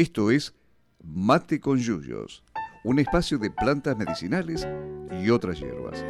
Esto 0.00 0.30
es 0.30 0.54
Mate 1.04 1.60
con 1.60 1.76
Yuyos, 1.76 2.42
un 2.84 3.00
espacio 3.00 3.36
de 3.36 3.50
plantas 3.50 3.98
medicinales 3.98 4.66
y 5.22 5.28
otras 5.28 5.60
hierbas. 5.60 6.02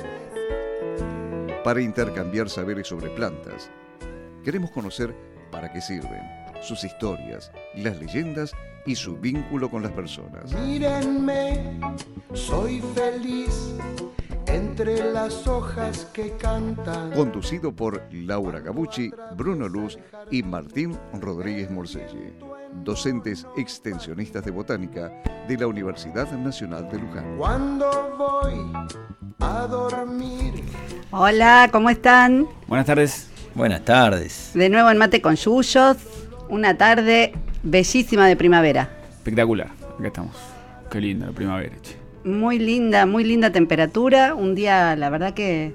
Para 1.64 1.80
intercambiar 1.80 2.48
saberes 2.48 2.86
sobre 2.86 3.10
plantas, 3.10 3.68
queremos 4.44 4.70
conocer 4.70 5.12
para 5.50 5.72
qué 5.72 5.80
sirven, 5.80 6.22
sus 6.62 6.84
historias, 6.84 7.50
las 7.74 7.98
leyendas 7.98 8.52
y 8.86 8.94
su 8.94 9.16
vínculo 9.16 9.68
con 9.68 9.82
las 9.82 9.90
personas. 9.90 10.52
Mírenme, 10.52 11.80
soy 12.32 12.80
feliz 12.94 13.74
entre 14.52 15.12
las 15.12 15.46
hojas 15.46 16.06
que 16.12 16.32
cantan. 16.36 17.12
Conducido 17.12 17.72
por 17.72 18.02
Laura 18.10 18.60
Gabucci, 18.60 19.10
Bruno 19.36 19.68
Luz 19.68 19.98
y 20.30 20.42
Martín 20.42 20.98
Rodríguez 21.14 21.70
Morselli, 21.70 22.34
docentes 22.82 23.46
extensionistas 23.56 24.44
de 24.44 24.50
botánica 24.50 25.12
de 25.46 25.56
la 25.56 25.66
Universidad 25.66 26.30
Nacional 26.32 26.88
de 26.90 26.98
Luján. 26.98 27.36
Cuando 27.38 28.16
voy 28.18 28.72
a 29.40 29.66
dormir. 29.66 30.64
Hola, 31.10 31.68
¿cómo 31.70 31.90
están? 31.90 32.46
Buenas 32.66 32.86
tardes. 32.86 33.30
Buenas 33.54 33.84
tardes. 33.84 34.52
De 34.54 34.68
nuevo 34.68 34.90
en 34.90 34.98
Mate 34.98 35.20
con 35.20 35.34
Yuyos, 35.34 35.96
una 36.48 36.76
tarde 36.76 37.32
bellísima 37.62 38.26
de 38.26 38.36
primavera. 38.36 38.90
Espectacular. 39.10 39.70
Acá 39.98 40.06
estamos. 40.06 40.36
Qué 40.90 41.00
linda 41.00 41.26
la 41.26 41.32
primavera, 41.32 41.76
che. 41.82 41.99
Muy 42.24 42.58
linda, 42.58 43.06
muy 43.06 43.24
linda 43.24 43.50
temperatura. 43.50 44.34
Un 44.34 44.54
día, 44.54 44.94
la 44.96 45.08
verdad 45.10 45.32
que 45.34 45.72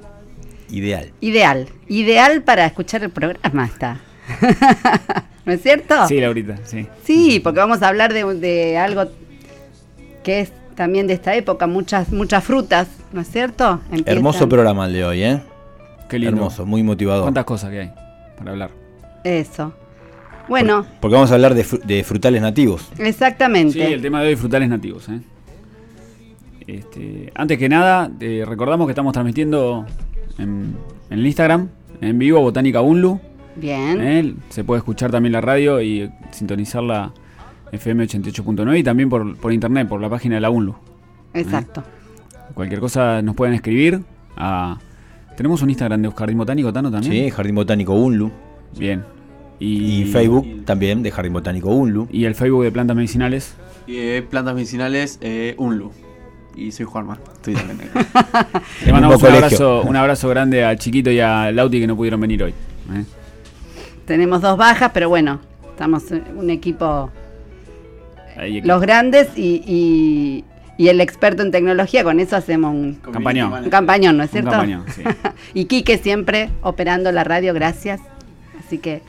Ideal. 0.69 1.11
ideal. 1.21 1.67
Ideal 1.87 2.41
para 2.43 2.65
escuchar 2.65 3.03
el 3.03 3.09
programa 3.09 3.65
está. 3.65 3.99
¿No 5.45 5.53
es 5.53 5.61
cierto? 5.61 6.07
Sí, 6.07 6.19
Laurita, 6.19 6.57
sí. 6.63 6.87
Sí, 7.03 7.39
porque 7.39 7.59
vamos 7.59 7.81
a 7.83 7.87
hablar 7.87 8.13
de, 8.13 8.23
de 8.35 8.77
algo 8.77 9.05
que 10.23 10.39
es 10.41 10.51
también 10.75 11.05
de 11.07 11.13
esta 11.13 11.35
época, 11.35 11.67
muchas, 11.67 12.11
muchas 12.11 12.43
frutas, 12.43 12.87
¿no 13.13 13.21
es 13.21 13.29
cierto? 13.29 13.79
Empiezan- 13.91 14.17
Hermoso 14.17 14.49
programa 14.49 14.87
el 14.87 14.93
de 14.93 15.05
hoy, 15.05 15.23
¿eh? 15.23 15.41
Qué 16.09 16.17
lindo. 16.19 16.35
Hermoso, 16.37 16.65
muy 16.65 16.81
motivador. 16.83 17.23
¿Cuántas 17.23 17.45
cosas 17.45 17.69
que 17.71 17.79
hay 17.81 17.91
para 18.37 18.51
hablar? 18.51 18.71
Eso. 19.23 19.73
Bueno, 20.47 20.85
Porque 20.99 21.13
vamos 21.15 21.31
a 21.31 21.35
hablar 21.35 21.53
de 21.55 22.03
frutales 22.03 22.41
nativos. 22.41 22.89
exactamente. 22.99 23.73
Sí, 23.73 23.81
el 23.81 24.01
tema 24.01 24.21
de 24.21 24.29
hoy, 24.29 24.35
frutales 24.35 24.69
nativos. 24.69 25.07
¿eh? 25.09 25.19
Este, 26.67 27.31
antes 27.35 27.57
que 27.57 27.69
nada, 27.69 28.11
eh, 28.19 28.43
recordamos 28.45 28.87
que 28.87 28.91
estamos 28.91 29.13
transmitiendo 29.13 29.85
en, 30.37 30.75
en 31.09 31.19
el 31.19 31.25
Instagram, 31.25 31.69
en 32.01 32.19
vivo, 32.19 32.41
Botánica 32.41 32.81
Unlu. 32.81 33.19
Bien. 33.55 34.01
¿eh? 34.01 34.33
Se 34.49 34.63
puede 34.63 34.79
escuchar 34.79 35.11
también 35.11 35.31
la 35.31 35.41
radio 35.41 35.81
y 35.81 36.09
sintonizar 36.31 36.83
la 36.83 37.13
FM 37.71 38.05
88.9 38.05 38.79
y 38.79 38.83
también 38.83 39.09
por, 39.09 39.37
por 39.37 39.53
internet, 39.53 39.87
por 39.87 40.01
la 40.01 40.09
página 40.09 40.35
de 40.35 40.41
la 40.41 40.49
Unlu. 40.49 40.75
Exacto. 41.33 41.83
Cualquier 42.53 42.79
cosa 42.79 43.21
nos 43.21 43.35
pueden 43.35 43.53
escribir 43.53 44.01
a... 44.35 44.79
¿Tenemos 45.35 45.61
un 45.61 45.69
Instagram 45.69 46.01
de 46.01 46.11
Jardín 46.11 46.37
Botánico, 46.37 46.71
Tano, 46.71 46.89
también? 46.89 47.25
Sí, 47.25 47.29
Jardín 47.29 47.55
Botánico 47.55 47.93
Unlu. 47.93 48.31
Bien. 48.77 49.03
Y, 49.59 50.05
Facebook 50.05 50.65
también 50.65 51.01
de 51.03 51.11
Jardín 51.11 51.33
Botánico 51.33 51.69
Unlu. 51.69 52.07
Y 52.11 52.25
el 52.25 52.35
Facebook 52.35 52.63
de 52.63 52.71
Plantas 52.71 52.95
Medicinales. 52.95 53.55
Y 53.87 53.97
eh, 53.97 54.25
plantas 54.27 54.55
medicinales, 54.55 55.19
eh, 55.21 55.55
Unlu. 55.57 55.91
Y 56.55 56.71
soy 56.71 56.85
Juanma. 56.85 57.17
Estoy 57.33 57.53
también 57.55 57.81
ahí. 57.93 58.03
Le 58.85 58.91
mandamos 58.93 59.21
un 59.21 59.29
abrazo, 59.29 59.81
un 59.81 59.95
abrazo 59.95 60.29
grande 60.29 60.63
a 60.63 60.75
Chiquito 60.77 61.11
y 61.11 61.19
a 61.19 61.51
Lauti 61.51 61.79
que 61.79 61.87
no 61.87 61.95
pudieron 61.95 62.19
venir 62.21 62.43
hoy. 62.43 62.51
¿eh? 62.51 63.03
Tenemos 64.05 64.41
dos 64.41 64.57
bajas, 64.57 64.91
pero 64.93 65.09
bueno, 65.09 65.39
estamos 65.71 66.03
un 66.35 66.49
equipo, 66.49 67.09
los 68.63 68.81
grandes 68.81 69.29
y, 69.35 69.61
y- 69.65 70.43
y 70.77 70.89
el 70.89 70.99
experto 70.99 71.41
en 71.41 71.51
tecnología, 71.51 72.03
con 72.03 72.19
eso 72.19 72.35
hacemos 72.35 72.73
un, 72.73 72.95
Campañón. 72.95 73.53
un 73.63 73.69
campañón, 73.69 74.17
¿no 74.17 74.23
es 74.23 74.29
un 74.29 74.33
cierto? 74.33 74.51
campañón, 74.51 74.83
sí. 74.93 75.03
y 75.53 75.65
Quique 75.65 75.97
siempre 75.97 76.49
operando 76.61 77.11
la 77.13 77.23
radio, 77.23 77.53
gracias. 77.53 78.01
Así 78.59 78.77
que, 78.79 79.01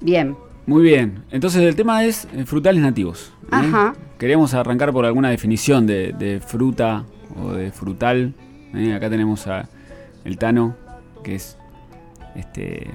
bien. 0.00 0.36
Muy 0.66 0.82
bien. 0.82 1.22
Entonces 1.30 1.60
el 1.62 1.76
tema 1.76 2.04
es 2.04 2.26
eh, 2.34 2.44
frutales 2.46 2.80
nativos. 2.82 3.31
¿Eh? 3.44 3.46
Ajá. 3.50 3.94
Queríamos 4.18 4.54
arrancar 4.54 4.92
por 4.92 5.04
alguna 5.04 5.30
definición 5.30 5.86
de, 5.86 6.12
de 6.12 6.40
fruta 6.40 7.04
o 7.40 7.52
de 7.52 7.72
frutal. 7.72 8.34
¿eh? 8.74 8.94
Acá 8.94 9.10
tenemos 9.10 9.46
a 9.46 9.68
el 10.24 10.38
Tano, 10.38 10.76
que 11.24 11.34
es 11.36 11.56
este 12.36 12.90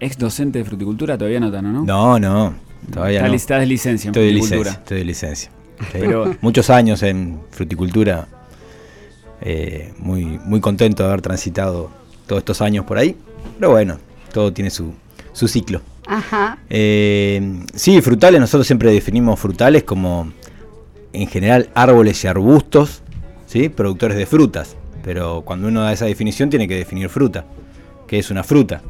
ex 0.00 0.16
docente 0.18 0.58
de 0.58 0.64
fruticultura, 0.64 1.16
todavía 1.18 1.40
no 1.40 1.50
Tano, 1.50 1.72
¿no? 1.72 1.84
No, 1.84 2.18
no. 2.18 2.54
Todavía 2.92 3.16
Está 3.18 3.26
no. 3.26 3.30
li- 3.32 3.36
está 3.36 3.58
de 3.58 3.66
licencia 3.66 4.08
en 4.08 4.12
Estoy 4.12 4.24
de 4.26 4.30
fruticultura. 4.32 4.58
licencia. 4.70 4.80
Estoy 4.82 4.98
de 4.98 5.04
licencia. 5.04 5.50
Sí. 5.80 5.86
Pero- 5.92 6.36
Muchos 6.40 6.70
años 6.70 7.02
en 7.02 7.40
fruticultura. 7.50 8.28
Eh, 9.40 9.92
muy, 9.98 10.24
muy 10.44 10.60
contento 10.60 11.02
de 11.04 11.08
haber 11.08 11.22
transitado 11.22 11.90
todos 12.26 12.40
estos 12.40 12.60
años 12.60 12.84
por 12.84 12.98
ahí. 12.98 13.16
Pero 13.58 13.70
bueno, 13.70 13.98
todo 14.32 14.52
tiene 14.52 14.70
su, 14.70 14.92
su 15.32 15.48
ciclo. 15.48 15.80
Ajá. 16.08 16.58
Eh, 16.70 17.64
sí, 17.74 18.00
frutales, 18.00 18.40
nosotros 18.40 18.66
siempre 18.66 18.90
definimos 18.90 19.38
frutales 19.38 19.84
como 19.84 20.32
en 21.12 21.28
general 21.28 21.68
árboles 21.74 22.24
y 22.24 22.26
arbustos, 22.26 23.02
¿sí? 23.46 23.68
productores 23.68 24.16
de 24.16 24.24
frutas. 24.24 24.74
Pero 25.04 25.42
cuando 25.44 25.68
uno 25.68 25.82
da 25.82 25.92
esa 25.92 26.06
definición 26.06 26.48
tiene 26.48 26.66
que 26.66 26.76
definir 26.76 27.10
fruta, 27.10 27.44
que 28.06 28.18
es 28.18 28.30
una 28.30 28.42
fruta. 28.42 28.80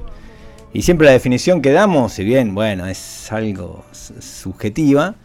Y 0.72 0.82
siempre 0.82 1.06
la 1.06 1.12
definición 1.12 1.60
que 1.60 1.72
damos, 1.72 2.12
si 2.12 2.22
bien, 2.22 2.54
bueno, 2.54 2.86
es 2.86 3.32
algo 3.32 3.84
subjetiva, 3.92 5.16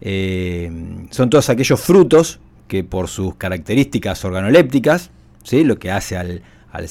eh, 0.00 0.70
son 1.10 1.28
todos 1.28 1.48
aquellos 1.50 1.80
frutos 1.80 2.38
que 2.68 2.84
por 2.84 3.08
sus 3.08 3.34
características 3.34 4.24
organolépticas, 4.24 5.10
¿sí? 5.42 5.64
lo 5.64 5.78
que 5.78 5.90
hace 5.90 6.16
al, 6.16 6.42
al 6.70 6.88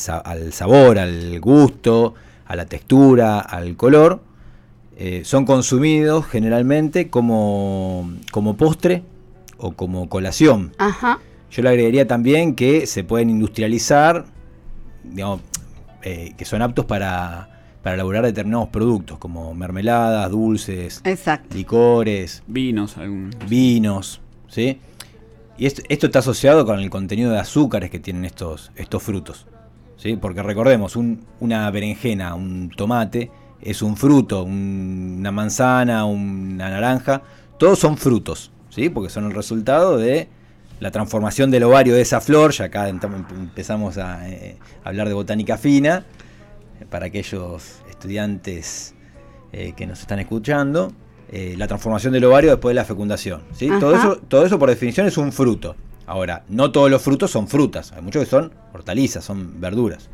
sabor, 0.51 0.99
al 0.99 1.39
gusto, 1.39 2.15
a 2.45 2.55
la 2.57 2.65
textura, 2.65 3.39
al 3.39 3.77
color, 3.77 4.21
eh, 5.03 5.21
son 5.25 5.45
consumidos 5.45 6.27
generalmente 6.27 7.09
como, 7.09 8.11
como 8.31 8.55
postre 8.55 9.01
o 9.57 9.71
como 9.71 10.07
colación. 10.09 10.73
Ajá. 10.77 11.17
Yo 11.49 11.63
le 11.63 11.69
agregaría 11.69 12.05
también 12.07 12.53
que 12.53 12.85
se 12.85 13.03
pueden 13.03 13.31
industrializar, 13.31 14.25
digamos, 15.03 15.41
eh, 16.03 16.33
que 16.37 16.45
son 16.45 16.61
aptos 16.61 16.85
para, 16.85 17.49
para 17.81 17.95
elaborar 17.95 18.23
determinados 18.25 18.69
productos, 18.69 19.17
como 19.17 19.55
mermeladas, 19.55 20.29
dulces, 20.29 21.01
Exacto. 21.03 21.55
licores, 21.55 22.43
Vinos, 22.45 22.95
algún. 22.97 23.31
vinos, 23.49 24.21
¿sí? 24.49 24.79
Y 25.57 25.65
esto, 25.65 25.81
esto 25.89 26.05
está 26.05 26.19
asociado 26.19 26.63
con 26.65 26.79
el 26.79 26.89
contenido 26.91 27.31
de 27.31 27.39
azúcares 27.39 27.89
que 27.89 27.99
tienen 27.99 28.23
estos, 28.25 28.71
estos 28.75 29.01
frutos, 29.01 29.47
¿sí? 29.97 30.15
Porque 30.15 30.43
recordemos, 30.43 30.95
un- 30.95 31.25
una 31.39 31.69
berenjena, 31.71 32.35
un 32.35 32.69
tomate, 32.69 33.29
es 33.61 33.81
un 33.81 33.95
fruto, 33.97 34.43
un- 34.43 35.17
una 35.19 35.31
manzana, 35.31 36.05
una 36.05 36.69
naranja, 36.69 37.21
todos 37.57 37.79
son 37.79 37.97
frutos, 37.97 38.51
¿sí? 38.69 38.89
Porque 38.89 39.09
son 39.09 39.25
el 39.25 39.33
resultado 39.33 39.97
de 39.97 40.27
la 40.79 40.89
transformación 40.91 41.51
del 41.51 41.63
ovario 41.63 41.93
de 41.93 42.01
esa 42.01 42.21
flor, 42.21 42.51
ya 42.53 42.65
acá 42.65 42.89
empezamos 42.89 43.97
a 43.99 44.27
eh, 44.29 44.57
hablar 44.83 45.07
de 45.07 45.13
botánica 45.13 45.57
fina, 45.57 46.05
eh, 46.79 46.85
para 46.89 47.05
aquellos 47.07 47.81
estudiantes 47.89 48.95
eh, 49.53 49.73
que 49.75 49.85
nos 49.85 49.99
están 49.99 50.19
escuchando, 50.19 50.91
eh, 51.29 51.53
la 51.57 51.67
transformación 51.67 52.13
del 52.13 52.23
ovario 52.25 52.49
después 52.51 52.71
de 52.71 52.75
la 52.75 52.85
fecundación. 52.85 53.41
¿sí? 53.53 53.69
Todo, 53.79 53.95
eso, 53.95 54.15
todo 54.27 54.45
eso 54.45 54.57
por 54.57 54.69
definición 54.69 55.05
es 55.07 55.17
un 55.17 55.31
fruto. 55.31 55.75
Ahora, 56.07 56.43
no 56.49 56.71
todos 56.71 56.89
los 56.89 57.01
frutos 57.01 57.31
son 57.31 57.47
frutas, 57.47 57.91
hay 57.93 58.01
muchos 58.01 58.23
que 58.23 58.29
son 58.29 58.51
hortalizas, 58.73 59.23
son 59.23 59.61
verduras. 59.61 60.09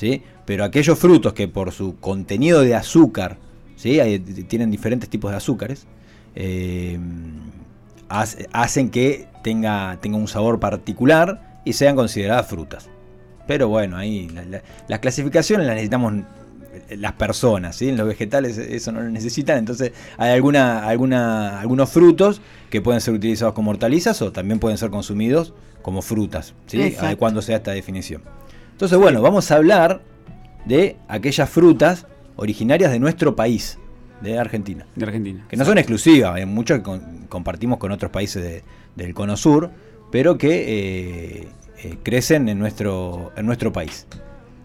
¿Sí? 0.00 0.22
Pero 0.46 0.64
aquellos 0.64 0.98
frutos 0.98 1.34
que 1.34 1.46
por 1.46 1.72
su 1.72 1.96
contenido 2.00 2.62
de 2.62 2.74
azúcar, 2.74 3.36
¿sí? 3.76 4.00
Hay- 4.00 4.18
tienen 4.18 4.70
diferentes 4.70 5.10
tipos 5.10 5.30
de 5.30 5.36
azúcares, 5.36 5.86
eh, 6.34 6.98
hace- 8.08 8.48
hacen 8.52 8.88
que 8.88 9.28
tenga, 9.44 9.98
tenga 10.00 10.16
un 10.16 10.26
sabor 10.26 10.58
particular 10.58 11.60
y 11.66 11.74
sean 11.74 11.96
consideradas 11.96 12.46
frutas. 12.46 12.88
Pero 13.46 13.68
bueno, 13.68 13.98
ahí 13.98 14.28
la- 14.30 14.44
la- 14.46 14.62
las 14.88 14.98
clasificaciones 15.00 15.66
las 15.66 15.74
necesitamos 15.76 16.14
eh, 16.88 16.96
las 16.96 17.12
personas, 17.14 17.74
¿sí? 17.76 17.88
En 17.88 17.96
los 17.96 18.06
vegetales 18.06 18.56
eso 18.56 18.92
no 18.92 19.00
lo 19.02 19.10
necesitan, 19.10 19.58
entonces 19.58 19.92
hay 20.16 20.30
alguna, 20.30 20.86
alguna, 20.88 21.60
algunos 21.60 21.90
frutos 21.90 22.40
que 22.70 22.80
pueden 22.80 23.00
ser 23.00 23.12
utilizados 23.12 23.54
como 23.54 23.72
hortalizas 23.72 24.22
o 24.22 24.30
también 24.32 24.60
pueden 24.60 24.78
ser 24.78 24.88
consumidos 24.90 25.52
como 25.82 26.00
frutas, 26.00 26.54
¿sí? 26.68 26.78
Adecuándose 27.06 27.48
sea 27.48 27.56
esta 27.56 27.72
definición. 27.72 28.22
Entonces, 28.80 28.96
bueno, 28.98 29.20
vamos 29.20 29.50
a 29.50 29.56
hablar 29.56 30.00
de 30.64 30.96
aquellas 31.06 31.50
frutas 31.50 32.06
originarias 32.36 32.90
de 32.90 32.98
nuestro 32.98 33.36
país, 33.36 33.78
de 34.22 34.38
Argentina 34.38 34.86
De 34.96 35.04
Argentina. 35.04 35.44
que 35.50 35.58
no 35.58 35.66
son 35.66 35.76
exclusivas, 35.76 36.34
hay 36.34 36.46
muchas 36.46 36.78
que 36.78 36.84
con- 36.84 37.26
compartimos 37.28 37.76
con 37.78 37.92
otros 37.92 38.10
países 38.10 38.42
de- 38.42 38.64
del 38.96 39.12
Cono 39.12 39.36
Sur, 39.36 39.70
pero 40.10 40.38
que 40.38 40.64
eh, 41.42 41.48
eh, 41.84 41.98
crecen 42.02 42.48
en 42.48 42.58
nuestro, 42.58 43.32
en 43.36 43.44
nuestro 43.44 43.70
país. 43.70 44.06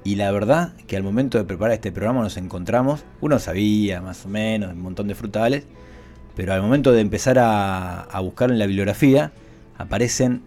Y 0.05 0.15
la 0.15 0.31
verdad 0.31 0.71
que 0.87 0.95
al 0.95 1.03
momento 1.03 1.37
de 1.37 1.43
preparar 1.43 1.73
este 1.73 1.91
programa 1.91 2.21
nos 2.21 2.37
encontramos, 2.37 3.03
uno 3.19 3.37
sabía 3.37 3.99
más 3.99 4.25
o 4.25 4.29
menos 4.29 4.71
un 4.71 4.79
montón 4.81 5.09
de 5.09 5.15
frutales, 5.15 5.65
pero 6.37 6.53
al 6.53 6.61
momento 6.61 6.93
de 6.93 7.01
empezar 7.01 7.37
a, 7.37 7.99
a 8.03 8.19
buscar 8.21 8.49
en 8.49 8.59
la 8.59 8.65
bibliografía, 8.65 9.33
aparecen 9.77 10.41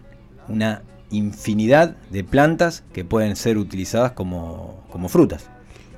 una 0.47 0.81
infinidad 1.11 1.95
de 2.09 2.23
plantas 2.23 2.83
que 2.93 3.03
pueden 3.05 3.35
ser 3.35 3.57
utilizadas 3.57 4.11
como, 4.11 4.83
como 4.91 5.09
frutas. 5.09 5.47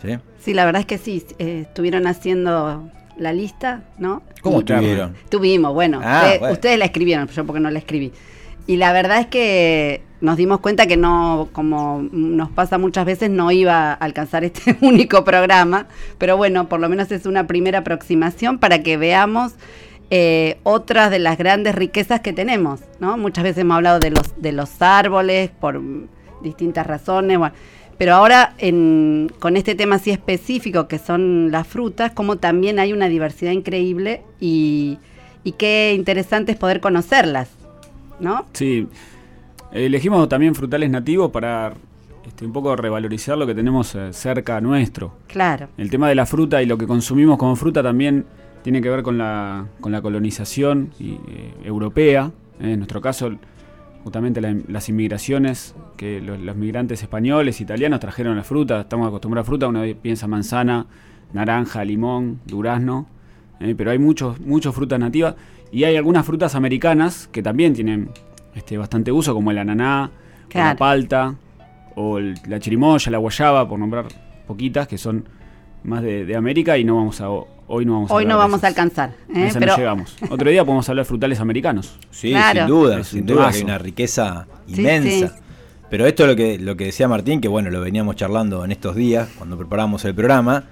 ¿sí? 0.01 0.17
Sí, 0.39 0.53
la 0.53 0.65
verdad 0.65 0.81
es 0.81 0.85
que 0.87 0.97
sí, 0.97 1.23
eh, 1.39 1.65
estuvieron 1.67 2.07
haciendo 2.07 2.89
la 3.17 3.33
lista, 3.33 3.83
¿no? 3.99 4.23
¿Cómo 4.41 4.59
estuvieron? 4.59 5.15
Tuvimos, 5.29 5.73
bueno, 5.73 5.99
Ah, 6.03 6.21
ustedes, 6.23 6.39
bueno. 6.39 6.53
ustedes 6.53 6.79
la 6.79 6.85
escribieron, 6.85 7.27
yo 7.27 7.45
porque 7.45 7.59
no 7.59 7.69
la 7.69 7.79
escribí. 7.79 8.11
Y 8.67 8.77
la 8.77 8.93
verdad 8.93 9.19
es 9.19 9.27
que 9.27 10.03
nos 10.21 10.37
dimos 10.37 10.59
cuenta 10.59 10.85
que 10.87 10.97
no, 10.97 11.49
como 11.51 12.07
nos 12.11 12.49
pasa 12.51 12.77
muchas 12.77 13.05
veces, 13.05 13.29
no 13.29 13.51
iba 13.51 13.91
a 13.91 13.93
alcanzar 13.93 14.43
este 14.45 14.77
único 14.81 15.23
programa, 15.23 15.87
pero 16.17 16.37
bueno, 16.37 16.69
por 16.69 16.79
lo 16.79 16.87
menos 16.89 17.11
es 17.11 17.25
una 17.25 17.47
primera 17.47 17.79
aproximación 17.79 18.59
para 18.59 18.81
que 18.81 18.97
veamos 18.97 19.53
eh, 20.13 20.57
otras 20.63 21.09
de 21.09 21.19
las 21.19 21.37
grandes 21.37 21.73
riquezas 21.73 22.19
que 22.19 22.33
tenemos, 22.33 22.81
¿no? 22.99 23.17
Muchas 23.17 23.43
veces 23.45 23.59
hemos 23.59 23.77
hablado 23.77 23.99
de 23.99 24.11
los, 24.11 24.33
de 24.41 24.51
los 24.51 24.81
árboles 24.81 25.49
por 25.49 25.81
distintas 26.43 26.85
razones, 26.85 27.37
bueno, 27.37 27.55
pero 27.97 28.13
ahora 28.15 28.53
en- 28.57 29.31
con 29.39 29.55
este 29.57 29.73
tema 29.73 29.95
así 29.95 30.11
específico 30.11 30.87
que 30.87 30.97
son 30.99 31.49
las 31.51 31.65
frutas, 31.65 32.11
como 32.11 32.35
también 32.37 32.77
hay 32.79 32.91
una 32.93 33.07
diversidad 33.07 33.51
increíble 33.51 34.21
y, 34.39 34.97
y 35.43 35.53
qué 35.53 35.93
interesante 35.95 36.51
es 36.51 36.57
poder 36.57 36.81
conocerlas, 36.81 37.49
¿no? 38.19 38.45
Sí, 38.53 38.87
elegimos 39.71 40.27
también 40.29 40.55
frutales 40.55 40.89
nativos 40.89 41.31
para 41.31 41.73
este, 42.27 42.45
un 42.45 42.51
poco 42.53 42.75
revalorizar 42.75 43.37
lo 43.37 43.47
que 43.47 43.55
tenemos 43.55 43.95
eh, 43.95 44.11
cerca 44.13 44.59
nuestro. 44.61 45.13
Claro, 45.27 45.69
El 45.77 45.89
tema 45.89 46.09
de 46.09 46.15
la 46.15 46.25
fruta 46.25 46.61
y 46.61 46.65
lo 46.65 46.77
que 46.77 46.85
consumimos 46.87 47.37
como 47.37 47.55
fruta 47.55 47.81
también 47.81 48.25
tiene 48.63 48.81
que 48.81 48.89
ver 48.89 49.03
con 49.03 49.17
la, 49.17 49.67
con 49.79 49.91
la 49.91 50.01
colonización 50.01 50.91
y, 50.99 51.11
eh, 51.13 51.53
europea. 51.63 52.31
eh, 52.59 52.71
en 52.73 52.79
nuestro 52.79 53.01
caso, 53.01 53.31
justamente 54.03 54.41
la- 54.41 54.55
las 54.67 54.87
inmigraciones, 54.89 55.75
que 55.97 56.21
los, 56.21 56.39
los 56.39 56.55
migrantes 56.55 57.01
españoles, 57.01 57.59
italianos 57.61 57.99
trajeron 57.99 58.35
la 58.35 58.43
fruta. 58.43 58.81
Estamos 58.81 59.07
acostumbrados 59.07 59.47
a 59.47 59.49
fruta, 59.49 59.67
uno 59.67 59.81
piensa 60.01 60.27
manzana, 60.27 60.85
naranja, 61.33 61.83
limón, 61.85 62.39
durazno, 62.45 63.07
eh, 63.59 63.73
pero 63.77 63.91
hay 63.91 63.99
muchos, 63.99 64.39
muchos 64.39 64.73
frutas 64.75 64.99
nativas 64.99 65.35
y 65.71 65.83
hay 65.85 65.95
algunas 65.95 66.25
frutas 66.25 66.55
americanas 66.55 67.27
que 67.31 67.41
también 67.41 67.73
tienen 67.73 68.09
este, 68.55 68.77
bastante 68.77 69.11
uso, 69.11 69.33
como 69.33 69.51
el 69.51 69.57
ananá, 69.57 70.11
o 70.45 70.49
la 70.57 70.75
palta, 70.75 71.35
o 71.95 72.17
el- 72.17 72.35
la 72.47 72.59
chirimoya, 72.59 73.11
la 73.11 73.17
guayaba, 73.17 73.67
por 73.69 73.79
nombrar 73.79 74.05
poquitas 74.47 74.87
que 74.87 74.97
son 74.97 75.25
más 75.83 76.03
de, 76.03 76.25
de 76.25 76.35
América 76.35 76.77
y 76.77 76.83
no 76.83 76.95
vamos 76.97 77.21
a 77.21 77.27
hoy 77.71 77.85
no 77.85 77.93
vamos 77.93 78.11
a 78.11 78.13
hoy 78.13 78.25
no 78.25 78.37
vamos 78.37 78.63
a 78.63 78.67
alcanzar, 78.67 79.11
¿eh? 79.33 79.43
esas 79.47 79.55
no 79.55 79.59
pero 79.61 79.77
llegamos. 79.77 80.15
Otro 80.29 80.49
día 80.49 80.63
podemos 80.65 80.87
hablar 80.89 81.05
de 81.05 81.07
frutales 81.07 81.39
americanos. 81.39 81.97
Sí, 82.11 82.29
Claro. 82.31 82.59
sin 82.59 82.67
duda, 82.67 82.99
Es 82.99 83.07
sin 83.07 83.25
duda 83.25 83.49
que 83.49 83.57
hay 83.57 83.63
una 83.63 83.77
riqueza 83.77 84.47
Sí, 84.67 84.81
inmensa. 84.81 85.27
sí. 85.29 85.33
Pero 85.89 86.05
esto 86.05 86.23
es 86.23 86.29
lo 86.29 86.35
que, 86.35 86.57
lo 86.57 86.77
que 86.77 86.85
decía 86.85 87.07
Martín, 87.07 87.41
que 87.41 87.47
bueno, 87.49 87.69
lo 87.69 87.81
veníamos 87.81 88.15
charlando 88.15 88.63
en 88.63 88.71
estos 88.71 88.95
días, 88.95 89.27
cuando 89.37 89.57
preparamos 89.57 90.05
el 90.05 90.15
programa. 90.15 90.63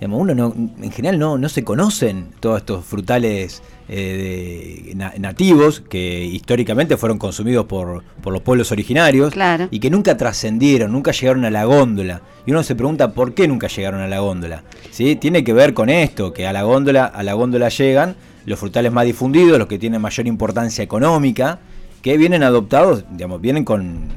Digamos, 0.00 0.20
uno 0.20 0.34
no, 0.34 0.52
en 0.54 0.92
general 0.92 1.18
no, 1.18 1.38
no 1.38 1.48
se 1.48 1.64
conocen 1.64 2.28
todos 2.40 2.58
estos 2.58 2.84
frutales 2.84 3.62
eh, 3.88 4.82
de- 4.88 4.94
na- 4.94 5.14
nativos 5.18 5.80
que 5.80 6.22
históricamente 6.24 6.96
fueron 6.98 7.18
consumidos 7.18 7.64
por, 7.64 8.02
por 8.22 8.32
los 8.32 8.42
pueblos 8.42 8.70
originarios 8.72 9.32
Claro. 9.32 9.68
y 9.70 9.78
que 9.80 9.88
nunca 9.88 10.16
trascendieron, 10.16 10.92
nunca 10.92 11.12
llegaron 11.12 11.44
a 11.46 11.50
la 11.50 11.64
góndola. 11.64 12.20
Y 12.44 12.50
uno 12.50 12.62
se 12.62 12.74
pregunta 12.74 13.12
por 13.12 13.32
qué 13.32 13.48
nunca 13.48 13.68
llegaron 13.68 14.00
a 14.02 14.06
la 14.08 14.18
góndola. 14.20 14.62
¿Sí? 14.90 15.16
Tiene 15.16 15.42
que 15.44 15.52
ver 15.54 15.72
con 15.72 15.88
esto, 15.88 16.32
que 16.32 16.46
a 16.46 16.52
la 16.52 16.62
góndola, 16.64 17.06
a 17.06 17.22
la 17.22 17.32
góndola 17.32 17.68
llegan 17.70 18.16
los 18.44 18.58
frutales 18.58 18.92
más 18.92 19.06
difundidos, 19.06 19.58
los 19.58 19.66
que 19.66 19.78
tienen 19.78 20.00
mayor 20.02 20.26
importancia 20.26 20.84
económica, 20.84 21.58
que 22.02 22.16
vienen 22.18 22.42
adoptados, 22.42 23.04
digamos, 23.10 23.40
vienen 23.40 23.64
con, 23.64 24.08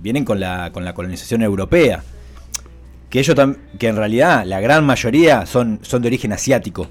vienen 0.00 0.24
con 0.24 0.40
la, 0.40 0.70
con 0.72 0.84
la 0.84 0.92
colonización 0.92 1.42
europea. 1.42 2.02
Que 3.10 3.18
ellos 3.18 3.36
que 3.78 3.88
en 3.88 3.96
realidad 3.96 4.44
la 4.46 4.60
gran 4.60 4.86
mayoría 4.86 5.44
son, 5.44 5.80
son 5.82 6.00
de 6.02 6.08
origen 6.08 6.32
asiático. 6.32 6.88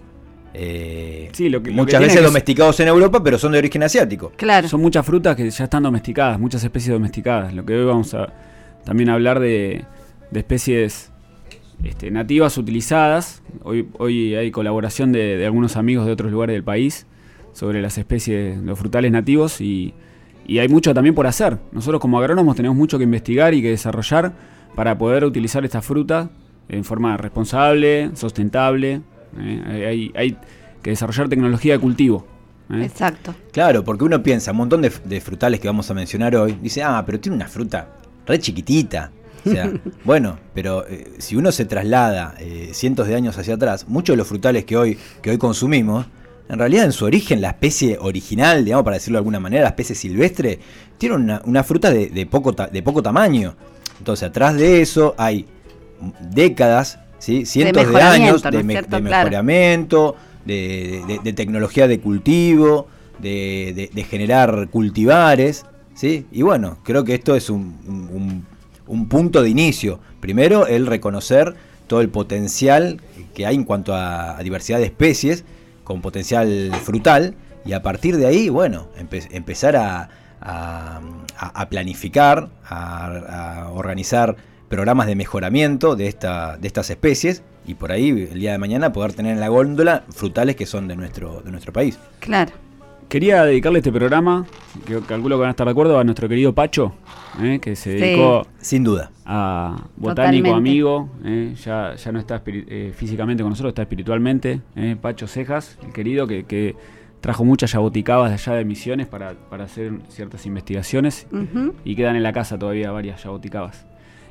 Eh, 0.54 1.30
Sí, 1.32 1.48
lo 1.50 1.62
que- 1.64 1.70
lo 1.72 1.76
que 1.78 1.82
muchas 1.84 2.02
veces 2.02 2.24
domesticados 2.24 2.80
en 2.80 2.88
Europa, 2.88 3.24
pero 3.24 3.38
son 3.38 3.52
de 3.54 3.60
origen 3.60 3.84
asiático. 3.84 4.32
claro, 4.36 4.68
Son 4.68 4.82
muchas 4.82 5.06
frutas 5.06 5.36
que 5.36 5.50
ya 5.50 5.64
están 5.64 5.84
domesticadas, 5.84 6.40
muchas 6.40 6.64
especies 6.64 6.92
domesticadas. 6.94 7.54
Lo 7.54 7.66
que 7.66 7.76
hoy 7.78 7.86
vamos 7.86 8.14
a 8.14 8.34
también 8.84 9.10
hablar 9.10 9.40
de, 9.40 9.86
de 10.32 10.40
especies 10.40 11.12
este, 11.84 12.12
nativas 12.12 12.58
utilizadas. 12.58 13.42
Hoy, 13.64 13.88
hoy 14.00 14.36
hay 14.36 14.52
colaboración 14.52 15.12
de, 15.12 15.38
de 15.38 15.46
algunos 15.46 15.78
amigos 15.78 16.06
de 16.06 16.12
otros 16.12 16.32
lugares 16.32 16.54
del 16.56 16.64
país 16.64 17.06
sobre 17.54 17.82
las 17.82 17.98
especies, 17.98 18.58
los 18.58 18.78
frutales 18.78 19.12
nativos 19.12 19.62
y, 19.62 19.94
y 20.48 20.60
hay 20.60 20.68
mucho 20.68 20.94
también 20.94 21.16
por 21.16 21.28
hacer. 21.28 21.58
Nosotros 21.72 22.02
como 22.02 22.20
agrónomos 22.20 22.56
tenemos 22.56 22.76
mucho 22.78 22.98
que 22.98 23.04
investigar 23.06 23.54
y 23.54 23.62
que 23.62 23.70
desarrollar 23.70 24.34
para 24.80 24.98
poder 24.98 25.26
utilizar 25.26 25.66
esta 25.66 25.82
fruta 25.82 26.30
en 26.70 26.86
forma 26.86 27.18
responsable, 27.18 28.12
sustentable. 28.16 29.02
¿eh? 29.38 29.86
Hay, 29.90 30.12
hay- 30.16 30.38
que 30.82 30.92
desarrollar 30.92 31.28
tecnología 31.28 31.74
de 31.74 31.80
cultivo. 31.80 32.26
¿eh? 32.72 32.86
exacto. 32.86 33.36
Claro, 33.52 33.84
porque 33.84 34.06
uno 34.06 34.24
piensa, 34.24 34.52
un 34.52 34.58
montón 34.60 34.82
de, 34.82 34.90
de 35.04 35.20
frutales 35.20 35.60
que 35.60 35.68
vamos 35.68 35.92
a 35.92 35.94
mencionar 35.94 36.34
hoy, 36.38 36.58
dice, 36.62 36.82
ah, 36.82 37.04
pero 37.06 37.20
tiene 37.20 37.36
una 37.36 37.50
fruta 37.50 37.90
re 38.26 38.40
chiquitita. 38.40 39.12
O 39.46 39.50
sea, 39.50 39.70
bueno, 40.06 40.40
pero 40.54 40.88
eh, 40.88 41.12
si 41.18 41.36
uno 41.36 41.52
se 41.52 41.66
traslada 41.66 42.36
eh, 42.40 42.70
cientos 42.72 43.06
de 43.10 43.16
años 43.16 43.38
hacia 43.38 43.56
atrás, 43.56 43.86
muchos 43.90 44.14
de 44.14 44.18
los 44.20 44.28
frutales 44.30 44.64
que 44.64 44.78
hoy, 44.78 44.98
que 45.22 45.32
hoy 45.32 45.38
consumimos, 45.38 46.06
en 46.48 46.58
realidad 46.58 46.86
en 46.86 46.94
su 46.94 47.04
origen, 47.04 47.42
la 47.42 47.50
especie 47.50 47.98
original, 48.00 48.64
digamos, 48.64 48.86
para 48.86 48.96
decirlo 48.96 49.18
de 49.18 49.20
alguna 49.20 49.42
manera, 49.42 49.64
la 49.64 49.70
especie 49.70 49.94
silvestre, 49.96 50.60
tiene 50.98 51.16
una, 51.16 51.42
una 51.44 51.64
fruta 51.66 51.92
de, 51.92 52.08
de 52.08 52.26
poco 52.26 52.54
ta- 52.54 52.68
de 52.68 52.82
poco 52.82 53.04
tamaño. 53.04 53.54
Entonces, 54.00 54.28
atrás 54.30 54.56
de 54.56 54.82
eso 54.82 55.14
hay 55.18 55.46
décadas, 56.20 57.00
¿sí? 57.20 57.46
cientos 57.46 57.92
de, 57.92 58.02
años 58.02 58.44
mejoramiento, 58.44 58.46
¿no 58.46 58.52
de, 58.52 58.60
es 58.60 58.66
me- 58.66 58.74
cierto? 58.74 58.96
de 58.96 59.02
mejoramiento, 59.02 60.16
de, 60.46 61.04
de- 61.08 61.20
de 61.24 61.34
tecnología 61.34 61.88
de 61.88 62.00
cultivo, 62.00 62.88
de, 63.20 63.90
generar 64.10 64.70
cultivares, 64.70 65.66
¿sí? 65.94 66.26
Y 66.32 66.42
bueno, 66.42 66.78
creo 66.84 67.04
que 67.04 67.16
esto 67.16 67.36
es 67.36 67.50
un, 67.50 67.78
un- 67.88 68.10
un- 68.16 68.46
un 68.88 69.10
punto 69.10 69.44
de 69.44 69.50
inicio. 69.50 70.00
Primero, 70.22 70.66
el 70.68 70.88
reconocer 70.88 71.54
todo 71.88 72.02
el 72.02 72.10
potencial 72.10 73.02
que 73.34 73.46
hay 73.46 73.56
en 73.56 73.64
cuanto 73.66 73.94
a, 73.94 74.38
a 74.38 74.44
diversidad 74.44 74.80
de 74.80 74.86
especies, 74.86 75.44
con 75.84 76.02
potencial 76.02 76.72
frutal, 76.84 77.36
y 77.66 77.74
a 77.74 77.84
partir 77.84 78.16
de 78.18 78.26
ahí, 78.26 78.48
bueno, 78.50 78.88
empe- 78.98 79.28
empezar 79.32 79.76
a, 79.76 80.10
a- 80.42 81.00
a- 81.38 81.62
a 81.62 81.70
planificar, 81.70 82.50
a, 82.66 83.64
a 83.66 83.70
organizar 83.72 84.36
programas 84.70 85.08
de 85.08 85.16
mejoramiento 85.16 85.96
de, 85.96 86.08
esta, 86.08 86.58
de 86.58 86.68
estas 86.68 86.90
especies 86.90 87.44
y 87.66 87.74
por 87.76 87.92
ahí 87.92 88.10
el 88.32 88.40
día 88.40 88.52
de 88.52 88.58
mañana 88.58 88.94
poder 88.94 89.14
tener 89.14 89.34
en 89.34 89.40
la 89.40 89.48
góndola 89.50 90.04
frutales 90.10 90.56
que 90.56 90.66
son 90.66 90.88
de 90.88 90.96
nuestro, 90.96 91.42
de 91.42 91.52
nuestro 91.52 91.74
país. 91.74 91.98
Claro. 92.20 92.52
Quería 93.08 93.44
dedicarle 93.44 93.80
este 93.80 93.92
programa, 93.92 94.46
que 94.86 95.00
calculo 95.02 95.36
que 95.38 95.40
van 95.40 95.48
a 95.48 95.52
estar 95.52 95.66
de 95.66 95.72
acuerdo, 95.72 95.98
a 95.98 96.04
nuestro 96.04 96.30
querido 96.30 96.54
Pacho, 96.54 96.94
¿eh? 97.42 97.58
que 97.60 97.76
se 97.76 97.94
Sí. 97.94 98.00
dedicó 98.00 98.46
Sin 98.60 98.84
duda. 98.84 99.10
a 99.26 99.88
botánico 99.98 100.44
Totalmente. 100.50 100.52
amigo, 100.52 101.10
¿eh? 101.26 101.56
ya, 101.66 101.96
ya 101.96 102.12
no 102.12 102.20
está 102.20 102.44
eh, 102.46 102.94
físicamente 102.96 103.42
con 103.42 103.50
nosotros, 103.50 103.72
está 103.72 103.82
espiritualmente. 103.82 104.62
¿eh? 104.76 104.96
Pacho 105.02 105.26
Cejas, 105.26 105.80
el 105.84 105.92
querido, 105.92 106.28
que, 106.28 106.44
que 106.44 106.76
trajo 107.22 107.44
muchas 107.46 107.72
yaboticabas 107.74 108.30
de 108.30 108.36
allá 108.36 108.54
de 108.54 108.66
Misiones 108.66 109.08
para, 109.08 109.34
para 109.50 109.66
hacer 109.66 109.94
ciertas 110.10 110.46
investigaciones 110.46 111.28
y 111.84 111.96
quedan 111.96 112.16
en 112.16 112.24
la 112.24 112.32
casa 112.34 112.58
todavía 112.58 112.92
varias 112.92 113.24
yaboticabas. 113.24 113.86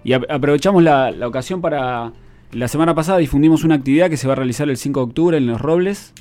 Y 0.05 0.13
ap- 0.15 0.31
aprovechamos 0.31 0.83
la, 0.83 1.11
la 1.11 1.27
ocasión 1.29 1.61
para... 1.61 2.13
La 2.53 2.67
semana 2.67 2.95
pasada 2.95 3.19
difundimos 3.19 3.63
una 3.65 3.75
actividad 3.75 4.09
que 4.09 4.17
se 4.17 4.27
va 4.27 4.33
a 4.33 4.37
realizar 4.37 4.71
el 4.71 4.79
5 4.79 5.01
de 5.01 5.05
octubre 5.05 5.37
en 5.37 5.47
Los 5.47 5.61
Robles 5.61 6.15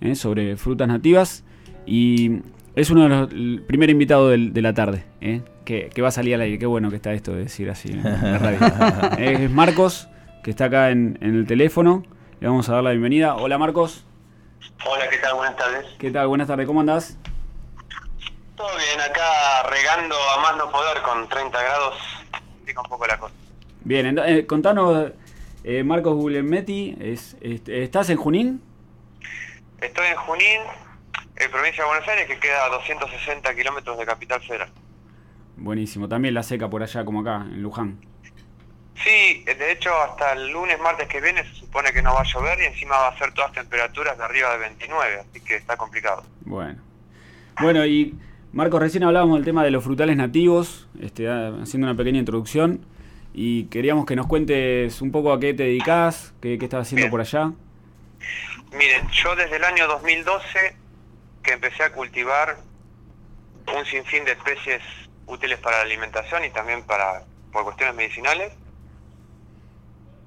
¿eh? 0.00 0.16
sobre 0.16 0.56
frutas 0.56 0.88
nativas 0.88 1.44
y 1.86 2.40
es 2.74 2.90
uno 2.90 3.04
de 3.04 3.08
los 3.08 3.32
el 3.32 3.62
primer 3.64 3.88
invitado 3.88 4.28
del- 4.28 4.52
de 4.52 4.60
la 4.62 4.74
tarde 4.74 5.04
¿eh? 5.20 5.42
que, 5.64 5.88
que 5.94 6.02
va 6.02 6.08
a 6.08 6.10
salir 6.10 6.34
al 6.34 6.40
aire. 6.40 6.58
Qué 6.58 6.66
bueno 6.66 6.90
que 6.90 6.96
está 6.96 7.12
esto 7.12 7.32
de 7.32 7.44
decir 7.44 7.70
así 7.70 7.92
en 7.92 8.02
la 8.02 8.38
radio. 8.38 8.58
Es 9.18 9.50
Marcos, 9.52 10.08
que 10.42 10.50
está 10.50 10.64
acá 10.64 10.90
en, 10.90 11.16
en 11.20 11.36
el 11.36 11.46
teléfono. 11.46 12.02
Le 12.40 12.48
vamos 12.48 12.68
a 12.68 12.72
dar 12.74 12.82
la 12.82 12.90
bienvenida. 12.90 13.36
Hola 13.36 13.56
Marcos, 13.56 14.04
Hola, 14.86 15.08
¿qué 15.08 15.18
tal? 15.18 15.34
Buenas 15.34 15.56
tardes. 15.56 15.86
¿qué 15.98 16.10
tal? 16.10 16.28
Buenas 16.28 16.46
tardes, 16.48 16.66
¿cómo 16.66 16.80
andás? 16.80 17.16
Todo 18.56 18.68
bien, 18.76 19.00
acá 19.00 19.62
regando 19.70 20.16
a 20.36 20.40
más 20.42 20.56
no 20.56 20.70
poder 20.70 21.00
con 21.02 21.28
30 21.28 21.62
grados. 21.62 21.94
Complica 22.56 22.80
un 22.80 22.88
poco 22.88 23.06
la 23.06 23.18
cosa. 23.18 23.34
Bien, 23.82 24.06
ento- 24.16 24.24
eh, 24.26 24.46
contanos, 24.46 25.12
eh, 25.64 25.82
Marcos 25.84 26.14
Guglielmetti, 26.14 26.96
es, 27.00 27.36
¿estás 27.40 28.10
en 28.10 28.16
Junín? 28.16 28.62
Estoy 29.80 30.06
en 30.08 30.16
Junín, 30.16 30.60
en 31.36 31.50
provincia 31.50 31.84
de 31.84 31.88
Buenos 31.88 32.08
Aires, 32.08 32.26
que 32.26 32.38
queda 32.40 32.64
a 32.64 32.68
260 32.68 33.54
kilómetros 33.54 33.96
de 33.96 34.04
Capital 34.06 34.40
Federal. 34.42 34.70
Buenísimo, 35.56 36.08
también 36.08 36.34
la 36.34 36.42
seca 36.42 36.68
por 36.68 36.82
allá 36.82 37.04
como 37.04 37.20
acá, 37.20 37.46
en 37.48 37.62
Luján. 37.62 38.00
Sí, 39.04 39.44
de 39.44 39.72
hecho 39.72 39.90
hasta 40.02 40.32
el 40.32 40.50
lunes, 40.50 40.78
martes 40.80 41.08
que 41.08 41.20
viene 41.20 41.44
se 41.44 41.54
supone 41.54 41.92
que 41.92 42.02
no 42.02 42.14
va 42.14 42.22
a 42.22 42.24
llover 42.24 42.60
y 42.60 42.64
encima 42.64 42.96
va 42.96 43.08
a 43.08 43.18
ser 43.18 43.32
todas 43.32 43.52
temperaturas 43.52 44.18
de 44.18 44.24
arriba 44.24 44.50
de 44.52 44.58
29, 44.58 45.20
así 45.20 45.40
que 45.40 45.56
está 45.56 45.76
complicado. 45.76 46.24
Bueno. 46.40 46.82
Bueno, 47.60 47.86
y 47.86 48.14
Marcos, 48.52 48.80
recién 48.80 49.04
hablábamos 49.04 49.36
del 49.36 49.44
tema 49.44 49.62
de 49.64 49.70
los 49.70 49.84
frutales 49.84 50.16
nativos, 50.16 50.88
este, 51.00 51.28
ah, 51.28 51.52
haciendo 51.62 51.86
una 51.86 51.96
pequeña 51.96 52.18
introducción, 52.18 52.84
y 53.32 53.64
queríamos 53.64 54.06
que 54.06 54.16
nos 54.16 54.26
cuentes 54.26 55.00
un 55.00 55.12
poco 55.12 55.32
a 55.32 55.38
qué 55.38 55.54
te 55.54 55.64
dedicas, 55.64 56.34
qué, 56.40 56.58
qué 56.58 56.64
estás 56.64 56.82
haciendo 56.82 57.04
Bien. 57.04 57.10
por 57.10 57.20
allá. 57.20 57.52
Miren, 58.72 59.08
yo 59.10 59.36
desde 59.36 59.56
el 59.56 59.64
año 59.64 59.86
2012 59.86 60.76
que 61.42 61.52
empecé 61.52 61.82
a 61.82 61.92
cultivar 61.92 62.58
un 63.76 63.84
sinfín 63.84 64.24
de 64.24 64.32
especies 64.32 64.82
útiles 65.26 65.58
para 65.58 65.78
la 65.78 65.82
alimentación 65.84 66.44
y 66.44 66.50
también 66.50 66.82
para 66.82 67.24
por 67.52 67.64
cuestiones 67.64 67.94
medicinales, 67.94 68.52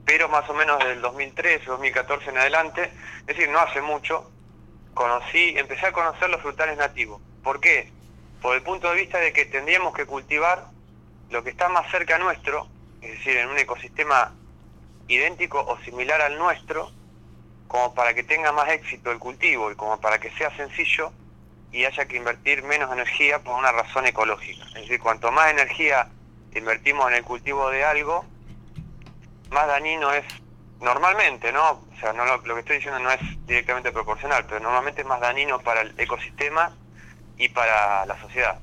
pero 0.05 0.29
más 0.29 0.49
o 0.49 0.53
menos 0.53 0.79
del 0.79 1.01
2013, 1.01 1.65
2014 1.65 2.29
en 2.29 2.37
adelante, 2.37 2.91
es 3.21 3.25
decir, 3.25 3.49
no 3.49 3.59
hace 3.59 3.81
mucho, 3.81 4.29
conocí, 4.93 5.53
empecé 5.57 5.87
a 5.87 5.91
conocer 5.91 6.29
los 6.29 6.41
frutales 6.41 6.77
nativos. 6.77 7.21
¿Por 7.43 7.59
qué? 7.59 7.91
Por 8.41 8.55
el 8.55 8.63
punto 8.63 8.89
de 8.89 8.95
vista 8.95 9.19
de 9.19 9.33
que 9.33 9.45
tendríamos 9.45 9.93
que 9.93 10.05
cultivar 10.05 10.65
lo 11.29 11.43
que 11.43 11.51
está 11.51 11.69
más 11.69 11.89
cerca 11.91 12.17
nuestro, 12.17 12.67
es 13.01 13.11
decir, 13.11 13.37
en 13.37 13.49
un 13.49 13.57
ecosistema 13.57 14.33
idéntico 15.07 15.59
o 15.59 15.77
similar 15.79 16.21
al 16.21 16.37
nuestro, 16.37 16.91
como 17.67 17.93
para 17.93 18.13
que 18.13 18.23
tenga 18.23 18.51
más 18.51 18.69
éxito 18.69 19.11
el 19.11 19.19
cultivo 19.19 19.71
y 19.71 19.75
como 19.75 19.99
para 20.01 20.19
que 20.19 20.29
sea 20.31 20.55
sencillo 20.57 21.13
y 21.71 21.85
haya 21.85 22.05
que 22.05 22.17
invertir 22.17 22.63
menos 22.63 22.91
energía 22.91 23.39
por 23.39 23.57
una 23.57 23.71
razón 23.71 24.05
ecológica. 24.05 24.65
Es 24.67 24.73
decir, 24.73 24.99
cuanto 24.99 25.31
más 25.31 25.51
energía 25.51 26.09
invertimos 26.53 27.09
en 27.09 27.17
el 27.17 27.23
cultivo 27.23 27.69
de 27.69 27.85
algo, 27.85 28.25
más 29.51 29.67
dañino 29.67 30.11
es 30.13 30.23
normalmente, 30.79 31.51
¿no? 31.51 31.71
O 31.71 31.99
sea, 31.99 32.13
no 32.13 32.25
lo, 32.25 32.37
lo 32.37 32.53
que 32.55 32.59
estoy 32.61 32.75
diciendo 32.77 32.99
no 32.99 33.11
es 33.11 33.19
directamente 33.45 33.91
proporcional, 33.91 34.45
pero 34.47 34.59
normalmente 34.59 35.01
es 35.01 35.07
más 35.07 35.19
dañino 35.19 35.59
para 35.59 35.81
el 35.81 35.93
ecosistema 35.99 36.75
y 37.37 37.49
para 37.49 38.05
la 38.05 38.19
sociedad. 38.19 38.57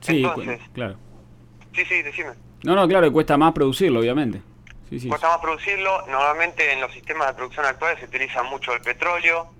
Sí, 0.00 0.22
Entonces- 0.24 0.60
claro. 0.74 0.96
Sí, 1.74 1.84
sí, 1.86 2.02
decime. 2.02 2.32
No, 2.64 2.74
no, 2.74 2.86
claro, 2.86 3.10
cuesta 3.12 3.36
más 3.38 3.52
producirlo, 3.52 4.00
obviamente. 4.00 4.42
Sí, 4.90 5.00
sí. 5.00 5.08
Cuesta 5.08 5.28
más 5.28 5.38
producirlo. 5.38 6.06
Normalmente 6.06 6.70
en 6.72 6.80
los 6.80 6.92
sistemas 6.92 7.28
de 7.28 7.34
producción 7.34 7.64
actuales 7.64 7.98
se 7.98 8.04
utiliza 8.04 8.42
mucho 8.42 8.74
el 8.74 8.82
petróleo, 8.82 9.50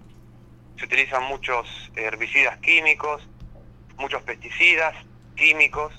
se 0.78 0.84
utilizan 0.84 1.22
muchos 1.24 1.66
herbicidas 1.96 2.58
químicos, 2.58 3.26
muchos 3.96 4.22
pesticidas 4.22 4.94
químicos, 5.36 5.94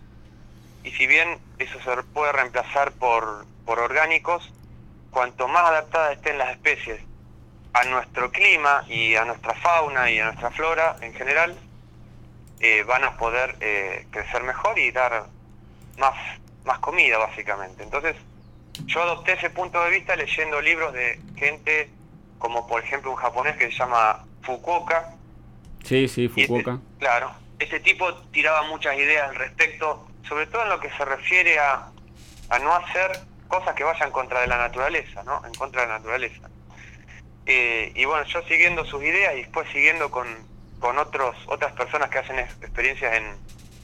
y 0.83 0.91
si 0.91 1.07
bien 1.07 1.39
eso 1.57 1.79
se 1.81 2.03
puede 2.03 2.31
reemplazar 2.31 2.91
por, 2.91 3.45
por 3.65 3.79
orgánicos, 3.79 4.51
cuanto 5.11 5.47
más 5.47 5.63
adaptadas 5.69 6.13
estén 6.17 6.37
las 6.37 6.51
especies 6.51 6.99
a 7.73 7.83
nuestro 7.85 8.31
clima 8.31 8.83
y 8.87 9.15
a 9.15 9.25
nuestra 9.25 9.53
fauna 9.55 10.09
y 10.11 10.19
a 10.19 10.25
nuestra 10.25 10.51
flora 10.51 10.95
en 11.01 11.13
general, 11.13 11.55
eh, 12.59 12.83
van 12.83 13.03
a 13.03 13.17
poder 13.17 13.55
eh, 13.61 14.05
crecer 14.11 14.43
mejor 14.43 14.77
y 14.77 14.91
dar 14.91 15.25
más, 15.97 16.13
más 16.65 16.79
comida 16.79 17.17
básicamente. 17.17 17.83
Entonces, 17.83 18.15
yo 18.85 19.01
adopté 19.03 19.33
ese 19.33 19.49
punto 19.49 19.83
de 19.83 19.91
vista 19.91 20.15
leyendo 20.15 20.61
libros 20.61 20.93
de 20.93 21.19
gente 21.35 21.89
como 22.39 22.67
por 22.67 22.83
ejemplo 22.83 23.11
un 23.11 23.17
japonés 23.17 23.55
que 23.55 23.65
se 23.71 23.77
llama 23.77 24.25
Fukuoka. 24.41 25.13
Sí, 25.83 26.07
sí, 26.07 26.23
Y 26.35 26.41
ese- 26.43 26.47
Fukuoka. 26.47 26.79
claro, 26.99 27.31
ese 27.59 27.79
tipo 27.79 28.13
tiraba 28.31 28.63
muchas 28.63 28.95
ideas 28.97 29.29
al 29.29 29.35
respecto, 29.35 30.07
sobre 30.27 30.47
todo 30.47 30.63
en 30.63 30.69
lo 30.69 30.79
que 30.79 30.89
se 30.91 31.05
refiere 31.05 31.57
a, 31.59 31.87
a 32.49 32.59
no 32.59 32.73
hacer 32.75 33.11
cosas 33.53 33.75
que 33.75 33.83
vayan 33.83 34.11
contra 34.11 34.41
de 34.41 34.47
la 34.47 34.57
naturaleza, 34.57 35.21
¿no? 35.23 35.45
En 35.45 35.53
contra 35.53 35.81
de 35.81 35.87
la 35.87 35.97
naturaleza. 35.99 36.49
Eh, 37.45 37.91
y 37.93 38.05
bueno, 38.05 38.23
yo 38.25 38.41
siguiendo 38.43 38.83
sus 38.83 39.03
ideas 39.03 39.35
y 39.35 39.41
después 39.43 39.69
siguiendo 39.71 40.09
con, 40.09 40.27
con 40.79 40.97
otros 40.97 41.35
otras 41.45 41.71
personas 41.73 42.09
que 42.09 42.17
hacen 42.17 42.39
ex- 42.39 42.55
experiencias 42.63 43.13
en 43.13 43.35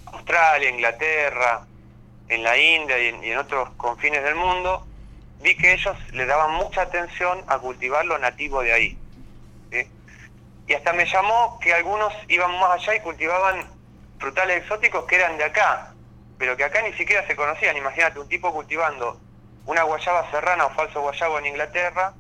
Australia, 0.08 0.70
Inglaterra, 0.70 1.62
en 2.30 2.44
la 2.44 2.58
India 2.58 2.98
y 2.98 3.30
en, 3.30 3.38
otros 3.38 3.70
confines 3.78 4.24
del 4.24 4.36
mundo, 4.36 4.88
vi 5.42 5.56
que 5.56 5.74
ellos 5.74 5.96
le 6.14 6.26
daban 6.26 6.52
mucha 6.56 6.82
atención 6.82 7.44
a 7.48 7.60
cultivar 7.60 8.06
lo 8.06 8.18
nativo 8.18 8.64
de 8.64 8.74
ahí. 8.74 8.98
Y 10.68 10.74
hasta 10.74 10.94
me 10.94 11.06
llamó 11.06 11.60
que 11.60 11.74
algunos 11.74 12.14
iban 12.28 12.52
más 12.60 12.72
allá 12.72 12.96
y 12.96 13.00
cultivaban 13.02 13.68
frutales 14.20 14.58
exóticos 14.58 15.06
que 15.06 15.16
eran 15.16 15.38
de 15.38 15.44
acá, 15.44 15.94
pero 16.40 16.56
que 16.58 16.64
acá 16.64 16.82
ni 16.82 16.94
siquiera 16.94 17.26
se 17.28 17.36
conocían. 17.36 17.78
Imagínate, 17.78 18.20
un 18.20 18.30
tipo 18.30 18.52
cultivando 18.54 19.20
una 19.70 19.84
guayaba 19.84 20.30
serrana 20.32 20.66
o 20.66 20.72
falso 20.72 21.00
guayabo 21.00 21.38
en 21.38 21.46
Inglaterra, 21.46 22.12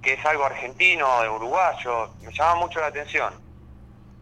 que 0.00 0.12
es 0.12 0.24
algo 0.24 0.44
argentino 0.44 1.08
o 1.08 1.34
uruguayo, 1.34 2.14
me 2.22 2.32
llamaba 2.32 2.54
mucho 2.54 2.78
la 2.78 2.86
atención. 2.86 3.34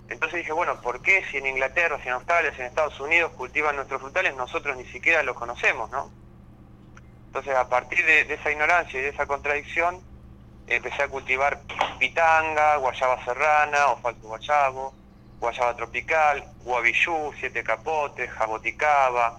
Entonces 0.08 0.38
dije, 0.38 0.52
bueno, 0.52 0.80
¿por 0.80 1.02
qué 1.02 1.22
si 1.30 1.36
en 1.36 1.44
Inglaterra, 1.44 1.98
si 2.02 2.08
en 2.08 2.14
Australia, 2.14 2.54
si 2.54 2.62
en 2.62 2.68
Estados 2.68 2.98
Unidos 2.98 3.32
cultivan 3.32 3.76
nuestros 3.76 4.00
frutales, 4.00 4.34
nosotros 4.36 4.74
ni 4.74 4.86
siquiera 4.86 5.22
los 5.22 5.36
conocemos, 5.36 5.90
¿no? 5.90 6.10
Entonces 7.26 7.54
a 7.54 7.68
partir 7.68 8.06
de, 8.06 8.24
de 8.24 8.34
esa 8.34 8.50
ignorancia 8.50 9.00
y 9.00 9.02
de 9.02 9.10
esa 9.10 9.26
contradicción, 9.26 10.00
empecé 10.66 11.02
a 11.02 11.08
cultivar 11.08 11.60
pitanga, 11.98 12.76
guayaba 12.76 13.22
serrana 13.22 13.88
o 13.88 13.98
falso 13.98 14.28
guayabo, 14.28 14.94
guayaba 15.40 15.76
tropical, 15.76 16.42
guavillú, 16.64 17.34
siete 17.38 17.62
capotes, 17.62 18.30
jaboticaba, 18.30 19.36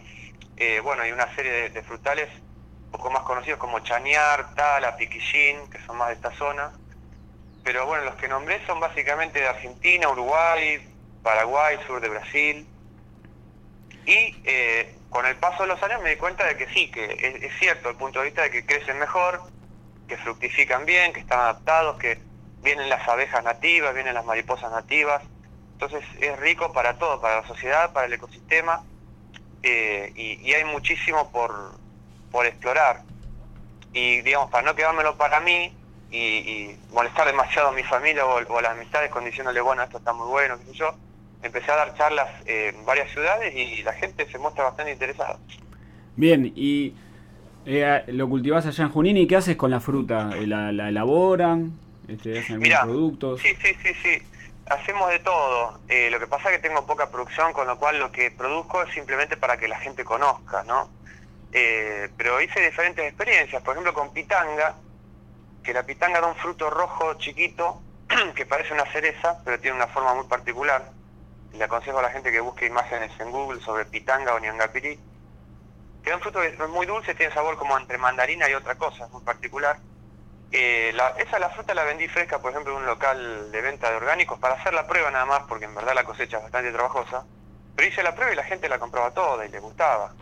eh, 0.56 0.80
bueno, 0.82 1.02
hay 1.02 1.12
una 1.12 1.34
serie 1.34 1.52
de, 1.52 1.70
de 1.72 1.82
frutales 1.82 2.30
poco 2.92 3.10
más 3.10 3.24
conocidos 3.24 3.60
como 3.60 3.80
chañar, 3.80 4.54
tala, 4.56 4.96
piquillín, 4.96 5.70
que 5.70 5.80
son 5.86 5.98
más 5.98 6.10
de 6.10 6.16
esta 6.16 6.32
zona. 6.32 6.72
Pero 7.64 7.86
bueno, 7.86 8.06
los 8.06 8.16
que 8.16 8.28
nombré 8.28 8.66
son 8.66 8.80
básicamente 8.80 9.40
de 9.40 9.48
Argentina, 9.48 10.10
Uruguay, 10.10 10.80
Paraguay, 11.22 11.78
sur 11.86 12.00
de 12.00 12.10
Brasil. 12.10 12.68
Y 14.06 14.36
eh, 14.46 14.96
con 15.10 15.26
el 15.26 15.36
paso 15.36 15.64
de 15.64 15.70
los 15.70 15.84
años 15.84 16.02
me 16.02 16.12
di 16.12 16.16
cuenta 16.16 16.46
de 16.46 16.56
que 16.56 16.68
sí, 16.70 16.90
que 16.90 17.40
es, 17.42 17.60
cierto 17.60 17.90
el 17.90 17.98
punto 17.98 18.20
de 18.20 18.26
vista 18.26 18.44
de 18.44 18.52
que 18.52 18.66
crecen 18.66 18.98
mejor, 19.00 19.42
que 20.08 20.16
fructifican 20.18 20.86
bien, 20.86 21.12
que 21.12 21.20
están 21.20 21.40
adaptados, 21.40 21.98
que 21.98 22.20
vienen 22.62 22.88
las 22.88 23.06
abejas 23.08 23.44
nativas, 23.44 23.94
vienen 23.94 24.14
las 24.14 24.24
mariposas 24.24 24.72
nativas. 24.72 25.22
Entonces 25.74 26.06
es 26.22 26.40
rico 26.40 26.72
para 26.72 26.98
todo, 26.98 27.20
para 27.20 27.42
la 27.42 27.48
sociedad, 27.48 27.92
para 27.92 28.08
el 28.08 28.14
ecosistema, 28.14 28.84
eh, 29.62 30.12
y 30.16 30.54
hay 30.54 30.64
muchísimo 30.64 31.30
por, 31.32 31.76
por 32.32 32.46
explorar. 32.46 33.02
Y 33.94 34.22
digamos, 34.22 34.50
para 34.52 34.66
no 34.66 34.76
quedármelo 34.76 35.18
para 35.18 35.40
mí 35.40 35.74
y, 36.12 36.18
y 36.18 36.80
molestar 36.92 37.28
demasiado 37.28 37.70
a 37.70 37.72
mi 37.72 37.84
familia 37.84 38.26
o, 38.26 38.42
o 38.42 38.58
a 38.58 38.62
las 38.62 38.72
amistades 38.72 39.10
con 39.10 39.26
diciéndole, 39.26 39.62
bueno, 39.62 39.84
esto 39.84 39.98
está 39.98 40.14
muy 40.14 40.28
bueno, 40.28 40.58
qué 40.60 40.66
sé 40.66 40.74
yo, 40.74 40.94
empecé 41.42 41.72
a 41.72 41.76
dar 41.76 41.96
charlas 41.96 42.30
en 42.46 42.86
varias 42.86 43.10
ciudades 43.12 43.54
y 43.56 43.84
la 43.84 43.94
gente 43.94 44.30
se 44.30 44.38
muestra 44.38 44.66
bastante 44.66 44.92
interesada. 44.92 45.38
Bien, 46.16 46.52
y 46.56 46.96
eh, 47.66 48.04
lo 48.08 48.28
cultivás 48.28 48.66
allá 48.66 48.86
en 48.86 48.92
Junín 48.92 49.18
y 49.18 49.28
¿qué 49.28 49.36
haces 49.36 49.56
con 49.56 49.72
la 49.72 49.80
fruta? 49.80 50.30
Eh, 50.36 50.48
¿La, 50.48 50.72
la 50.72 50.90
elaboran? 50.90 51.74
Este, 52.08 52.40
¿Hacen 52.40 52.60
Mirá, 52.60 52.84
productos? 52.84 53.42
Sí, 53.42 53.50
sí, 53.62 53.76
sí, 53.84 53.94
sí. 54.02 54.22
Hacemos 54.70 55.10
de 55.10 55.20
todo. 55.20 55.80
Eh, 55.88 56.10
lo 56.12 56.20
que 56.20 56.28
pasa 56.28 56.50
es 56.50 56.58
que 56.58 56.68
tengo 56.68 56.86
poca 56.86 57.10
producción, 57.10 57.54
con 57.54 57.68
lo 57.68 57.78
cual 57.78 58.00
lo 58.00 58.12
que 58.12 58.32
produzco 58.32 58.84
es 58.84 58.94
simplemente 58.94 59.38
para 59.38 59.58
que 59.58 59.68
la 59.68 59.80
gente 59.80 60.04
conozca, 60.04 60.64
¿no? 60.64 60.90
Eh, 61.60 62.14
pero 62.16 62.40
hice 62.40 62.60
diferentes 62.62 63.04
experiencias, 63.08 63.64
por 63.64 63.74
ejemplo 63.74 63.92
con 63.92 64.12
pitanga, 64.14 64.76
que 65.64 65.74
la 65.74 65.84
pitanga 65.86 66.22
da 66.22 66.28
un 66.28 66.36
fruto 66.36 66.70
rojo 66.70 67.16
chiquito 67.16 67.84
que 68.36 68.46
parece 68.46 68.74
una 68.76 68.86
cereza, 68.86 69.42
pero 69.44 69.60
tiene 69.60 69.78
una 69.78 69.88
forma 69.88 70.14
muy 70.14 70.28
particular. 70.28 70.94
Le 71.54 71.64
aconsejo 71.64 71.98
a 72.00 72.04
la 72.04 72.12
gente 72.12 72.32
que 72.32 72.42
busque 72.42 72.68
imágenes 72.68 73.12
en 73.20 73.32
Google 73.32 73.62
sobre 73.62 73.86
pitanga 73.86 74.36
o 74.36 74.40
ñangapirí. 74.40 75.00
Que 76.02 76.10
da 76.12 76.16
un 76.18 76.22
fruto 76.22 76.42
que 76.42 76.48
es 76.48 76.60
muy 76.70 76.86
dulce, 76.86 77.16
tiene 77.16 77.34
sabor 77.34 77.58
como 77.58 77.78
entre 77.78 77.98
mandarina 77.98 78.50
y 78.50 78.54
otra 78.54 78.76
cosa, 78.76 79.08
muy 79.10 79.22
particular. 79.24 79.80
Eh, 80.52 80.92
la- 80.96 81.10
esa 81.18 81.40
la 81.40 81.50
fruta 81.50 81.74
la 81.74 81.84
vendí 81.84 82.08
fresca, 82.08 82.40
por 82.42 82.52
ejemplo, 82.52 82.74
en 82.74 82.80
un 82.82 82.86
local 82.88 83.52
de 83.52 83.62
venta 83.62 83.90
de 83.90 83.98
orgánicos 83.98 84.40
para 84.40 84.56
hacer 84.56 84.74
la 84.74 84.88
prueba 84.88 85.12
nada 85.12 85.26
más, 85.26 85.44
porque 85.50 85.66
en 85.66 85.76
verdad 85.76 85.96
la 85.96 86.06
cosecha 86.06 86.38
es 86.38 86.44
bastante 86.44 86.72
trabajosa. 86.72 87.28
Pero 87.76 87.88
hice 87.90 88.04
la 88.04 88.16
prueba 88.16 88.34
y 88.34 88.36
la 88.36 88.44
gente 88.44 88.70
la 88.70 88.80
compraba 88.80 89.12
toda 89.14 89.46
y 89.46 89.50
le 89.50 89.60
gustaba. 89.60 90.16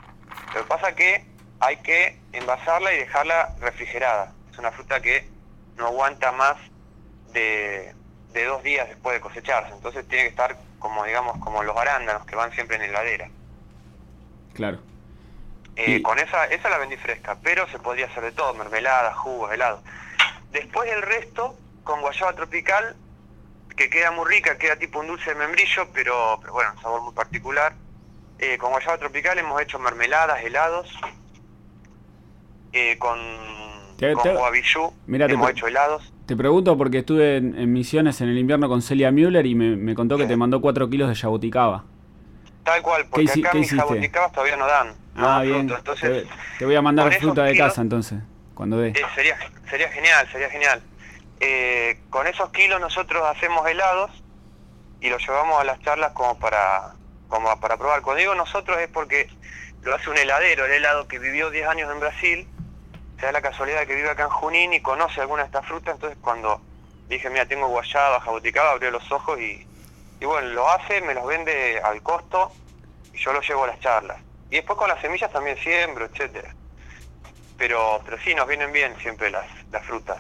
Lo 0.54 0.62
que 0.64 0.68
pasa 0.68 0.96
que 0.96 1.26
hay 1.60 1.78
que 1.78 2.20
envasarla 2.32 2.94
y 2.94 2.98
dejarla 2.98 3.56
refrigerada. 3.60 4.32
Es 4.52 4.58
una 4.58 4.72
fruta 4.72 5.02
que 5.02 5.30
no 5.78 5.88
aguanta 5.88 6.32
más 6.32 6.58
de, 7.34 7.94
de 8.34 8.46
dos 8.46 8.64
días 8.64 8.88
después 8.88 9.16
de 9.16 9.22
cosecharse. 9.22 9.74
Entonces 9.74 10.08
tiene 10.08 10.24
que 10.26 10.30
estar 10.30 10.58
como, 10.80 11.04
digamos, 11.04 11.38
como 11.38 11.64
los 11.64 11.76
arándanos 11.76 12.26
que 12.26 12.36
van 12.36 12.52
siempre 12.54 12.78
en 12.78 12.84
heladera. 12.84 13.30
Claro. 14.54 14.80
Eh, 15.76 15.98
Y- 15.98 16.02
Con 16.02 16.18
esa, 16.20 16.46
esa 16.46 16.70
la 16.70 16.78
vendí 16.78 16.96
fresca, 16.98 17.38
pero 17.42 17.68
se 17.68 17.80
podría 17.80 18.06
hacer 18.06 18.24
de 18.24 18.32
todo, 18.32 18.54
mermelada, 18.54 19.14
jugos, 19.14 19.52
helados. 19.52 19.82
Después 20.52 20.90
el 20.90 21.02
resto, 21.02 21.58
con 21.84 22.00
guayaba 22.02 22.34
tropical, 22.34 22.96
que 23.76 23.90
queda 23.90 24.12
muy 24.12 24.26
rica, 24.30 24.58
queda 24.58 24.78
tipo 24.78 25.00
un 25.00 25.08
dulce 25.08 25.32
de 25.32 25.36
membrillo, 25.36 25.90
pero, 25.94 26.38
pero 26.40 26.54
bueno, 26.54 26.72
un 26.76 26.82
sabor 26.82 27.02
muy 27.02 27.14
particular. 27.14 27.76
Eh, 28.40 28.58
con 28.58 28.72
guayaba 28.72 28.98
tropical 28.98 29.38
hemos 29.40 29.62
hecho 29.62 29.80
mermeladas, 29.80 30.44
helados. 30.44 30.90
eh, 32.74 32.98
con, 33.00 33.18
Te- 33.98 34.12
con 34.14 34.24
te- 34.24 34.34
guavillú 34.36 34.92
Mira, 35.08 35.26
hemos 35.28 35.50
hecho 35.52 35.68
helados. 35.68 36.12
Te 36.26 36.36
pregunto 36.36 36.78
porque 36.78 36.98
estuve 37.00 37.38
en, 37.38 37.58
en 37.58 37.72
misiones 37.72 38.20
en 38.20 38.28
el 38.30 38.38
invierno 38.38 38.68
con 38.68 38.82
Celia 38.82 39.12
Müller 39.12 39.46
y 39.46 39.56
me, 39.56 39.76
me 39.78 39.96
contó 39.96 40.18
que 40.18 40.24
Sí. 40.24 40.30
te 40.30 40.36
mandó 40.36 40.60
4 40.60 40.90
kilos 40.90 41.08
de 41.08 41.16
yabuticaba. 41.16 41.86
Tal 42.64 42.82
cual, 42.82 43.06
porque 43.10 43.26
hici- 43.26 43.40
acá 43.42 43.52
qué 43.52 43.60
mis 43.60 43.68
hiciste? 43.68 43.82
jaboticabas 43.88 44.32
todavía 44.34 44.58
no 44.58 44.66
dan. 44.68 44.96
Ah, 45.16 45.42
bien. 45.44 45.60
fruto, 45.70 45.78
entonces, 45.78 46.28
te, 46.60 46.66
voy 46.66 46.76
a 46.76 46.82
mandar 46.82 47.14
fruta 47.14 47.44
de 47.44 47.54
kilos- 47.54 47.68
casa 47.70 47.82
entonces, 47.82 48.20
cuando 48.56 48.78
dé. 48.80 48.90
Eh, 48.90 48.96
sería, 49.14 49.38
sería 49.70 49.88
genial, 49.90 50.28
sería 50.32 50.50
genial. 50.50 50.82
Eh, 51.40 52.00
con 52.10 52.26
esos 52.28 52.50
kilos 52.50 52.82
nosotros 52.82 53.24
hacemos 53.26 53.66
helados 53.70 54.12
y 55.00 55.10
los 55.10 55.22
llevamos 55.26 55.62
a 55.62 55.64
las 55.64 55.80
charlas 55.82 56.12
como 56.14 56.38
para, 56.40 56.95
como 57.28 57.60
para 57.60 57.78
probar. 57.78 58.02
Cuando 58.02 58.20
digo 58.20 58.36
nosotros 58.36 58.78
es 58.80 58.88
porque 58.90 59.30
lo 59.84 59.96
hace 59.96 60.10
un 60.10 60.18
heladero, 60.18 60.66
el 60.66 60.72
helado 60.72 61.08
que 61.08 61.20
vivió 61.20 61.50
10 61.50 61.68
años 61.68 61.92
en 61.92 62.00
Brasil, 62.00 62.48
se 63.20 63.26
da 63.26 63.32
la 63.32 63.42
casualidad 63.42 63.82
de 63.82 63.88
que 63.88 63.96
vive 63.96 64.10
acá 64.10 64.24
en 64.24 64.30
Junín 64.30 64.74
y 64.74 64.82
conoce 64.82 65.22
alguna 65.22 65.44
de 65.44 65.48
estas 65.48 65.66
frutas, 65.66 65.96
entonces 65.96 66.18
cuando 66.22 66.62
dije, 67.08 67.30
mira, 67.30 67.46
tengo 67.46 67.68
guayaba, 67.68 68.20
jaboticaba, 68.20 68.72
abrió 68.72 68.92
los 68.92 69.12
ojos 69.12 69.40
y, 69.40 69.66
y 70.20 70.26
bueno, 70.26 70.50
lo 70.50 70.70
hace, 70.70 71.02
me 71.02 71.14
los 71.14 71.26
vende 71.26 71.80
al 71.80 72.02
costo 72.02 72.52
y 73.14 73.18
yo 73.18 73.32
los 73.34 73.48
llevo 73.48 73.64
a 73.64 73.68
las 73.68 73.80
charlas. 73.80 74.18
Y 74.50 74.58
después 74.58 74.78
con 74.78 74.90
las 74.90 75.00
semillas 75.02 75.32
también 75.32 75.58
siembro, 75.58 76.06
etcétera 76.06 76.54
pero 77.58 78.02
pero 78.06 78.18
sí 78.24 78.34
nos 78.36 78.48
vienen 78.48 78.72
bien 78.72 78.94
siempre 79.02 79.30
las, 79.30 79.46
las 79.72 79.84
frutas. 79.86 80.20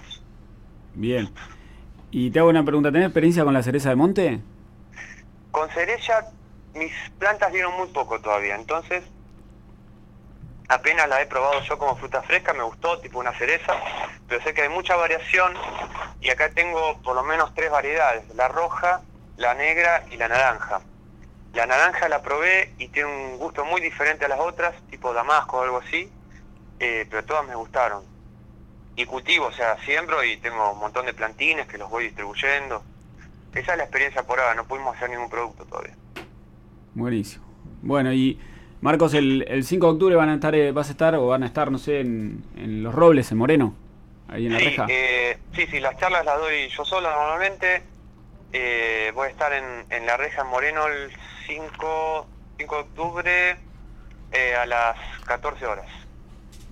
Bien. 0.93 1.29
Y 2.12 2.31
te 2.31 2.39
hago 2.39 2.50
una 2.50 2.63
pregunta, 2.63 2.91
¿tenés 2.91 3.07
experiencia 3.07 3.43
con 3.43 3.53
la 3.53 3.63
cereza 3.63 3.89
de 3.89 3.95
monte? 3.95 4.39
Con 5.51 5.69
cereza 5.71 6.31
mis 6.75 6.94
plantas 7.17 7.51
dieron 7.51 7.74
muy 7.77 7.88
poco 7.88 8.20
todavía, 8.20 8.55
entonces 8.55 9.03
apenas 10.67 11.08
la 11.08 11.22
he 11.22 11.25
probado 11.25 11.62
yo 11.62 11.77
como 11.77 11.96
fruta 11.96 12.22
fresca, 12.22 12.53
me 12.53 12.63
gustó, 12.63 13.00
tipo 13.00 13.20
una 13.20 13.34
cereza, 13.38 13.74
pero 14.27 14.44
sé 14.44 14.53
que 14.53 14.63
hay 14.63 14.70
mucha 14.70 14.96
variación 14.96 15.53
y 16.20 16.29
acá 16.29 16.50
tengo 16.50 17.01
por 17.01 17.15
lo 17.15 17.24
menos 17.24 17.53
tres 17.53 17.72
variedades, 17.72 18.24
la 18.36 18.48
roja, 18.48 19.01
la 19.38 19.53
negra 19.53 20.05
y 20.12 20.17
la 20.17 20.27
naranja. 20.27 20.82
La 21.53 21.65
naranja 21.65 22.10
la 22.10 22.22
probé 22.22 22.74
y 22.77 22.89
tiene 22.89 23.10
un 23.10 23.38
gusto 23.38 23.63
muy 23.63 23.79
diferente 23.79 24.25
a 24.25 24.27
las 24.27 24.39
otras, 24.39 24.75
tipo 24.89 25.13
damasco 25.13 25.58
o 25.58 25.63
algo 25.63 25.77
así, 25.77 26.12
eh, 26.79 27.08
pero 27.10 27.24
todas 27.24 27.46
me 27.48 27.55
gustaron. 27.55 28.03
Y 28.98 29.05
cultivo, 29.05 29.48
o 29.48 29.51
sea, 29.53 29.77
siembro 29.86 30.24
y 30.24 30.38
tengo 30.38 30.74
un 30.74 30.79
montón 30.79 31.05
de 31.05 31.13
plantines 31.13 31.67
que 31.67 31.77
los 31.77 31.89
voy 31.89 32.05
distribuyendo. 32.05 32.84
Esa 33.53 33.72
es 33.72 33.77
la 33.77 33.84
experiencia 33.84 34.24
por 34.24 34.39
ahora, 34.39 34.55
no 34.55 34.65
pudimos 34.65 34.96
hacer 34.98 35.10
ningún 35.10 35.29
producto 35.29 35.65
todavía. 35.65 35.96
Buenísimo. 36.96 37.46
Bueno, 37.82 38.12
y 38.14 38.40
Marcos, 38.82 39.14
el, 39.14 39.46
el 39.48 39.64
5 39.64 39.86
de 39.86 39.92
octubre 39.94 40.16
van 40.16 40.30
a 40.30 40.34
estar, 40.36 40.56
eh, 40.56 40.72
vas 40.72 40.88
a 40.90 40.92
estar 40.92 41.16
o 41.16 41.28
van 41.28 41.44
a 41.44 41.46
estar, 41.46 41.72
no 41.72 41.78
sé, 41.78 42.00
en, 42.02 42.44
en 42.58 42.82
Los 42.84 42.94
Robles, 42.96 43.32
en 43.32 43.38
Moreno, 43.38 43.75
ahí 44.28 44.48
en 44.48 44.54
la 44.54 44.60
sí, 44.60 44.66
reja. 44.66 44.86
eh, 44.90 45.38
sí, 45.54 45.66
sí, 45.70 45.80
las 45.80 45.98
charlas 45.98 46.25
las 46.25 46.40
doy 46.40 46.68
yo 46.75 46.84
solo 46.86 47.10
normalmente. 47.10 47.84
Eh, 48.54 49.12
voy 49.14 49.28
a 49.28 49.30
estar 49.32 49.52
en, 49.54 49.86
en 49.90 50.06
la 50.06 50.18
reja 50.18 50.42
en 50.42 50.48
Moreno 50.48 50.88
el 50.88 51.12
5, 51.48 52.28
5 52.58 52.75
de 52.75 52.82
octubre 52.82 53.58
eh, 54.32 54.56
a 54.56 54.66
las 54.66 54.96
14 55.25 55.66
horas. 55.66 55.86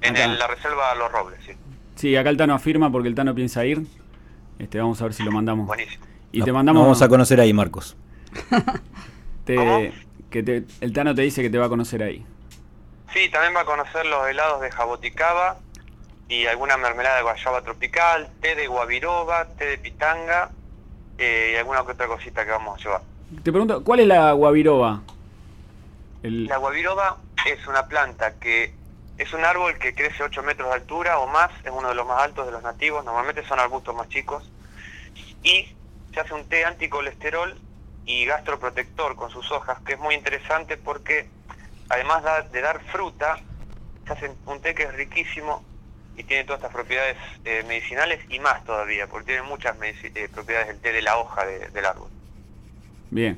En 0.01 0.15
el- 0.17 0.37
la 0.39 0.47
reserva 0.47 0.93
Los 0.95 1.11
Robles, 1.11 1.39
sí. 1.45 1.51
Sí, 1.95 2.15
acá 2.15 2.29
el 2.29 2.37
Tano 2.37 2.53
afirma 2.55 2.91
porque 2.91 3.07
el 3.07 3.15
Tano 3.15 3.33
piensa 3.35 3.65
ir. 3.65 3.85
Este, 4.59 4.79
vamos 4.79 4.99
a 5.01 5.05
ver 5.05 5.13
si 5.13 5.23
lo 5.23 5.31
mandamos. 5.31 5.67
Buenísimo. 5.67 6.05
Y 6.31 6.39
No- 6.39 6.45
te 6.45 6.51
mandamos. 6.53 6.79
nos 6.81 6.87
vamos 6.87 7.01
a 7.01 7.07
conocer 7.09 7.39
ahí, 7.39 7.53
Marcos. 7.53 7.95
te- 9.45 9.55
¿Cómo? 9.55 9.81
Que 10.33 10.41
te- 10.43 10.63
el 10.81 10.91
Tano 10.91 11.13
te 11.13 11.21
dice 11.21 11.43
que 11.43 11.49
te 11.51 11.59
va 11.59 11.67
a 11.67 11.69
conocer 11.69 12.01
ahí. 12.01 12.25
Sí, 13.13 13.29
también 13.29 13.55
va 13.55 13.61
a 13.61 13.65
conocer 13.65 14.03
los 14.07 14.27
helados 14.27 14.59
de 14.61 14.71
jaboticaba 14.71 15.57
y 16.27 16.47
alguna 16.47 16.75
mermelada 16.75 17.17
de 17.17 17.21
guayaba 17.21 17.61
tropical, 17.61 18.27
té 18.41 18.55
de 18.55 18.65
guabiroba, 18.65 19.45
té 19.49 19.65
de 19.67 19.77
pitanga 19.77 20.49
eh, 21.19 21.51
y 21.53 21.57
alguna 21.57 21.85
que 21.85 21.91
otra 21.91 22.07
cosita 22.07 22.43
que 22.43 22.49
vamos 22.49 22.79
a 22.79 22.83
llevar. 22.83 23.01
Te 23.43 23.51
pregunto, 23.51 23.83
¿cuál 23.83 23.99
es 23.99 24.07
la 24.07 24.31
guabiroba? 24.31 25.01
El, 26.23 26.45
La 26.47 26.57
guabiroba 26.57 27.17
es 27.45 27.67
una 27.67 27.85
planta 27.87 28.33
que 28.39 28.73
es 29.19 29.31
un 29.33 29.45
árbol 29.45 29.77
que 29.77 29.93
crece 29.93 30.23
8 30.23 30.41
metros 30.41 30.69
de 30.69 30.73
altura 30.73 31.19
o 31.19 31.27
más, 31.27 31.51
es 31.63 31.71
uno 31.71 31.89
de 31.89 31.95
los 31.95 32.07
más 32.07 32.23
altos 32.23 32.47
de 32.47 32.51
los 32.51 32.63
nativos, 32.63 33.05
normalmente 33.05 33.45
son 33.47 33.59
arbustos 33.59 33.93
más 33.95 34.09
chicos, 34.09 34.49
y 35.43 35.67
se 36.11 36.19
hace 36.19 36.33
un 36.33 36.45
té 36.45 36.65
anticolesterol 36.65 37.55
y 38.05 38.25
gastroprotector 38.25 39.15
con 39.15 39.29
sus 39.29 39.49
hojas, 39.51 39.79
que 39.85 39.93
es 39.93 39.99
muy 39.99 40.15
interesante 40.15 40.77
porque 40.77 41.27
además 41.89 42.23
de 42.51 42.61
dar 42.61 42.81
fruta, 42.91 43.37
se 44.05 44.13
hace 44.13 44.31
un 44.45 44.59
té 44.61 44.75
que 44.75 44.83
es 44.83 44.93
riquísimo 44.93 45.63
y 46.17 46.23
tiene 46.23 46.43
todas 46.43 46.59
estas 46.59 46.73
propiedades 46.73 47.17
eh, 47.45 47.63
medicinales 47.67 48.19
y 48.29 48.39
más 48.39 48.63
todavía, 48.65 49.07
porque 49.07 49.27
tiene 49.27 49.41
muchas 49.43 49.75
eh, 50.15 50.29
propiedades 50.33 50.69
el 50.69 50.79
té 50.79 50.91
de 50.91 51.01
la 51.01 51.17
hoja 51.17 51.45
de- 51.45 51.69
del 51.69 51.85
árbol. 51.85 52.09
Bien. 53.09 53.37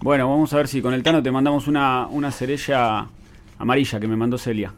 Bueno, 0.00 0.28
vamos 0.28 0.52
a 0.52 0.56
ver 0.56 0.68
si 0.68 0.80
con 0.82 0.94
el 0.94 1.02
Tano 1.02 1.22
te 1.22 1.30
mandamos 1.30 1.68
una, 1.68 2.06
una 2.08 2.30
amarilla 3.58 4.00
que 4.00 4.08
me 4.08 4.16
mandó 4.16 4.38
Celia. 4.38 4.72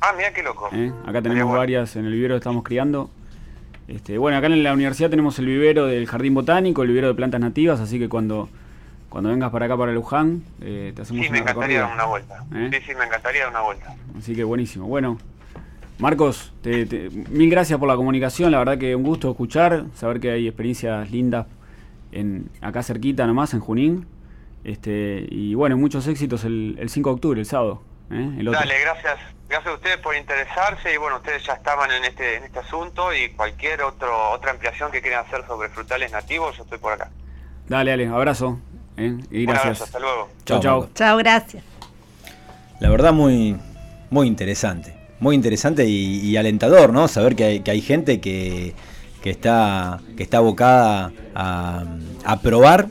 Ah, 0.00 0.12
mira 0.16 0.32
qué 0.32 0.42
loco. 0.42 0.68
¿eh? 0.72 0.92
Acá 1.06 1.22
tenemos 1.22 1.44
bueno. 1.44 1.58
varias 1.58 1.96
en 1.96 2.06
el 2.06 2.12
vivero 2.12 2.34
que 2.34 2.38
estamos 2.38 2.62
criando. 2.64 3.10
Este, 3.88 4.18
bueno, 4.18 4.36
acá 4.36 4.46
en 4.48 4.62
la 4.62 4.72
universidad 4.74 5.08
tenemos 5.10 5.38
el 5.38 5.46
vivero 5.46 5.86
del 5.86 6.06
jardín 6.06 6.34
botánico, 6.34 6.82
el 6.82 6.88
vivero 6.88 7.08
de 7.08 7.14
plantas 7.14 7.40
nativas, 7.40 7.80
así 7.80 7.98
que 7.98 8.08
cuando, 8.08 8.48
cuando 9.08 9.30
vengas 9.30 9.50
para 9.50 9.64
acá, 9.64 9.76
para 9.78 9.92
Luján, 9.92 10.42
eh, 10.60 10.92
te 10.94 11.02
hacemos 11.02 11.24
Sí, 11.24 11.32
me 11.32 11.40
una 11.40 11.50
encantaría 11.50 11.80
dar 11.80 11.94
una 11.94 12.04
vuelta. 12.04 12.44
¿Eh? 12.54 12.68
Sí, 12.72 12.78
sí, 12.86 12.92
me 12.98 13.04
encantaría 13.06 13.40
dar 13.42 13.50
una 13.50 13.62
vuelta. 13.62 13.94
Así 14.18 14.34
que 14.36 14.44
buenísimo. 14.44 14.86
Bueno, 14.86 15.18
Marcos, 15.98 16.52
te- 16.62 16.84
te- 16.86 17.08
mil 17.10 17.50
gracias 17.50 17.78
por 17.78 17.88
la 17.88 17.96
comunicación. 17.96 18.52
La 18.52 18.58
verdad 18.58 18.76
que 18.78 18.94
un 18.94 19.02
gusto 19.04 19.30
escuchar, 19.30 19.86
saber 19.94 20.20
que 20.20 20.30
hay 20.32 20.46
experiencias 20.46 21.10
lindas 21.10 21.46
en 22.12 22.50
acá 22.60 22.82
cerquita 22.82 23.26
nomás, 23.26 23.54
en 23.54 23.60
Junín. 23.60 24.06
Este, 24.64 25.26
y 25.30 25.54
bueno, 25.54 25.78
muchos 25.78 26.06
éxitos 26.08 26.44
el, 26.44 26.76
el 26.78 26.90
5 26.90 27.08
de 27.08 27.14
octubre, 27.14 27.40
el 27.40 27.46
sábado. 27.46 27.82
¿eh? 28.10 28.32
El 28.38 28.48
otro. 28.48 28.60
Dale, 28.60 28.74
gracias. 28.82 29.18
Gracias 29.48 29.72
a 29.72 29.76
ustedes 29.76 29.96
por 29.98 30.14
interesarse 30.14 30.92
y 30.92 30.96
bueno, 30.98 31.16
ustedes 31.16 31.42
ya 31.44 31.54
estaban 31.54 31.90
en 31.90 32.04
este 32.04 32.36
en 32.36 32.44
este 32.44 32.58
asunto 32.58 33.14
y 33.14 33.30
cualquier 33.30 33.82
otro 33.82 34.30
otra 34.30 34.50
ampliación 34.50 34.92
que 34.92 35.00
quieran 35.00 35.24
hacer 35.24 35.46
sobre 35.46 35.70
frutales 35.70 36.12
nativos, 36.12 36.56
yo 36.56 36.64
estoy 36.64 36.78
por 36.78 36.92
acá. 36.92 37.10
Dale, 37.66 37.90
dale, 37.92 38.08
abrazo. 38.08 38.60
¿eh? 38.98 39.16
Y 39.30 39.44
Un 39.44 39.50
abrazo, 39.50 39.66
gracias. 39.68 39.80
hasta 39.82 39.98
luego. 40.00 40.28
Chau, 40.44 40.44
Chao, 40.44 40.60
chau. 40.60 40.78
Marcos. 40.80 40.94
Chao, 40.94 41.16
gracias. 41.16 41.64
La 42.80 42.90
verdad 42.90 43.12
muy, 43.12 43.56
muy 44.10 44.26
interesante. 44.26 44.94
Muy 45.20 45.34
interesante 45.34 45.84
y, 45.86 46.20
y 46.20 46.36
alentador, 46.36 46.92
¿no? 46.92 47.08
Saber 47.08 47.34
que 47.34 47.44
hay, 47.44 47.60
que 47.60 47.70
hay 47.72 47.80
gente 47.80 48.20
que, 48.20 48.74
que 49.22 49.30
está, 49.30 49.98
que 50.16 50.22
está 50.22 50.36
abocada 50.38 51.10
a, 51.34 51.84
a 52.24 52.40
probar 52.40 52.88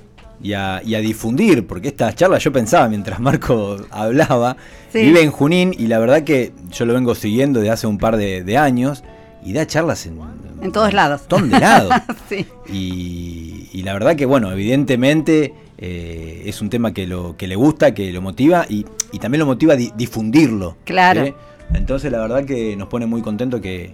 y 0.48 0.54
a, 0.54 0.82
y 0.84 0.96
a 0.96 1.00
difundir, 1.00 1.68
porque 1.68 1.90
estas 1.90 2.16
charlas 2.16 2.44
yo 2.44 2.52
pensaba 2.52 2.88
mientras 2.90 3.20
Marco 3.20 3.78
hablaba, 3.92 4.58
Sí. 4.92 5.02
vive 5.02 5.22
en 5.22 5.32
Junín 5.32 5.76
y 5.78 5.88
la 5.88 6.00
verdad 6.00 6.24
que 6.24 6.54
yo 6.72 6.86
lo 6.86 6.94
vengo 6.94 7.14
siguiendo 7.16 7.60
desde 7.60 7.72
hace 7.72 7.88
un 7.88 7.98
par 7.98 8.16
de, 8.18 8.44
de 8.44 8.58
años 8.58 9.04
y 9.44 9.54
da 9.54 9.68
charlas 9.68 10.06
en, 10.06 10.18
En 10.62 10.72
todos 10.72 10.94
lados. 10.94 11.22
un 11.30 11.42
montón 11.42 11.50
de 11.52 11.60
lados. 11.60 11.94
sí. 12.30 12.46
Y, 12.72 13.70
y 13.74 13.84
la 13.84 13.94
verdad 13.94 14.16
que, 14.16 14.26
bueno, 14.26 14.52
evidentemente 14.52 15.54
eh, 15.78 16.44
es 16.46 16.62
un 16.62 16.70
tema 16.70 16.94
que, 16.94 17.06
lo, 17.06 17.36
que 17.38 17.48
le 17.48 17.56
gusta, 17.56 17.94
que 17.94 18.12
lo 18.12 18.22
motiva 18.22 18.66
y, 18.70 18.86
y 19.12 19.20
también 19.20 19.40
lo 19.40 19.46
motiva 19.46 19.74
a 19.74 19.78
di- 19.78 19.92
difundirlo. 19.96 20.78
Claro. 20.86 21.24
¿eh? 21.24 21.36
Entonces 21.74 22.12
la 22.12 22.20
verdad 22.20 22.46
que 22.46 22.76
nos 22.78 22.88
pone 22.88 23.06
muy 23.06 23.22
contento 23.22 23.60
que, 23.62 23.94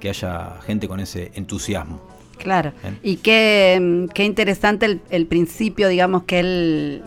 que 0.00 0.08
haya 0.08 0.56
gente 0.66 0.88
con 0.88 1.00
ese 1.00 1.30
entusiasmo. 1.34 2.00
Claro. 2.42 2.72
Bien. 2.82 2.98
Y 3.02 3.16
qué, 3.16 3.78
mm, 3.80 4.12
qué 4.12 4.24
interesante 4.24 4.86
el, 4.86 5.00
el 5.10 5.26
principio, 5.26 5.88
digamos, 5.88 6.24
que 6.24 6.40
él 6.40 7.02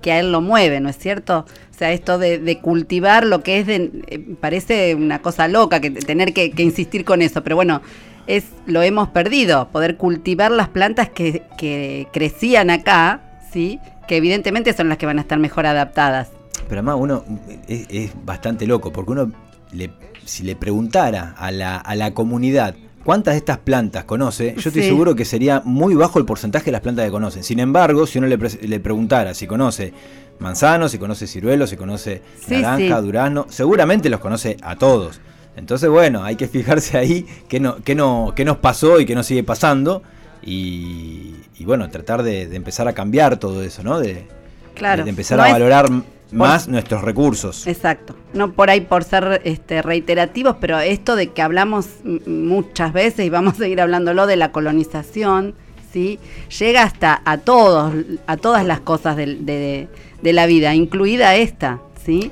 que 0.00 0.12
a 0.12 0.20
él 0.20 0.32
lo 0.32 0.40
mueve, 0.40 0.80
¿no 0.80 0.88
es 0.88 0.96
cierto? 0.96 1.44
O 1.70 1.78
sea, 1.78 1.92
esto 1.92 2.18
de, 2.18 2.38
de 2.38 2.60
cultivar 2.60 3.24
lo 3.26 3.42
que 3.42 3.58
es 3.58 3.66
de, 3.66 3.90
eh, 4.06 4.36
parece 4.40 4.94
una 4.94 5.20
cosa 5.20 5.48
loca 5.48 5.80
que 5.80 5.90
tener 5.90 6.32
que, 6.32 6.50
que 6.50 6.62
insistir 6.62 7.04
con 7.04 7.22
eso, 7.22 7.42
pero 7.42 7.56
bueno, 7.56 7.82
es 8.26 8.44
lo 8.66 8.82
hemos 8.82 9.08
perdido, 9.08 9.68
poder 9.68 9.96
cultivar 9.96 10.50
las 10.50 10.68
plantas 10.68 11.08
que, 11.08 11.42
que 11.56 12.06
crecían 12.12 12.70
acá, 12.70 13.22
¿sí? 13.52 13.80
Que 14.06 14.16
evidentemente 14.16 14.72
son 14.72 14.88
las 14.88 14.98
que 14.98 15.06
van 15.06 15.18
a 15.18 15.22
estar 15.22 15.38
mejor 15.38 15.66
adaptadas. 15.66 16.28
Pero 16.68 16.80
además 16.80 16.96
uno 16.98 17.24
es, 17.66 17.86
es 17.88 18.12
bastante 18.24 18.66
loco, 18.66 18.92
porque 18.92 19.12
uno, 19.12 19.32
le, 19.72 19.90
si 20.24 20.42
le 20.42 20.56
preguntara 20.56 21.34
a 21.38 21.50
la, 21.50 21.76
a 21.76 21.94
la 21.94 22.12
comunidad 22.12 22.74
cuántas 23.08 23.32
de 23.32 23.38
estas 23.38 23.56
plantas 23.56 24.04
conoce, 24.04 24.52
yo 24.58 24.68
estoy 24.68 24.82
Sí. 24.82 24.88
seguro 24.90 25.14
que 25.16 25.24
sería 25.24 25.62
muy 25.64 25.94
bajo 25.94 26.18
el 26.18 26.26
porcentaje 26.26 26.66
de 26.66 26.72
las 26.72 26.82
plantas 26.82 27.06
que 27.06 27.10
conocen. 27.10 27.42
Sin 27.42 27.58
embargo, 27.58 28.06
si 28.06 28.18
uno 28.18 28.26
le, 28.26 28.36
pre- 28.36 28.58
le 28.68 28.80
preguntara 28.80 29.32
si 29.32 29.46
conoce 29.46 29.94
manzano, 30.40 30.90
si 30.90 30.98
conoce 30.98 31.26
ciruelo, 31.26 31.66
si 31.66 31.78
conoce 31.78 32.20
Sí, 32.46 32.56
naranja, 32.60 32.98
sí. 32.98 33.02
durazno, 33.06 33.46
seguramente 33.48 34.10
los 34.10 34.20
conoce 34.20 34.58
a 34.60 34.76
todos. 34.76 35.22
Entonces, 35.56 35.88
bueno, 35.88 36.22
hay 36.22 36.36
que 36.36 36.48
fijarse 36.48 36.98
ahí 36.98 37.24
qué, 37.48 37.60
no, 37.60 37.76
qué, 37.82 37.94
no, 37.94 38.34
qué 38.36 38.44
nos 38.44 38.58
pasó 38.58 39.00
y 39.00 39.06
qué 39.06 39.14
nos 39.14 39.24
sigue 39.24 39.42
pasando. 39.42 40.02
Y, 40.42 41.34
y 41.58 41.64
bueno, 41.64 41.88
tratar 41.88 42.22
de, 42.22 42.46
de 42.46 42.56
empezar 42.56 42.88
a 42.88 42.92
cambiar 42.92 43.38
todo 43.38 43.62
eso, 43.62 43.82
¿no? 43.82 43.98
De, 44.00 44.26
Claro. 44.74 45.02
de 45.04 45.08
empezar 45.08 45.38
No 45.38 45.44
a 45.44 45.46
es- 45.46 45.52
valorar 45.54 45.88
más 46.32 46.68
nuestros 46.68 47.02
recursos. 47.02 47.66
Exacto. 47.66 48.14
No 48.34 48.52
por 48.52 48.70
ahí 48.70 48.82
por 48.82 49.04
ser 49.04 49.40
este, 49.44 49.82
reiterativos, 49.82 50.56
pero 50.60 50.78
esto 50.80 51.16
de 51.16 51.28
que 51.28 51.42
hablamos 51.42 51.88
muchas 52.26 52.92
veces 52.92 53.26
y 53.26 53.30
vamos 53.30 53.54
a 53.54 53.58
seguir 53.58 53.80
hablándolo 53.80 54.26
de 54.26 54.36
la 54.36 54.52
colonización, 54.52 55.54
¿sí? 55.92 56.18
Llega 56.58 56.82
hasta 56.82 57.22
a 57.24 57.38
todos, 57.38 57.94
a 58.26 58.36
todas 58.36 58.66
las 58.66 58.80
cosas 58.80 59.16
de, 59.16 59.88
de 60.22 60.32
la 60.32 60.46
vida, 60.46 60.74
incluida 60.74 61.34
esta, 61.36 61.80
¿sí? 62.04 62.30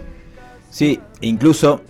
Sí, 0.71 1.01
incluso 1.21 1.81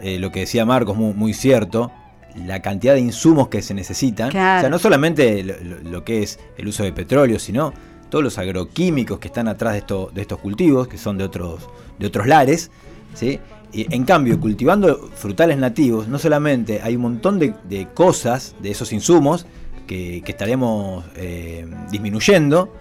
eh, 0.00 0.18
lo 0.18 0.30
que 0.32 0.40
decía 0.40 0.64
Marcos, 0.64 0.96
muy, 0.96 1.14
muy 1.14 1.32
cierto, 1.32 1.90
la 2.34 2.60
cantidad 2.60 2.94
de 2.94 3.00
insumos 3.00 3.48
que 3.48 3.62
se 3.62 3.74
necesitan. 3.74 4.30
Claro. 4.30 4.58
O 4.58 4.60
sea, 4.60 4.70
no 4.70 4.78
solamente 4.78 5.42
lo 5.42 6.04
que 6.04 6.22
es 6.22 6.38
el 6.58 6.68
uso 6.68 6.82
de 6.82 6.92
petróleo, 6.92 7.38
sino 7.38 7.72
todos 8.08 8.22
los 8.24 8.38
agroquímicos 8.38 9.18
que 9.18 9.28
están 9.28 9.48
atrás 9.48 9.72
de, 9.74 9.78
esto- 9.80 10.10
de 10.14 10.20
estos 10.22 10.38
cultivos, 10.38 10.88
que 10.88 10.98
son 10.98 11.18
de 11.18 11.24
otros, 11.24 11.68
de 11.98 12.06
otros 12.06 12.26
lares. 12.26 12.70
¿sí? 13.14 13.40
Y 13.72 13.92
en 13.94 14.04
cambio, 14.04 14.38
cultivando 14.40 15.10
frutales 15.14 15.58
nativos, 15.58 16.08
no 16.08 16.18
solamente 16.18 16.80
hay 16.82 16.96
un 16.96 17.02
montón 17.02 17.38
de, 17.38 17.54
de 17.68 17.88
cosas, 17.92 18.54
de 18.60 18.70
esos 18.70 18.92
insumos, 18.92 19.46
que, 19.86 20.22
que 20.24 20.32
estaremos 20.32 21.04
eh, 21.16 21.66
disminuyendo, 21.90 22.72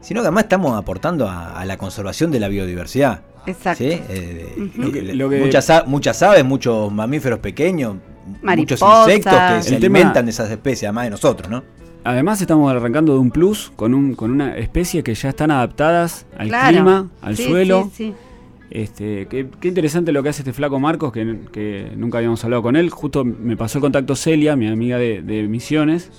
sino 0.00 0.20
que 0.20 0.26
además 0.28 0.44
estamos 0.44 0.76
aportando 0.78 1.28
a, 1.28 1.58
a 1.58 1.64
la 1.64 1.76
conservación 1.76 2.30
de 2.30 2.40
la 2.40 2.48
biodiversidad. 2.48 3.22
Exacto. 3.46 3.82
¿sí? 3.84 4.00
Eh, 4.08 4.54
Ujú. 4.56 4.82
Lo 4.82 4.92
que- 4.92 5.02
lo 5.14 5.28
que- 5.28 5.40
muchas, 5.86 6.22
aves, 6.22 6.44
muchos 6.44 6.92
mamíferos 6.92 7.38
pequeños, 7.40 7.96
muchos 8.42 8.80
insectos 8.80 9.32
que 9.56 9.62
se 9.62 9.74
El 9.74 9.80
tema- 9.80 9.98
alimentan 9.98 10.24
de 10.26 10.30
esas 10.30 10.50
especies, 10.50 10.84
además 10.84 11.04
de 11.04 11.10
nosotros, 11.10 11.50
¿no? 11.50 11.62
Además 12.04 12.40
estamos 12.40 12.70
arrancando 12.72 13.12
de 13.14 13.20
un 13.20 13.30
plus 13.30 13.72
con, 13.76 13.94
un, 13.94 14.14
con 14.14 14.30
una 14.32 14.56
especie 14.56 15.02
que 15.04 15.14
ya 15.14 15.28
están 15.28 15.50
adaptadas 15.52 16.26
al 16.36 16.48
Claro. 16.48 16.68
clima, 16.72 17.08
al 17.20 17.36
Sí, 17.36 17.44
suelo. 17.44 17.84
sí, 17.84 17.90
sí. 18.08 18.14
Este, 18.70 19.26
qué, 19.26 19.46
qué 19.60 19.68
interesante 19.68 20.12
lo 20.12 20.22
que 20.22 20.30
hace 20.30 20.40
este 20.40 20.52
flaco 20.54 20.80
Marcos, 20.80 21.12
que, 21.12 21.40
que 21.52 21.92
nunca 21.96 22.18
habíamos 22.18 22.42
hablado 22.42 22.62
con 22.62 22.74
él. 22.74 22.88
Justo 22.90 23.24
me 23.24 23.56
pasó 23.56 23.78
el 23.78 23.82
contacto 23.82 24.16
Celia, 24.16 24.56
mi 24.56 24.66
amiga 24.66 24.96
de, 24.98 25.20
de 25.22 25.46
Misiones, 25.46 26.10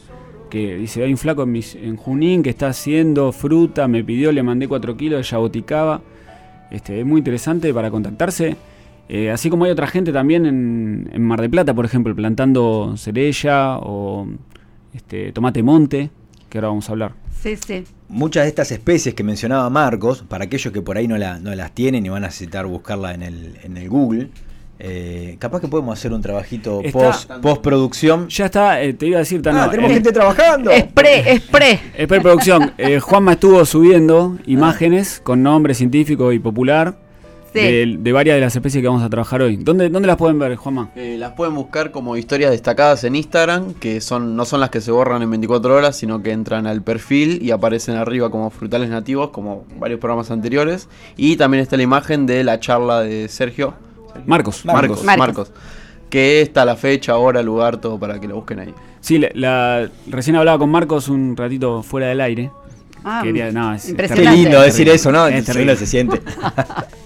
que 0.52 0.76
dice, 0.78 1.04
hay 1.04 1.12
un 1.12 1.18
flaco 1.18 1.44
en, 1.44 1.52
Mis- 1.52 1.76
en 1.76 1.98
Junín 1.98 2.44
que 2.44 2.52
está 2.52 2.68
haciendo 2.68 3.32
fruta, 3.32 3.88
me 3.88 4.04
pidió, 4.04 4.32
le 4.32 4.44
mandé 4.44 4.68
4 4.68 4.96
kilos 4.96 5.18
de 5.18 5.24
yaboticaba. 5.24 6.02
Este, 6.70 7.00
es 7.00 7.06
muy 7.06 7.20
interesante 7.20 7.74
para 7.74 7.90
contactarse. 7.92 8.56
Eh, 9.10 9.32
así 9.32 9.50
como 9.50 9.66
hay 9.66 9.72
otra 9.72 9.88
gente 9.88 10.14
también 10.14 10.46
en, 10.46 11.10
en 11.12 11.24
Mar 11.24 11.42
de 11.42 11.50
Plata, 11.50 11.74
por 11.74 11.86
ejemplo, 11.86 12.16
plantando 12.16 12.94
cerella 12.98 13.80
o 13.80 14.28
este, 14.94 15.32
tomate 15.32 15.64
monte, 15.64 16.10
que 16.50 16.58
ahora 16.58 16.70
vamos 16.70 16.88
a 16.90 16.92
hablar. 16.92 17.14
Sí, 17.42 17.56
sí. 17.58 17.84
Muchas 18.10 18.44
de 18.44 18.50
estas 18.50 18.72
especies 18.72 19.16
que 19.16 19.24
mencionaba 19.24 19.70
Marcos, 19.70 20.24
para 20.28 20.46
aquellos 20.46 20.72
que 20.72 20.82
por 20.82 20.98
ahí 20.98 21.08
no, 21.08 21.18
la- 21.18 21.40
no 21.40 21.54
las 21.56 21.72
tienen 21.74 22.06
y 22.06 22.10
van 22.10 22.24
a 22.24 22.28
necesitar 22.28 22.66
buscarla 22.66 23.14
en 23.14 23.24
el, 23.24 23.58
en 23.64 23.76
el 23.78 23.90
Google, 23.90 24.30
eh, 24.80 25.38
capaz 25.40 25.62
que 25.62 25.68
podemos 25.68 25.98
hacer 25.98 26.12
un 26.14 26.22
trabajito 26.22 26.82
Está- 26.84 27.00
post, 27.00 27.32
postproducción. 27.42 28.28
Ya 28.30 28.46
está, 28.46 28.82
eh, 28.82 28.94
te 28.94 29.08
iba 29.08 29.18
a 29.18 29.20
decir, 29.20 29.42
Tano, 29.42 29.62
Ah, 29.62 29.70
tenemos 29.70 29.92
eh, 29.92 29.94
gente 29.96 30.12
trabajando. 30.12 30.72
Es 30.72 30.84
pre, 30.84 31.32
es 31.34 31.42
pre. 31.42 31.80
Es 31.96 32.08
preproducción. 32.08 32.72
Eh, 32.78 33.00
Juanma 33.00 33.34
estuvo 33.34 33.64
subiendo 33.66 34.38
imágenes 34.46 35.22
con 35.24 35.42
nombre 35.44 35.74
científico 35.74 36.32
y 36.34 36.40
popular 36.40 36.98
Sí. 37.54 37.60
de, 37.60 37.96
de 38.00 38.12
varias 38.12 38.36
de 38.36 38.42
las 38.42 38.56
especies 38.56 38.82
que 38.82 38.88
vamos 38.88 39.04
a 39.04 39.10
trabajar 39.10 39.42
hoy. 39.42 39.58
¿Dónde, 39.58 39.90
dónde 39.90 40.08
las 40.08 40.18
pueden 40.18 40.40
ver, 40.40 40.56
Juanma? 40.56 40.90
Eh, 40.96 41.18
las 41.20 41.34
pueden 41.34 41.54
buscar 41.56 41.92
como 41.92 42.18
historias 42.18 42.52
destacadas 42.52 43.04
en 43.04 43.16
Instagram, 43.16 43.74
que 43.76 44.02
son 44.02 44.36
no 44.36 44.44
son 44.46 44.60
las 44.60 44.70
que 44.72 44.82
se 44.82 44.92
borran 44.92 45.22
en 45.22 45.30
24 45.30 45.76
horas, 45.76 45.96
sino 45.96 46.24
que 46.24 46.32
entran 46.32 46.66
al 46.68 46.82
perfil 46.82 47.40
y 47.44 47.52
aparecen 47.52 47.96
arriba 47.96 48.32
como 48.32 48.50
frutales 48.50 48.90
nativos, 48.90 49.30
como 49.30 49.66
varios 49.80 50.00
programas 50.00 50.32
anteriores. 50.32 50.90
Y 51.16 51.36
también 51.38 51.62
está 51.62 51.78
la 51.78 51.84
imagen 51.84 52.26
de 52.26 52.44
la 52.44 52.60
charla 52.60 53.02
de 53.02 53.28
Sergio. 53.30 53.76
Marcos. 54.26 54.66
Marcos, 54.66 55.04
Marcos. 55.04 55.18
Marcos. 55.20 55.52
Que 56.10 56.42
está 56.42 56.66
la 56.66 56.76
fecha, 56.76 57.18
hora, 57.18 57.42
lugar, 57.42 57.78
todo 57.78 58.00
para 58.00 58.20
que 58.20 58.28
lo 58.28 58.36
busquen 58.36 58.60
ahí. 58.60 58.74
Sí, 59.02 59.18
la, 59.20 59.30
la- 59.34 59.90
recién 60.08 60.36
hablaba 60.36 60.60
con 60.60 60.70
Marcos 60.70 61.10
un 61.10 61.36
ratito 61.36 61.82
fuera 61.84 62.08
del 62.08 62.22
aire. 62.22 62.52
Ah, 63.04 63.22
Quería- 63.24 63.52
no, 63.52 63.74
es- 63.74 63.84
Qué 63.86 63.92
impresionante. 63.92 64.32
lindo 64.40 64.62
decir 64.62 64.88
eso, 64.90 65.12
¿no? 65.12 65.28
Es 65.28 65.44
terrible. 65.46 65.76
se 65.76 65.86
siente. 65.88 66.22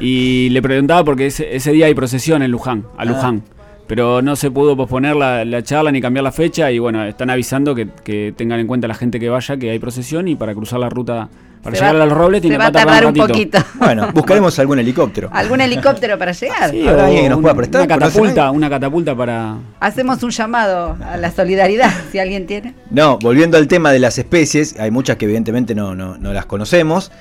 Y 0.00 0.48
le 0.50 0.62
preguntaba 0.62 1.04
porque 1.04 1.26
ese, 1.26 1.54
ese 1.56 1.72
día 1.72 1.86
hay 1.86 1.94
procesión 1.94 2.42
en 2.42 2.50
Luján, 2.50 2.84
a 2.96 3.04
Luján. 3.04 3.42
Pero 3.86 4.22
no 4.22 4.34
se 4.34 4.50
pudo 4.50 4.76
posponer 4.78 5.14
la, 5.14 5.44
la 5.44 5.62
charla 5.62 5.92
ni 5.92 6.00
cambiar 6.00 6.24
la 6.24 6.32
fecha. 6.32 6.70
Y 6.70 6.78
bueno, 6.78 7.04
están 7.04 7.28
avisando 7.28 7.74
que, 7.74 7.88
que 8.02 8.32
tengan 8.34 8.58
en 8.60 8.66
cuenta 8.66 8.88
la 8.88 8.94
gente 8.94 9.20
que 9.20 9.28
vaya 9.28 9.56
que 9.58 9.70
hay 9.70 9.78
procesión 9.78 10.26
y 10.26 10.36
para 10.36 10.54
cruzar 10.54 10.80
la 10.80 10.88
ruta, 10.88 11.28
para 11.62 11.76
Se 11.76 11.82
llegar 11.82 11.96
va- 12.00 12.02
a 12.04 12.06
los 12.06 12.16
robles, 12.16 12.40
tiene 12.40 12.56
va 12.56 12.64
a 12.64 12.68
que 12.68 12.72
tardar 12.72 12.94
tardar 13.02 13.06
un 13.12 13.14
ratito. 13.28 13.58
poquito. 13.58 13.58
Bueno, 13.78 14.08
buscaremos 14.14 14.58
algún 14.58 14.78
helicóptero. 14.78 15.28
¿Algún 15.32 15.60
helicóptero 15.60 16.18
para 16.18 16.32
llegar? 16.32 16.70
Sí, 16.70 16.88
¿Habrá 16.88 17.02
o 17.02 17.06
alguien 17.06 17.22
que 17.24 17.28
nos 17.28 17.36
un- 17.36 17.42
pueda 17.42 17.54
prestar? 17.56 17.82
Una 17.82 17.94
¿Conocen 17.94 18.12
catapulta, 18.22 18.50
una 18.52 18.70
catapulta 18.70 19.14
para. 19.14 19.56
Hacemos 19.80 20.22
un 20.22 20.30
llamado 20.30 20.96
a 21.04 21.18
la 21.18 21.30
solidaridad, 21.30 21.90
si 22.10 22.18
alguien 22.18 22.46
tiene. 22.46 22.72
No, 22.90 23.18
volviendo 23.18 23.58
al 23.58 23.68
tema 23.68 23.92
de 23.92 23.98
las 23.98 24.16
especies, 24.16 24.80
hay 24.80 24.90
muchas 24.90 25.18
que 25.18 25.26
evidentemente 25.26 25.74
no, 25.74 25.94
no, 25.94 26.16
no 26.16 26.32
las 26.32 26.46
conocemos. 26.46 27.12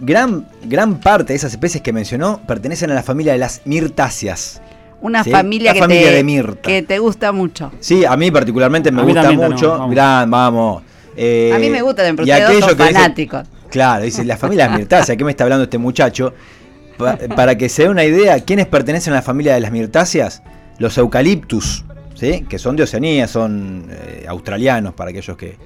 Gran, 0.00 0.46
gran 0.64 1.00
parte 1.00 1.32
de 1.32 1.36
esas 1.36 1.52
especies 1.52 1.82
que 1.82 1.92
mencionó 1.92 2.40
pertenecen 2.46 2.90
a 2.90 2.94
la 2.94 3.02
familia 3.02 3.32
de 3.32 3.38
las 3.38 3.62
mirtáceas. 3.64 4.60
Una 5.02 5.24
Sí, 5.24 5.30
familia, 5.30 5.70
la 5.70 5.74
que, 5.74 5.80
familia 5.80 6.08
te, 6.08 6.14
de 6.16 6.24
Mirta. 6.24 6.60
que 6.62 6.82
te 6.82 6.98
gusta 6.98 7.32
mucho. 7.32 7.72
Sí, 7.80 8.04
a 8.04 8.16
mí 8.16 8.30
particularmente 8.30 8.90
me 8.92 9.00
A 9.00 9.04
gusta 9.04 9.32
mucho. 9.32 9.70
Vamos. 9.70 9.90
Gran, 9.90 10.30
vamos. 10.30 10.82
Eh, 11.16 11.52
a 11.54 11.58
mí 11.58 11.70
me 11.70 11.80
gusta 11.82 12.02
también, 12.04 12.14
y 12.14 12.16
porque 12.16 12.32
todos 12.32 12.44
aquello 12.50 12.68
son 12.68 12.76
que 12.76 12.82
dice- 12.84 12.94
fanáticos. 12.94 13.48
Claro, 13.70 14.04
dice 14.04 14.24
la 14.24 14.36
familia 14.36 14.64
de 14.64 14.70
las 14.70 14.78
mirtáceas. 14.78 15.16
¿Qué 15.16 15.24
me 15.24 15.30
está 15.30 15.44
hablando 15.44 15.64
este 15.64 15.78
muchacho? 15.78 16.34
Pa- 16.98 17.16
para 17.34 17.56
que 17.56 17.68
se 17.70 17.84
dé 17.84 17.88
una 17.88 18.04
idea, 18.04 18.38
¿quiénes 18.40 18.66
pertenecen 18.66 19.12
a 19.14 19.16
la 19.16 19.22
familia 19.22 19.54
de 19.54 19.60
las 19.60 19.70
mirtáceas? 19.72 20.42
Los 20.78 20.98
eucaliptus, 20.98 21.84
¿sí? 22.14 22.44
que 22.48 22.58
son 22.58 22.76
de 22.76 22.82
Oceanía, 22.82 23.26
son 23.28 23.86
eh, 23.90 24.24
australianos, 24.28 24.92
para 24.94 25.10
aquellos 25.10 25.36
que, 25.36 25.56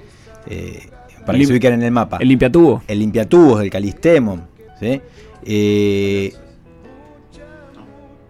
eh, 0.47 0.87
para 1.25 1.37
que 1.37 1.45
se 1.45 1.51
ubiquen 1.53 1.73
en 1.73 1.83
el 1.83 1.91
mapa. 1.91 2.17
El 2.19 2.27
limpiatubo. 2.29 2.83
el 2.87 2.99
limpiatubos, 2.99 3.61
el 3.61 3.69
calistemon. 3.69 4.47
¿sí? 4.79 5.01
Eh, 5.43 6.33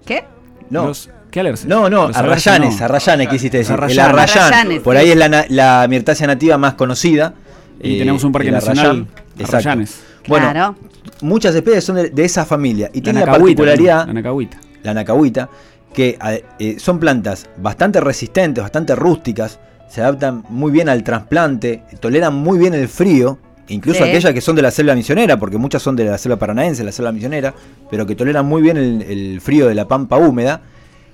¿Qué? 0.05 0.23
no, 0.69 0.87
Los- 0.87 1.09
¿Qué 1.31 1.39
alerces? 1.41 1.65
no, 1.67 1.89
no, 1.89 2.07
Los 2.07 2.17
arrayanes, 2.17 2.79
no. 2.79 2.85
arrayanes, 2.85 3.27
quisiste 3.27 3.57
decir. 3.57 3.73
El 3.73 3.79
Arrayanes. 3.83 4.13
arrayán, 4.13 4.43
Arrayanes, 4.53 4.81
por 4.81 4.95
ahí 4.95 5.09
es 5.11 5.17
la, 5.17 5.45
la 5.49 5.85
mirtácea 5.89 6.27
nativa 6.27 6.57
más 6.57 6.75
conocida. 6.75 7.33
Y 7.81 7.95
eh, 7.95 7.99
tenemos 7.99 8.23
un 8.23 8.31
parque 8.31 8.47
el 8.49 8.53
nacional, 8.53 9.07
arrayán. 9.35 9.45
Arrayanes. 9.47 9.99
Bueno, 10.27 10.49
Claro. 10.51 10.75
muchas 11.21 11.53
especies 11.53 11.83
son 11.83 11.97
de, 11.97 12.09
de 12.09 12.23
esa 12.25 12.45
familia 12.45 12.89
y 12.93 13.01
tiene 13.01 13.19
la 13.19 13.25
particularidad, 13.27 14.07
La 14.07 14.13
nacahuita. 14.13 14.57
la 14.83 14.93
nacahuita, 14.93 15.49
que 15.93 16.17
eh, 16.59 16.75
son 16.79 16.99
plantas 16.99 17.47
bastante 17.57 17.99
resistentes, 17.99 18.61
bastante 18.61 18.95
rústicas, 18.95 19.59
se 19.89 20.01
adaptan 20.01 20.43
muy 20.49 20.71
bien 20.71 20.89
al 20.89 21.03
trasplante, 21.03 21.83
toleran 21.99 22.33
muy 22.35 22.57
bien 22.57 22.73
el 22.73 22.87
frío, 22.87 23.37
incluso 23.67 24.03
Sí. 24.03 24.09
aquellas 24.09 24.33
que 24.33 24.41
son 24.41 24.55
de 24.55 24.61
la 24.61 24.71
selva 24.71 24.93
misionera, 24.95 25.37
porque 25.39 25.57
muchas 25.57 25.81
son 25.81 25.95
de 25.95 26.05
la 26.05 26.17
selva 26.17 26.37
paranaense, 26.37 26.83
la 26.83 26.91
selva 26.91 27.11
misionera, 27.11 27.53
pero 27.89 28.05
que 28.05 28.15
toleran 28.15 28.45
muy 28.45 28.61
bien 28.61 28.77
el, 28.77 29.01
el 29.03 29.41
frío 29.41 29.67
de 29.67 29.75
la 29.75 29.87
pampa 29.87 30.17
húmeda, 30.17 30.61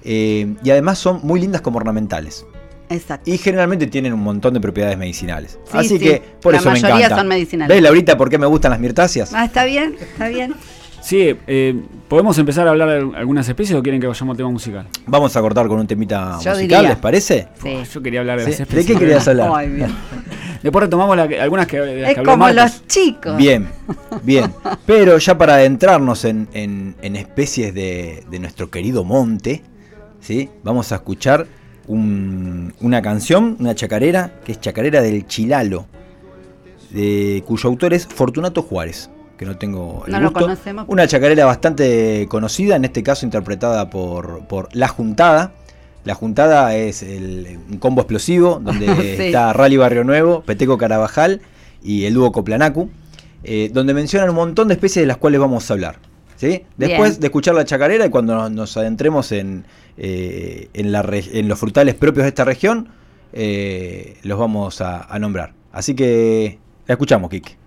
eh, 0.04 0.56
y 0.64 0.70
además 0.72 0.98
son 0.98 1.20
muy 1.24 1.40
lindas 1.40 1.62
como 1.62 1.78
ornamentales. 1.78 2.46
Exacto. 2.90 3.30
Y 3.32 3.38
generalmente 3.38 3.88
tienen 3.88 4.12
un 4.12 4.20
montón 4.22 4.54
de 4.54 4.60
propiedades 4.60 4.98
medicinales. 4.98 5.58
Sí, 5.72 5.78
Así 5.78 5.88
sí. 5.90 6.00
que 6.00 6.22
por 6.42 6.52
La 6.54 6.60
eso 6.60 6.70
me 6.70 6.74
mayoría 6.82 6.98
encanta. 7.06 7.18
son 7.18 7.28
medicinales. 7.30 7.74
¿Ves, 7.76 7.84
Laurita, 7.84 8.18
por 8.18 8.30
qué 8.30 8.38
me 8.38 8.48
gustan 8.48 8.72
las 8.72 8.82
mirtáceas? 8.82 9.32
Ah, 9.34 9.46
está 9.46 9.64
bien, 9.64 9.96
está 10.02 10.28
bien. 10.28 10.54
Sí, 11.02 11.36
eh, 11.48 11.82
¿podemos 12.08 12.38
empezar 12.38 12.68
a 12.68 12.72
hablar 12.72 12.88
de 12.90 13.18
algunas 13.18 13.48
especies 13.50 13.78
o 13.78 13.82
quieren 13.82 14.00
que 14.00 14.06
vayamos 14.08 14.34
al 14.34 14.38
tema 14.38 14.50
musical? 14.52 14.88
Vamos 15.08 15.36
a 15.36 15.42
cortar 15.42 15.68
con 15.68 15.80
un 15.80 15.88
temita 15.88 16.38
Yo 16.44 16.52
musical, 16.52 16.58
diría. 16.60 16.82
¿les 16.84 16.98
parece? 16.98 17.48
Sí. 17.62 17.78
Yo 17.92 18.02
quería 18.04 18.20
hablar 18.20 18.38
de 18.40 18.46
Sí. 18.46 18.50
las 18.52 18.58
¿De 18.60 18.64
especies. 18.64 18.86
qué 18.86 18.96
querías 19.00 19.28
hablar? 19.28 19.50
Ay, 19.56 19.70
bien. 19.70 19.90
Después 20.62 20.84
retomamos 20.84 21.18
la 21.18 21.28
que- 21.28 21.42
algunas 21.42 21.66
que, 21.66 21.80
de 21.80 22.02
las 22.02 22.10
Es 22.10 22.14
que 22.14 22.20
habló 22.20 22.34
como 22.34 22.46
Marcos. 22.46 22.64
los 22.64 22.88
chicos. 22.88 23.36
Bien, 23.36 23.68
bien. 24.22 24.54
Pero 24.86 25.18
ya 25.18 25.36
para 25.38 25.56
adentrarnos 25.56 26.24
en, 26.24 26.48
en- 26.54 26.96
en 27.02 27.16
especies 27.16 27.74
de, 27.74 28.24
de 28.30 28.40
nuestro 28.40 28.70
querido 28.70 29.04
monte, 29.04 29.64
¿sí? 30.20 30.50
vamos 30.64 30.92
a 30.92 30.96
escuchar 30.96 31.48
un- 31.88 32.76
una 32.80 33.02
canción, 33.02 33.58
una 33.60 33.74
chacarera, 33.74 34.36
que 34.46 34.52
es 34.52 34.62
Chacarera 34.62 35.02
del 35.02 35.26
Chilalo, 35.26 35.88
de, 36.92 37.44
cuyo 37.48 37.70
autor 37.70 37.94
es 37.96 38.06
Fortunato 38.06 38.62
Juárez, 38.62 39.10
que 39.42 39.48
no 39.48 39.58
tengo 39.58 40.04
el 40.06 40.12
No 40.12 40.20
lo 40.20 40.28
gusto. 40.30 40.42
conocemos. 40.42 40.86
Una 40.88 41.08
chacarera 41.08 41.46
bastante 41.46 42.28
conocida, 42.30 42.76
en 42.76 42.86
este 42.86 43.02
caso 43.02 43.26
interpretada 43.26 43.90
por, 43.90 44.46
por 44.46 44.70
La 44.76 44.88
Juntada. 44.88 45.54
La 46.04 46.14
Juntada 46.14 46.76
es 46.76 47.02
el- 47.02 47.58
un 47.72 47.80
combo 47.80 48.02
explosivo 48.02 48.60
donde 48.64 48.86
Sí. 49.18 49.24
está 49.24 49.52
Rally 49.52 49.78
Barrio 49.78 50.04
Nuevo, 50.04 50.44
Peteco 50.44 50.78
Carabajal 50.78 51.42
y 51.84 52.06
el 52.06 52.14
dúo 52.14 52.32
Coplanacu, 52.32 52.92
eh, 53.44 53.72
donde 53.74 53.96
mencionan 53.96 54.30
un 54.30 54.36
montón 54.36 54.68
de 54.68 54.76
especies 54.76 55.02
de 55.02 55.08
las 55.08 55.18
cuales 55.18 55.40
vamos 55.42 55.68
a 55.68 55.74
hablar. 55.74 55.96
¿sí? 56.38 56.64
Después 56.78 57.10
Bien. 57.14 57.22
de 57.22 57.26
escuchar 57.28 57.56
la 57.56 57.66
chacarera 57.66 58.06
y 58.06 58.10
cuando 58.12 58.36
nos, 58.36 58.52
nos 58.52 58.78
adentremos 58.78 59.32
en, 59.32 59.66
eh, 59.98 60.70
en, 60.76 60.92
la 60.92 61.02
re- 61.02 61.26
en 61.40 61.48
los 61.48 61.58
frutales 61.58 61.96
propios 61.96 62.26
de 62.26 62.30
esta 62.30 62.46
región, 62.46 62.90
eh, 63.34 64.18
los 64.22 64.38
vamos 64.38 64.82
a, 64.82 65.02
a 65.12 65.18
nombrar. 65.18 65.54
Así 65.72 65.96
que 65.96 66.60
la 66.86 66.94
escuchamos, 66.94 67.32
Kike. 67.32 67.58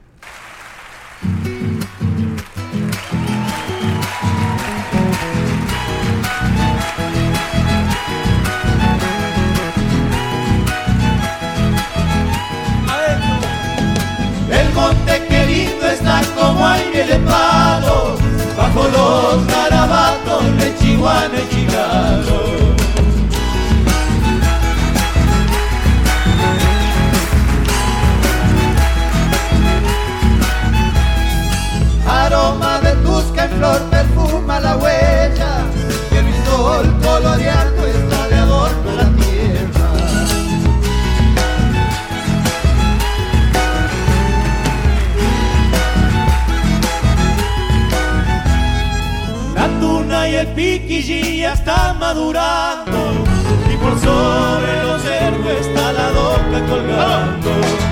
Madurando 52.05 53.25
y 53.73 53.77
por 53.79 53.99
sobre 53.99 54.83
los 54.83 55.01
cerros 55.01 55.53
está 55.59 55.91
la 55.95 56.11
doca 56.11 56.67
colgando. 56.69 57.84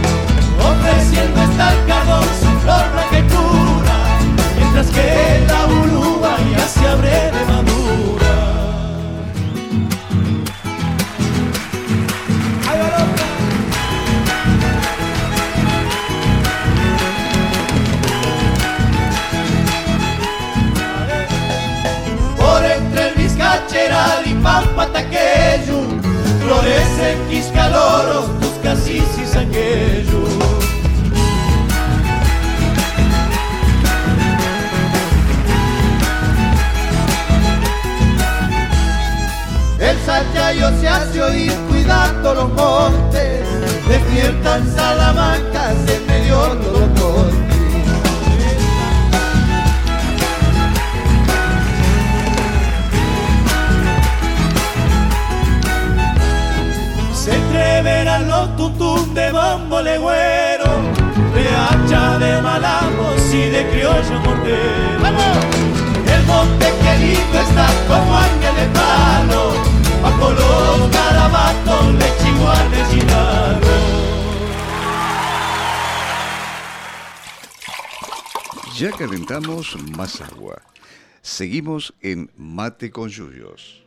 Sangueyu. 29.33 30.23
El 39.81 39.99
sayayo 40.07 40.71
se 40.81 40.89
hace 40.89 41.23
oír 41.23 41.53
cuidando 41.69 42.35
los 42.35 42.53
montes, 42.53 43.47
despiertan 43.89 44.75
salamancas 44.75 45.77
en 45.89 46.07
medio 46.07 46.55
los 46.55 46.89
montes. 47.01 47.42
Tutum 58.57 59.15
de 59.15 59.31
bambo 59.31 59.81
legüero, 59.81 60.71
de 61.35 61.45
hacha 61.49 62.19
de 62.19 62.43
malamos 62.43 63.35
y 63.35 63.51
de 63.55 63.69
criollo 63.71 64.21
mortero. 64.25 65.13
El 66.15 66.23
monte 66.27 66.67
querido 66.83 67.35
está 67.47 67.69
como 67.89 68.17
ángel 68.17 68.55
de 68.61 68.67
palo, 68.79 69.43
bajo 70.03 70.31
los 70.31 70.91
garabatos 70.91 71.99
de 71.99 72.07
Chihuahua. 72.19 72.73
Ya 78.77 78.91
calentamos 78.91 79.77
más 79.97 80.21
agua. 80.21 80.61
Seguimos 81.21 81.95
en 82.01 82.29
Mate 82.37 82.91
con 82.91 83.09
Yuyos. 83.09 83.85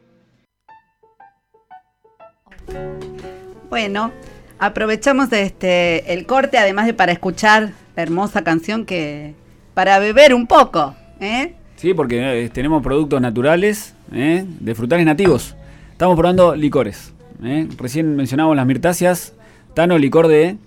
Bueno, 3.69 4.13
aprovechamos 4.59 5.31
este 5.31 6.13
el 6.13 6.25
corte, 6.25 6.57
además 6.57 6.85
de 6.85 6.93
para 6.93 7.11
escuchar 7.11 7.73
la 7.95 8.03
hermosa 8.03 8.43
canción 8.43 8.85
que. 8.85 9.33
para 9.73 9.99
beber 9.99 10.33
un 10.33 10.47
poco, 10.47 10.95
¿eh? 11.19 11.53
Sí, 11.75 11.93
porque 11.93 12.45
eh, 12.45 12.49
tenemos 12.49 12.81
productos 12.81 13.19
naturales 13.21 13.93
¿eh? 14.13 14.45
de 14.47 14.75
frutales 14.75 15.05
nativos. 15.05 15.55
Estamos 15.91 16.15
probando 16.15 16.55
licores. 16.55 17.13
¿eh? 17.43 17.67
Recién 17.77 18.15
mencionamos 18.15 18.55
las 18.55 18.65
mirtáceas. 18.65 19.33
Tano, 19.73 19.97
licor 19.97 20.27
de. 20.27 20.57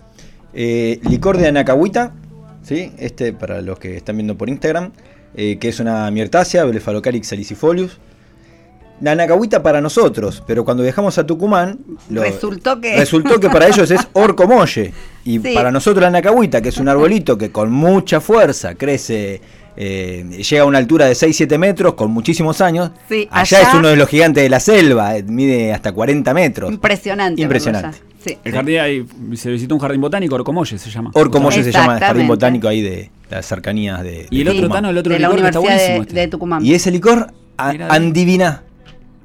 Eh, 0.55 1.01
licor 1.03 1.37
de 1.37 1.49
anacahuita, 1.49 2.13
¿sí? 2.63 2.93
este 2.99 3.33
para 3.33 3.61
los 3.61 3.79
que 3.79 3.97
están 3.97 4.17
viendo 4.17 4.37
por 4.37 4.49
Instagram, 4.49 4.93
eh, 5.37 5.59
que 5.59 5.69
es 5.69 5.79
una 5.79 6.11
mirtácea, 6.11 6.65
Blephalocarix 6.65 7.29
salicifolius. 7.29 7.99
La 9.01 9.13
anacahuita 9.13 9.63
para 9.63 9.81
nosotros, 9.81 10.43
pero 10.47 10.65
cuando 10.65 10.83
viajamos 10.83 11.17
a 11.19 11.25
Tucumán, 11.27 11.79
lo- 12.11 12.23
Resultó 12.23 12.81
que- 12.81 12.97
resultó 12.97 13.39
que 13.39 13.49
para 13.49 13.69
ellos 13.69 13.91
es 13.91 14.01
orcomolle. 14.13 14.93
Y 15.25 15.39
Sí. 15.39 15.53
para 15.55 15.71
nosotros 15.71 16.03
la 16.03 16.09
anacahuita, 16.09 16.61
que 16.61 16.71
es 16.71 16.79
un 16.79 16.89
arbolito 16.89 17.39
que 17.39 17.51
con 17.51 17.71
mucha 17.71 18.21
fuerza 18.21 18.75
crece, 18.75 19.41
eh, 19.77 20.25
llega 20.51 20.63
a 20.63 20.67
una 20.67 20.79
altura 20.79 21.07
de 21.07 21.15
6-7 21.15 21.59
metros 21.59 21.95
con 21.95 22.11
muchísimos 22.11 22.61
años. 22.61 22.91
Sí, 23.09 23.29
allá, 23.31 23.59
allá- 23.61 23.69
es 23.69 23.75
uno 23.75 23.87
de 23.89 23.95
los 23.97 24.09
gigantes 24.09 24.43
de 24.43 24.49
la 24.49 24.59
selva, 24.59 25.17
eh, 25.17 25.23
mide 25.23 25.73
hasta 25.73 25.93
40 25.93 26.35
metros. 26.35 26.73
Impresionante. 26.73 27.41
Impresionante. 27.41 27.99
Sí. 28.25 28.37
El 28.43 28.53
jardín, 28.53 28.81
ahí 28.81 29.07
se 29.37 29.49
visitó 29.51 29.77
un 29.77 29.81
jardín 29.81 30.01
botánico, 30.01 30.35
Orcomolle 30.35 30.77
se 30.77 30.91
llama. 30.91 31.13
Orcomolle 31.15 31.63
se 31.63 31.71
llama 31.71 31.95
el 31.95 32.01
jardín 32.01 32.27
botánico 32.27 32.67
ahí 32.67 32.83
de 32.83 33.11
las 33.31 33.47
cercanías 33.47 34.03
de. 34.03 34.27
Y 34.31 34.41
el 34.41 34.45
de 34.49 34.51
otro. 34.59 34.69
Tano, 34.71 34.91
el 34.91 34.99
otro 34.99 35.13
de 35.13 35.19
la 35.21 35.29
licor 35.29 35.41
que 35.43 35.47
está 35.47 35.59
buenísimo. 35.61 35.95
de, 35.95 36.01
este. 36.01 36.15
de 36.15 36.29
Tucumán. 36.29 36.67
Y 36.67 36.75
ese 36.75 36.91
licor, 36.91 37.33
a- 37.57 37.73
de- 37.73 37.85
andivina. 37.85 38.65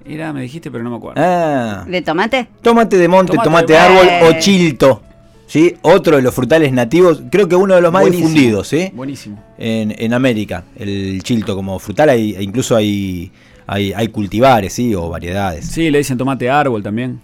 Era, 0.06 0.34
me 0.34 0.42
dijiste, 0.42 0.70
pero 0.70 0.84
no 0.84 0.90
me 0.90 0.98
acuerdo. 0.98 1.22
Ah, 1.24 1.86
¿De 1.88 2.02
tomate? 2.02 2.48
tomate 2.62 2.98
de 2.98 3.08
monte, 3.08 3.32
Tomate 3.34 3.50
tomate, 3.50 3.74
de 3.74 3.80
de 3.80 3.86
árbol 3.86 4.08
o 4.30 4.40
chilto. 4.40 5.02
¿sí? 5.48 5.76
Otro 5.82 6.16
de 6.16 6.22
los 6.22 6.34
frutales 6.34 6.74
nativos, 6.74 7.24
creo 7.32 7.48
que 7.48 7.56
uno 7.56 7.76
de 7.76 7.82
los 7.82 7.92
más 7.92 8.02
Buenísimo, 8.02 8.30
difundidos 8.30 8.68
¿sí? 8.68 8.92
Buenísimo. 8.94 9.42
en, 9.58 9.94
en 9.98 10.14
América. 10.14 10.64
El 10.76 11.22
chilto 11.24 11.56
como 11.56 11.80
frutal, 11.80 12.10
hay, 12.10 12.36
e 12.36 12.44
incluso 12.44 12.76
hay, 12.76 13.32
hay, 13.68 13.94
hay 13.94 14.08
cultivares 14.10 14.74
¿sí? 14.74 14.94
o 14.96 15.10
variedades. 15.10 15.66
Sí, 15.68 15.90
le 15.90 16.00
dicen 16.00 16.18
tomate 16.18 16.50
árbol 16.50 16.84
también. 16.84 17.22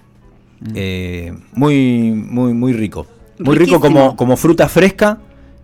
Eh, 0.76 1.34
muy, 1.54 2.12
muy, 2.12 2.54
muy 2.54 2.74
rico. 2.74 3.08
Muy 3.40 3.56
rico 3.56 3.80
como, 3.80 4.16
como 4.16 4.36
fruta 4.36 4.68
fresca 4.68 5.18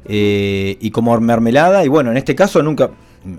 eh, 0.06 0.78
y 0.80 0.92
como 0.92 1.20
mermelada. 1.20 1.84
Y 1.84 1.88
bueno, 1.88 2.12
en 2.12 2.18
este 2.18 2.36
caso 2.36 2.64
nunca 2.64 2.90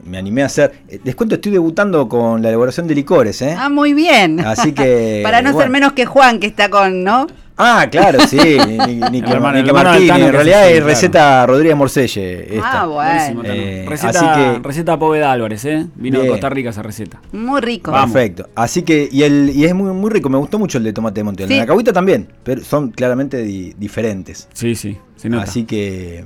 me 0.04 0.18
animé 0.18 0.42
a 0.42 0.46
hacer. 0.46 0.72
eh, 0.88 1.00
Les 1.04 1.14
cuento, 1.14 1.34
estoy 1.36 1.52
debutando 1.52 2.08
con 2.08 2.42
la 2.42 2.48
elaboración 2.48 2.86
de 2.86 2.94
licores, 2.94 3.40
¿eh? 3.42 3.54
Ah, 3.58 3.68
muy 3.68 3.94
bien. 3.94 4.40
Así 4.40 4.72
que. 4.72 5.20
Para 5.24 5.40
no 5.42 5.48
ser 5.48 5.54
bueno. 5.54 5.70
menos 5.72 5.92
que 5.92 6.04
Juan, 6.06 6.40
que 6.40 6.46
está 6.46 6.68
con, 6.68 7.04
¿no? 7.04 7.26
Ah, 7.58 7.88
claro, 7.90 8.18
sí. 8.28 8.36
Ni, 8.36 9.22
que, 9.22 9.30
hermano- 9.30 9.56
ni 9.58 9.64
que. 9.64 9.72
Tano 9.72 10.26
En 10.26 10.32
realidad 10.32 10.66
es 10.66 10.72
claro. 10.72 10.86
receta 10.86 11.46
Rodríguez 11.46 11.74
Morselle. 11.76 12.54
Esta. 12.56 12.82
Ah, 12.82 12.86
bueno. 12.86 13.42
Eh, 13.46 13.86
receta, 13.88 14.10
así 14.10 14.26
que- 14.58 14.58
receta 14.68 14.98
Poveda 14.98 15.32
Álvarez, 15.32 15.64
¿eh? 15.64 15.86
Vino 15.94 16.20
de. 16.20 16.28
Costa 16.28 16.50
Rica 16.50 16.68
esa 16.70 16.82
receta. 16.82 17.22
Muy 17.32 17.62
rico. 17.62 17.92
Vamos. 17.92 18.12
Perfecto. 18.12 18.50
Así 18.54 18.82
que, 18.82 19.08
y 19.10 19.22
el 19.22 19.50
y 19.54 19.64
es 19.64 19.74
muy, 19.74 19.90
muy 19.92 20.10
rico. 20.10 20.28
Me 20.28 20.36
gustó 20.36 20.58
mucho 20.58 20.76
el 20.76 20.84
de 20.84 20.92
tomate 20.92 21.20
de 21.20 21.24
monte. 21.24 21.42
El 21.44 21.48
Sí. 21.48 21.54
de 21.54 21.60
la 21.60 21.66
cahuita 21.66 21.94
también, 21.94 22.28
pero 22.44 22.62
son 22.62 22.90
claramente 22.90 23.38
di- 23.42 23.72
diferentes. 23.78 24.48
Sí, 24.52 24.74
sí, 24.74 24.98
se 25.16 25.30
nota. 25.30 25.44
Así 25.44 25.64
que. 25.64 26.18
eh, 26.18 26.24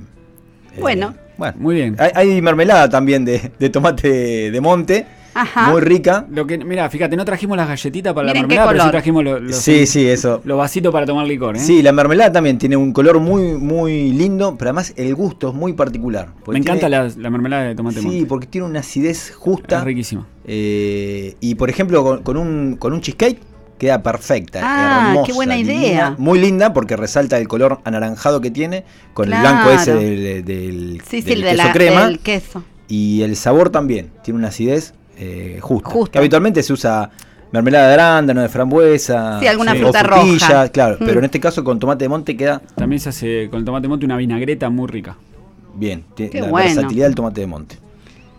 Bueno. 1.41 1.57
Muy 1.59 1.75
bien. 1.75 1.97
Hay, 1.99 2.11
hay 2.15 2.41
mermelada 2.43 2.89
también 2.89 3.25
de, 3.25 3.51
de 3.59 3.71
tomate 3.71 4.51
de 4.51 4.61
monte, 4.61 5.07
Ajá. 5.35 5.71
muy 5.71 5.81
rica. 5.81 6.27
Lo 6.31 6.47
que, 6.47 6.59
mira, 6.59 6.89
fíjate, 6.91 7.17
no 7.17 7.25
trajimos 7.25 7.57
las 7.57 7.67
galletitas 7.67 8.13
para 8.13 8.27
Miren 8.27 8.43
la 8.43 8.49
mermelada, 8.49 8.71
pero 8.73 8.85
sí 8.85 8.91
trajimos 8.91 9.25
los, 9.25 9.41
los, 9.43 9.57
Sí, 9.57 9.87
sí, 9.87 10.07
eso. 10.07 10.43
los 10.45 10.59
vasitos 10.59 10.93
para 10.93 11.07
tomar 11.07 11.27
licor, 11.27 11.57
¿eh? 11.57 11.61
Sí, 11.61 11.81
la 11.83 11.93
mermelada 11.93 12.31
también 12.31 12.59
tiene 12.59 12.77
un 12.77 12.93
color 12.93 13.19
muy, 13.21 13.55
muy 13.57 14.13
lindo, 14.13 14.55
pero 14.59 14.69
además 14.71 14.93
el 14.97 15.15
gusto 15.15 15.49
es 15.49 15.55
muy 15.55 15.73
particular. 15.73 16.29
Me 16.47 16.59
encanta 16.59 16.89
la 16.89 17.09
mermelada 17.31 17.63
de 17.65 17.75
tomate 17.75 18.01
Sí, 18.01 18.07
monte. 18.07 18.27
porque 18.27 18.47
tiene 18.47 18.67
una 18.67 18.81
acidez 18.81 19.33
justa. 19.35 19.79
Es 19.79 19.85
riquísima. 19.85 20.27
eh, 20.45 21.37
y 21.41 21.55
por 21.55 21.71
ejemplo, 21.71 22.03
con, 22.05 22.23
con 22.23 22.37
un, 22.37 22.77
con 22.79 22.93
un 22.93 23.01
cheesecake 23.01 23.39
queda 23.81 24.03
perfecta. 24.03 24.61
Ah, 24.63 25.07
hermosa, 25.09 25.27
qué 25.27 25.33
buena 25.33 25.55
divina, 25.55 25.75
idea. 25.75 26.15
Muy 26.19 26.39
linda 26.39 26.73
porque 26.73 26.97
resalta 26.97 27.39
el 27.39 27.49
color 27.49 27.81
anaranjado 27.85 28.41
que 28.41 28.51
tiene 28.53 28.85
con 29.15 29.27
Claro. 29.27 29.49
el 29.49 29.53
blanco 29.55 29.71
ese 29.71 29.95
del, 29.95 30.45
del, 30.45 31.03
Sí, 31.09 31.23
sí, 31.23 31.29
de 31.31 31.35
queso 31.43 31.57
la, 31.57 31.73
crema. 31.73 32.05
del 32.07 32.19
queso. 32.21 32.63
Y 32.89 33.23
el 33.23 33.35
sabor 33.37 33.71
también, 33.71 34.11
tiene 34.23 34.39
una 34.39 34.49
acidez 34.49 34.93
eh, 35.17 35.59
justa. 35.63 35.91
Justa. 35.91 36.13
Que 36.13 36.19
habitualmente 36.19 36.63
se 36.63 36.73
usa 36.73 37.11
mermelada 37.53 37.89
de 37.89 37.95
arándano, 37.95 38.43
de 38.43 38.49
frambuesa. 38.49 39.41
Sí, 39.41 39.47
alguna 39.47 39.75
fruta 39.75 40.05
frutilla, 40.05 40.49
roja. 40.49 40.69
Claro, 40.69 40.97
Mm. 41.01 41.05
pero 41.05 41.19
en 41.19 41.25
este 41.25 41.41
caso 41.41 41.65
con 41.65 41.79
tomate 41.79 42.05
de 42.05 42.09
monte 42.11 42.37
queda 42.37 42.61
También 42.77 43.01
se 43.01 43.09
hace 43.09 43.49
con 43.51 43.61
el 43.61 43.65
tomate 43.65 43.89
monte 43.89 44.05
una 44.05 44.17
vinagreta 44.17 44.69
muy 44.71 44.89
rica. 44.89 45.17
bien. 45.75 46.05
Tiene 46.15 46.31
Qué 46.31 46.41
la 46.43 46.49
bueno. 46.49 46.67
versatilidad 46.75 47.07
del 47.07 47.15
tomate 47.15 47.41
de 47.41 47.47
monte. 47.47 47.79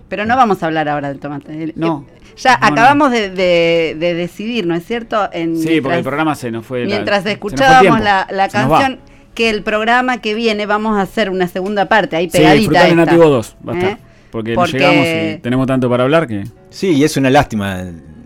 Pero 0.10 0.26
no 0.26 0.36
vamos 0.36 0.62
a 0.62 0.66
hablar 0.68 0.88
ahora 0.90 1.08
del 1.10 1.20
tomate. 1.20 1.64
El- 1.64 1.74
No. 1.76 2.06
Ya 2.38 2.58
No, 2.58 2.68
acabamos 2.68 3.12
De, 3.12 3.30
de- 3.30 3.96
de 4.00 4.14
decidir, 4.14 4.66
¿no 4.66 4.76
es 4.76 4.86
cierto? 4.86 5.30
En, 5.34 5.58
Sí, 5.58 5.82
porque 5.82 5.98
el 5.98 6.04
programa 6.04 6.36
se 6.36 6.52
nos 6.52 6.66
fue. 6.66 6.86
mientras 6.86 7.26
escuchábamos 7.26 8.00
la, 8.02 8.28
canción, 8.52 9.00
que 9.34 9.50
el 9.50 9.64
programa 9.64 10.20
que 10.22 10.34
viene 10.34 10.66
vamos 10.66 10.98
a 10.98 11.02
hacer 11.02 11.30
una 11.30 11.48
segunda 11.48 11.86
parte, 11.88 12.16
ahí 12.16 12.30
Sí, 12.30 12.38
pegadita. 12.38 12.84
Esta. 12.84 12.96
Nativo 12.96 13.26
2 13.30 13.56
va 13.68 13.74
a 13.74 13.76
¿Eh? 13.76 13.80
estar. 13.80 13.98
Porque, 14.32 14.56
nos 14.56 14.64
Porque- 14.64 14.78
llegamos 14.80 15.08
y 15.38 15.42
tenemos 15.42 15.68
tanto 15.68 15.90
para 15.90 16.04
hablar 16.04 16.28
que. 16.28 16.44
Sí, 16.70 16.92
y 16.94 17.04
es 17.04 17.18
una 17.18 17.30
lástima 17.30 17.84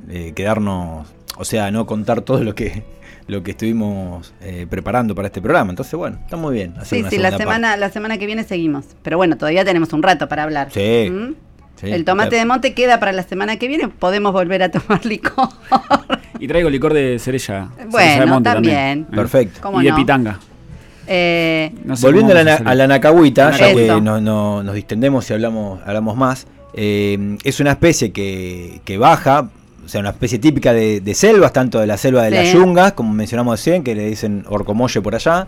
eh, 0.10 0.34
quedarnos, 0.36 1.08
o 1.38 1.46
sea, 1.46 1.72
no 1.72 1.86
contar 1.86 2.22
todo 2.22 2.44
lo 2.44 2.54
que 2.56 2.84
lo 3.28 3.41
que 3.41 3.52
estuvimos 3.52 4.36
eh, 4.41 4.68
preparando 4.70 5.15
para 5.15 5.30
este 5.30 5.41
programa. 5.41 5.72
Entonces, 5.72 5.96
bueno, 5.96 6.20
está 6.24 6.38
muy 6.38 6.54
bien. 6.54 6.74
hacer 6.78 6.86
Sí, 6.86 7.00
una 7.02 7.10
sí, 7.10 7.18
la 7.18 7.36
semana, 7.36 7.76
la 7.76 7.89
semana 7.89 8.20
que 8.20 8.28
viene 8.28 8.44
seguimos. 8.44 8.86
Pero 9.02 9.18
bueno, 9.18 9.36
todavía 9.36 9.65
tenemos 9.65 9.91
un 9.94 10.04
rato 10.04 10.28
para 10.28 10.44
hablar. 10.44 10.68
Sí. 10.72 11.10
¿Mm? 11.10 11.34
Sí, 11.76 11.92
el 11.92 12.06
tomate 12.06 12.30
claro. 12.30 12.42
de 12.42 12.46
monte 12.46 12.74
queda 12.74 13.00
para 13.00 13.12
la 13.12 13.24
semana 13.24 13.58
que 13.58 13.68
viene. 13.68 13.88
Podemos 13.90 14.32
volver 14.34 14.64
a 14.64 14.70
tomar 14.72 15.06
licor. 15.06 15.50
Y 16.40 16.48
traigo 16.48 16.70
licor 16.70 16.94
de 16.94 17.20
cereza. 17.20 17.70
cereza 17.76 17.84
de 17.84 17.90
Bueno, 17.90 18.28
monte 18.28 18.50
también. 18.50 19.08
¿eh? 19.12 19.16
Perfecto. 19.16 19.60
¿Cómo 19.62 19.82
y 19.82 19.86
de 19.86 19.92
no? 19.92 19.96
pitanga. 19.98 20.40
Eh, 21.08 21.72
No 21.84 21.96
sé 21.96 22.08
Volviendo 22.08 22.36
a 22.38 22.44
la, 22.44 22.56
a 22.56 22.76
la 22.76 22.88
nacahuita, 22.88 23.52
ya 23.52 23.74
que 23.74 23.86
Eso. 23.86 24.02
no- 24.02 24.20
no- 24.20 24.64
nos 24.64 24.74
distendemos 24.76 25.30
y 25.30 25.34
hablamos, 25.34 25.80
hablamos 25.86 26.16
más, 26.18 26.48
eh, 26.74 27.38
es 27.44 27.60
una 27.60 27.72
especie 27.72 28.12
que, 28.12 28.82
que 28.86 28.98
baja, 28.98 29.50
o 29.86 29.88
sea, 29.88 30.02
una 30.02 30.10
especie 30.10 30.40
típica 30.40 30.74
de, 30.74 31.02
de 31.02 31.14
selvas, 31.14 31.54
tanto 31.54 31.80
de 31.80 31.86
la 31.88 31.98
selva 31.98 32.24
de 32.24 32.32
las 32.32 32.52
yungas, 32.52 32.94
como 32.94 33.14
mencionamos 33.14 33.60
recién, 33.60 33.84
que 33.84 33.94
le 33.94 34.08
dicen 34.08 34.46
orcomolle 34.48 35.00
por 35.02 35.14
allá, 35.14 35.46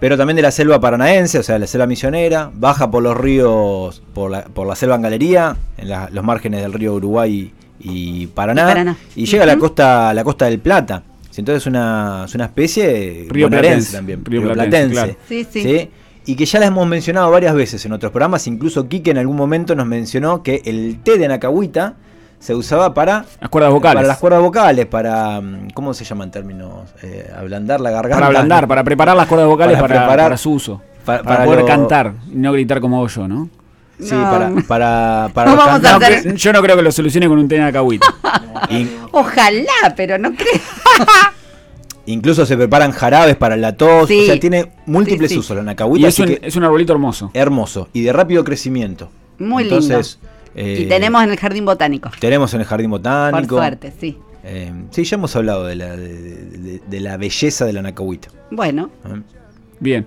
pero 0.00 0.16
también 0.16 0.36
de 0.36 0.42
la 0.42 0.50
selva 0.50 0.80
paranaense, 0.80 1.38
o 1.38 1.42
sea, 1.42 1.58
la 1.58 1.66
selva 1.66 1.86
misionera, 1.86 2.50
baja 2.54 2.90
por 2.90 3.02
los 3.02 3.16
ríos, 3.16 4.02
por 4.14 4.30
la, 4.30 4.42
por 4.44 4.66
la 4.66 4.74
selva 4.76 4.94
en 4.96 5.02
galería, 5.02 5.56
en 5.76 5.88
la- 5.88 6.08
los 6.12 6.24
márgenes 6.24 6.62
del 6.62 6.72
río 6.72 6.94
Uruguay 6.94 7.52
y 7.80 8.26
Paraná, 8.28 8.62
Y 8.62 8.66
Paraná. 8.66 8.96
y 9.16 9.26
llega 9.26 9.42
a 9.44 9.46
la 9.46 9.56
costa, 9.58 10.10
a 10.10 10.14
la 10.14 10.24
costa 10.24 10.46
del 10.46 10.58
Plata. 10.60 11.02
Entonces 11.36 11.62
es 11.62 11.66
una, 11.68 12.24
es 12.26 12.34
una 12.34 12.46
especie 12.46 13.26
Río 13.28 13.48
Platense, 13.48 13.92
también, 13.96 14.24
Río 14.24 14.40
río 14.40 14.52
Platense, 14.54 14.90
platense. 14.90 15.16
claro. 15.16 15.16
Sí, 15.28 15.46
sí. 15.48 15.62
¿sí? 15.62 15.90
Y 16.26 16.34
que 16.34 16.44
ya 16.46 16.58
la 16.58 16.66
hemos 16.66 16.84
mencionado 16.86 17.30
varias 17.30 17.54
veces 17.54 17.84
en 17.86 17.92
otros 17.92 18.10
programas, 18.10 18.46
incluso 18.48 18.88
Quique 18.88 19.12
en 19.12 19.18
algún 19.18 19.36
momento 19.36 19.76
nos 19.76 19.86
mencionó 19.86 20.42
que 20.42 20.62
el 20.64 20.98
té 21.04 21.16
de 21.16 21.26
Anacahuita 21.26 21.94
se 22.40 22.54
usaba 22.54 22.94
para 22.94 23.24
Las 23.40 23.50
cuerdas 23.50 23.72
vocales. 23.72 23.94
para 23.96 24.08
las 24.08 24.18
cuerdas 24.18 24.40
vocales, 24.40 24.86
para 24.86 25.40
mm, 25.40 25.70
¿cómo 25.74 25.92
se 25.94 26.04
llama 26.04 26.24
en 26.24 26.30
términos? 26.30 26.90
Eh, 27.02 27.30
ablandar 27.36 27.80
la 27.80 27.90
garganta. 27.90 28.16
Para 28.16 28.26
ablandar, 28.26 28.68
para 28.68 28.84
preparar 28.84 29.16
las 29.16 29.26
cuerdas 29.26 29.48
vocales 29.48 29.76
Para 29.76 29.88
para, 29.88 30.00
preparar- 30.00 30.24
para 30.26 30.36
su 30.36 30.52
uso. 30.52 30.80
pa- 31.04 31.18
Para, 31.18 31.22
para 31.24 31.44
poder 31.44 31.60
lo- 31.60 31.66
cantar 31.66 32.12
y 32.32 32.36
no 32.36 32.52
gritar 32.52 32.80
como 32.80 33.06
yo, 33.08 33.26
¿no? 33.28 33.48
Sí, 34.00 34.14
No. 34.14 34.30
para 34.30 34.50
para 34.68 35.30
para 35.34 35.50
No 35.50 35.56
vamos 35.56 35.84
a 35.84 35.96
hacer- 35.96 36.34
Yo 36.36 36.52
no 36.52 36.62
creo 36.62 36.76
que 36.76 36.82
lo 36.82 36.92
solucione 36.92 37.26
con 37.26 37.38
un 37.38 37.48
té 37.48 37.56
de 37.56 37.62
acahuita. 37.64 38.06
In- 38.70 38.88
ojalá, 39.10 39.94
pero 39.96 40.18
no 40.18 40.30
creo. 40.34 40.52
incluso 42.06 42.46
se 42.46 42.56
preparan 42.56 42.92
jarabes 42.92 43.36
para 43.36 43.56
la 43.56 43.76
tos, 43.76 44.08
Sí. 44.08 44.22
o 44.22 44.26
sea, 44.26 44.40
tiene 44.40 44.72
múltiples 44.86 45.28
Sí, 45.30 45.34
sí. 45.34 45.40
usos 45.40 45.56
la 45.56 45.62
y 45.62 45.64
Anacahuita, 45.64 46.08
es 46.08 46.14
así 46.14 46.22
un, 46.22 46.28
que 46.28 46.40
es 46.46 46.56
un 46.56 46.64
arbolito 46.64 46.92
hermoso. 46.92 47.30
hermoso 47.34 47.88
y 47.92 48.02
de 48.02 48.12
rápido 48.12 48.44
crecimiento. 48.44 49.10
Muy 49.38 49.64
Entonces, 49.64 50.18
lindo. 50.22 50.37
Eh, 50.54 50.82
y 50.82 50.88
tenemos 50.88 51.22
en 51.22 51.30
el 51.30 51.36
jardín 51.38 51.64
botánico. 51.64 52.10
tenemos 52.20 52.52
en 52.54 52.60
el 52.60 52.66
jardín 52.66 52.90
Por 52.90 53.00
botánico. 53.00 53.56
suerte, 53.56 53.92
sí. 54.00 54.18
Eh, 54.44 54.72
sí, 54.90 55.04
ya 55.04 55.16
hemos 55.16 55.34
hablado 55.36 55.64
de 55.66 55.74
la, 55.76 55.96
de, 55.96 56.08
de- 56.08 56.82
de 56.88 57.00
la 57.00 57.16
belleza 57.16 57.64
de 57.66 57.72
la 57.72 57.80
Anacahuita. 57.80 58.28
Bueno, 58.50 58.90
¿eh? 59.06 59.20
Bien. 59.80 60.06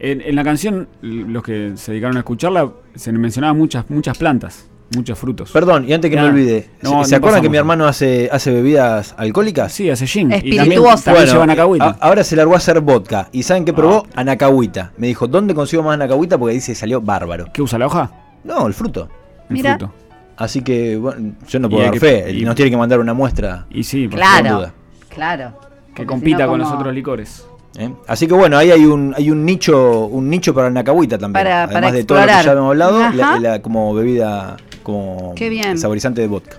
En, 0.00 0.20
en 0.20 0.34
la 0.36 0.44
canción, 0.44 0.88
los 1.02 1.42
que 1.42 1.72
se 1.76 1.92
dedicaron 1.92 2.16
a 2.16 2.20
escucharla, 2.20 2.70
se 2.94 3.10
mencionaban 3.12 3.56
muchas, 3.56 3.88
muchas 3.90 4.16
plantas, 4.18 4.68
muchos 4.94 5.18
frutos. 5.18 5.50
Perdón, 5.50 5.88
y 5.88 5.92
antes 5.92 6.08
que 6.10 6.16
Ya. 6.16 6.22
me 6.22 6.28
olvide, 6.28 6.62
¿se, 6.62 6.68
No, 6.88 7.02
se 7.04 7.10
no 7.12 7.16
acuerdan 7.16 7.42
que 7.42 7.48
mi 7.48 7.56
hermano 7.56 7.86
hace, 7.86 8.28
hace 8.30 8.52
bebidas 8.52 9.14
alcohólicas? 9.16 9.72
Sí, 9.72 9.88
hace 9.90 10.06
gin. 10.06 10.28
Y 10.28 10.32
también, 10.34 10.58
Espirituosa. 10.60 11.12
también 11.14 11.36
Bueno, 11.66 11.84
eh, 11.84 11.88
a- 11.88 11.96
ahora 12.06 12.22
se 12.24 12.36
largó 12.36 12.54
a 12.54 12.58
hacer 12.58 12.80
vodka. 12.80 13.28
¿Y 13.32 13.42
saben 13.42 13.64
qué 13.64 13.72
probó? 13.72 14.04
Ah. 14.14 14.20
Anacahuita. 14.20 14.92
Me 14.98 15.06
dijo, 15.08 15.26
¿dónde 15.26 15.54
consigo 15.54 15.82
más 15.82 15.94
anacahuita? 15.94 16.36
Porque 16.38 16.54
dice 16.54 16.74
salió 16.74 17.00
bárbaro. 17.00 17.46
¿Qué 17.52 17.62
usa 17.62 17.78
la 17.78 17.86
hoja? 17.86 18.10
No, 18.44 18.66
el 18.68 18.74
fruto. 18.74 19.08
El 19.48 19.54
Mira. 19.54 19.78
fruto. 19.78 19.92
Así 20.36 20.62
que 20.62 20.96
bueno, 20.96 21.32
yo 21.48 21.58
no 21.58 21.68
puedo 21.68 21.82
dar 21.82 21.92
que- 21.92 22.00
fe. 22.00 22.30
y- 22.32 22.44
Nos 22.44 22.54
tiene 22.54 22.70
que 22.70 22.76
mandar 22.76 23.00
una 23.00 23.12
muestra. 23.14 23.66
Y 23.70 23.82
sí, 23.84 24.06
por 24.08 24.18
sin 24.18 24.28
claro. 24.28 24.56
duda. 24.58 24.72
Claro. 25.08 25.52
Que 25.94 26.06
compita 26.06 26.46
con 26.46 26.58
los 26.60 26.70
otros 26.70 26.94
licores. 26.94 27.44
¿eh? 27.76 27.92
Así 28.06 28.26
que 28.28 28.34
bueno, 28.34 28.56
ahí 28.56 28.70
hay 28.70 28.84
un, 28.84 29.14
hay 29.16 29.30
un 29.30 29.44
nicho, 29.44 30.06
un 30.06 30.28
nicho 30.30 30.54
para 30.54 30.66
la 30.66 30.70
Anacahuita 30.80 31.18
también. 31.18 31.44
Para- 31.44 31.64
Además 31.64 31.82
para 31.82 31.92
de 31.92 32.04
todo 32.04 32.18
lo 32.20 32.26
que 32.26 32.32
ya 32.44 32.52
hemos 32.52 32.68
hablado, 32.70 32.98
la- 33.12 33.30
Ajá. 33.30 33.40
la- 33.40 33.62
como 33.62 33.94
bebida, 33.94 34.56
como 34.84 35.32
Qué 35.34 35.48
bien. 35.48 35.76
saborizante 35.78 36.20
de 36.20 36.28
vodka. 36.28 36.56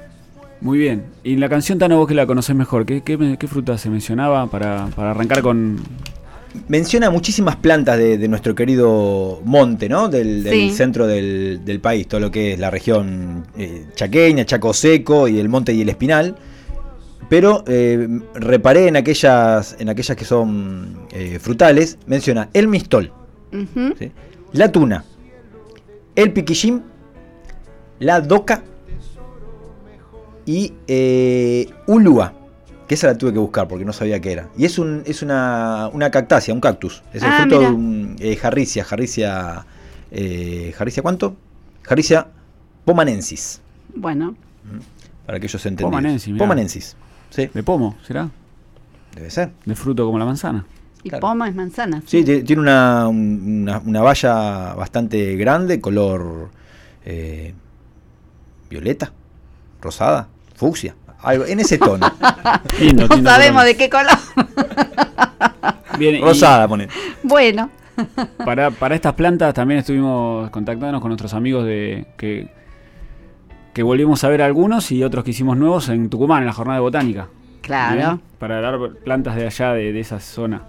Muy 0.62 0.78
bien. 0.78 1.06
Y 1.24 1.38
la 1.38 1.48
canción, 1.48 1.80
Tano, 1.80 1.96
vos 1.98 2.08
que 2.08 2.14
la 2.16 2.26
conocés 2.28 2.54
mejor, 2.56 2.86
¿qué, 2.86 3.02
qué, 3.02 3.38
qué 3.40 3.48
fruta 3.48 3.78
se 3.78 3.90
mencionaba 3.90 4.46
para, 4.48 4.88
para 4.88 5.12
arrancar 5.12 5.42
con. 5.42 5.78
Menciona 6.68 7.10
muchísimas 7.12 7.56
plantas 7.58 7.98
de, 7.98 8.18
de 8.18 8.28
nuestro 8.28 8.56
querido 8.56 9.40
monte, 9.46 9.88
¿no? 9.88 10.10
Del, 10.10 10.44
del 10.44 10.54
Sí. 10.54 10.72
centro 10.72 11.06
del, 11.06 11.62
del 11.64 11.80
país, 11.80 12.08
todo 12.08 12.20
lo 12.20 12.32
que 12.32 12.54
es 12.54 12.60
la 12.60 12.72
región 12.72 13.46
eh, 13.58 13.86
chaqueña, 13.96 14.46
Chaco 14.46 14.74
Seco 14.74 15.28
y 15.28 15.40
el 15.40 15.48
monte 15.48 15.74
y 15.74 15.82
el 15.82 15.90
espinal. 15.90 16.36
Pero 17.30 17.64
eh, 17.68 18.08
reparé 18.34 18.88
en 18.88 18.96
aquellas, 18.98 19.76
en 19.80 19.90
aquellas 19.90 20.18
que 20.18 20.26
son 20.26 21.06
eh, 21.12 21.38
frutales, 21.40 22.00
menciona 22.08 22.50
el 22.54 22.68
mistol, 22.68 23.14
la 24.54 24.72
tuna, 24.72 25.06
el 26.16 26.34
piquillín, 26.34 26.82
la 28.00 28.20
doca 28.22 28.64
y 30.48 30.74
eh, 30.88 31.68
ulua, 31.86 32.34
que 32.90 32.96
esa 32.96 33.08
la 33.08 33.18
tuve 33.18 33.32
que 33.32 33.40
buscar 33.40 33.68
porque 33.70 33.86
no 33.86 33.94
sabía 33.94 34.20
qué 34.20 34.32
era. 34.34 34.50
Y 34.58 34.66
es 34.66 34.78
un 34.80 35.04
es 35.06 35.22
una, 35.22 35.90
una 35.94 36.10
cactácea, 36.12 36.54
un 36.54 36.60
cactus. 36.60 37.04
Es 37.14 37.22
el 37.24 37.30
Ah, 37.30 37.34
fruto 37.38 37.58
mira. 37.60 37.70
de 37.70 37.76
un 37.76 38.16
eh, 38.20 38.36
jarricia, 38.36 38.84
jarricia, 38.84 39.66
eh, 40.12 40.74
jarricia 40.76 41.02
¿cuánto? 41.04 41.36
Jarricia 41.84 42.28
pomanensis, 42.86 43.62
Bueno, 43.96 44.36
para 45.26 45.38
aquellos 45.38 45.64
entendidos. 45.66 45.92
Pomanensis, 45.92 46.28
mirá. 46.34 46.44
Pomanensis, 46.44 46.96
sí, 47.30 47.48
¿De 47.54 47.64
pomo? 47.64 47.96
¿Será? 48.06 48.30
debe 49.16 49.30
ser. 49.30 49.52
¿De 49.66 49.76
fruto 49.76 50.06
como 50.06 50.18
la 50.20 50.26
manzana? 50.26 50.66
y 51.04 51.10
Claro. 51.10 51.22
poma 51.22 51.48
es 51.48 51.56
manzana. 51.56 52.04
Sí, 52.06 52.24
ti- 52.26 52.44
tiene 52.44 52.62
una, 52.62 53.08
un- 53.08 53.62
una, 53.62 53.80
una 53.86 54.02
valla 54.02 54.74
bastante 54.74 55.36
grande, 55.38 55.80
color 55.80 56.50
eh, 57.06 57.54
violeta, 58.70 59.14
rosada, 59.82 60.28
fucsia, 60.56 60.96
algo 61.22 61.46
en 61.46 61.60
ese 61.60 61.78
tono. 61.78 62.06
Lindo, 62.80 63.08
No 63.08 63.16
lindo 63.16 63.30
sabemos 63.30 63.62
color. 63.62 63.66
de 63.66 63.78
qué 63.78 63.90
color. 63.90 64.18
Bien, 65.98 66.16
y 66.16 66.22
rosada, 66.22 66.68
ponen. 66.68 66.90
bueno, 67.24 67.70
Para, 68.46 68.72
para 68.72 68.96
estas 68.96 69.14
plantas 69.14 69.54
también 69.54 69.80
estuvimos 69.82 70.50
contactándonos 70.52 71.02
con 71.02 71.10
nuestros 71.10 71.34
amigos 71.34 71.66
de 71.66 72.08
que, 72.18 72.48
que 73.74 73.84
volvimos 73.84 74.24
a 74.24 74.30
ver 74.30 74.42
algunos 74.42 74.90
y 74.94 75.04
otros 75.04 75.26
que 75.26 75.32
hicimos 75.32 75.58
nuevos 75.58 75.90
en 75.90 76.10
Tucumán, 76.10 76.40
en 76.42 76.46
la 76.46 76.54
jornada 76.54 76.78
de 76.78 76.82
botánica. 76.82 77.28
claro. 77.62 78.22
Para 78.40 78.62
dar 78.62 78.80
plantas 79.04 79.36
de 79.36 79.46
allá, 79.48 79.74
de, 79.74 79.92
de 79.92 80.00
esa 80.00 80.22
zona. 80.22 80.62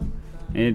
Eh, 0.55 0.75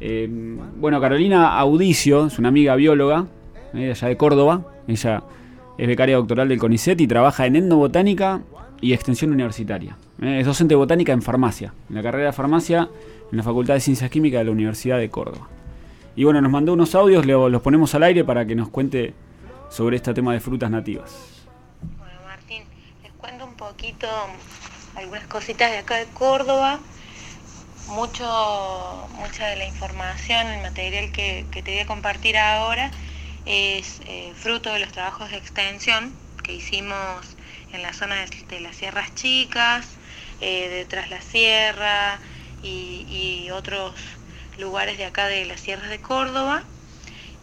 eh, 0.00 0.28
bueno, 0.76 1.00
Carolina 1.00 1.58
Audicio 1.58 2.26
es 2.26 2.38
una 2.38 2.50
amiga 2.50 2.76
bióloga 2.76 3.26
eh, 3.74 3.78
de 3.78 3.90
allá 3.90 4.06
de 4.06 4.16
Córdoba. 4.16 4.60
Ella 4.86 5.24
es 5.76 5.88
becaria 5.88 6.14
doctoral 6.14 6.48
del 6.48 6.60
CONICET 6.60 7.00
y 7.00 7.08
trabaja 7.08 7.46
en 7.46 7.56
etnobotánica 7.56 8.40
y 8.80 8.92
extensión 8.92 9.32
universitaria. 9.32 9.96
Eh, 10.22 10.40
es 10.40 10.46
docente 10.46 10.72
de 10.72 10.76
botánica 10.76 11.12
en 11.12 11.22
farmacia, 11.22 11.72
en 11.88 11.96
la 11.96 12.02
carrera 12.02 12.26
de 12.26 12.32
farmacia 12.32 12.88
en 13.30 13.36
la 13.36 13.42
Facultad 13.42 13.74
de 13.74 13.80
Ciencias 13.80 14.10
Químicas 14.10 14.40
de 14.40 14.44
la 14.46 14.50
Universidad 14.52 14.98
de 14.98 15.10
Córdoba. 15.10 15.48
Y 16.16 16.24
bueno, 16.24 16.40
nos 16.40 16.50
mandó 16.50 16.72
unos 16.72 16.94
audios, 16.94 17.26
lo- 17.26 17.48
los 17.48 17.62
ponemos 17.62 17.94
al 17.94 18.02
aire 18.04 18.24
para 18.24 18.46
que 18.46 18.54
nos 18.54 18.68
cuente 18.68 19.14
sobre 19.70 19.96
este 19.96 20.14
tema 20.14 20.32
de 20.32 20.40
frutas 20.40 20.70
nativas. 20.70 21.14
Bueno, 21.98 22.14
Martín, 22.24 22.62
les 23.02 23.12
cuento 23.12 23.44
un 23.44 23.54
poquito 23.54 24.08
algunas 24.96 25.24
cositas 25.26 25.70
de 25.70 25.78
acá 25.78 25.96
de 25.96 26.06
Córdoba. 26.06 26.80
Mucho, 27.88 28.24
mucha 29.18 29.46
de 29.46 29.56
la 29.56 29.66
información, 29.66 30.46
el 30.46 30.62
material 30.62 31.10
que, 31.12 31.46
que 31.50 31.62
te 31.62 31.70
voy 31.72 31.80
a 31.80 31.86
compartir 31.86 32.36
ahora 32.36 32.90
es 33.46 34.00
eh, 34.06 34.32
fruto 34.34 34.72
de 34.72 34.80
los 34.80 34.92
trabajos 34.92 35.30
de 35.30 35.36
extensión 35.38 36.12
que 36.42 36.54
hicimos 36.54 36.96
en 37.72 37.82
la 37.82 37.92
zona 37.92 38.16
de, 38.16 38.60
las 38.60 38.76
Sierras 38.76 39.14
Chicas, 39.14 39.86
eh, 40.40 40.68
de 40.68 40.84
Tras 40.84 41.10
la 41.10 41.20
Sierra 41.20 42.18
y, 42.62 43.06
y 43.08 43.50
otros 43.50 43.94
lugares 44.58 44.98
de 44.98 45.04
acá 45.04 45.26
de 45.26 45.44
las 45.44 45.60
Sierras 45.60 45.88
de 45.88 46.00
Córdoba. 46.00 46.64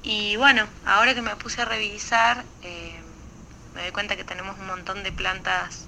Y 0.03 0.35
bueno, 0.35 0.67
ahora 0.85 1.15
que 1.15 1.21
me 1.23 1.35
puse 1.35 1.63
a 1.63 1.65
revisar, 1.65 2.43
eh, 2.61 2.95
me 3.73 3.81
doy 3.81 3.91
cuenta 3.91 4.15
que 4.15 4.23
tenemos 4.23 4.57
un 4.59 4.67
montón 4.67 5.01
de 5.01 5.11
plantas 5.11 5.87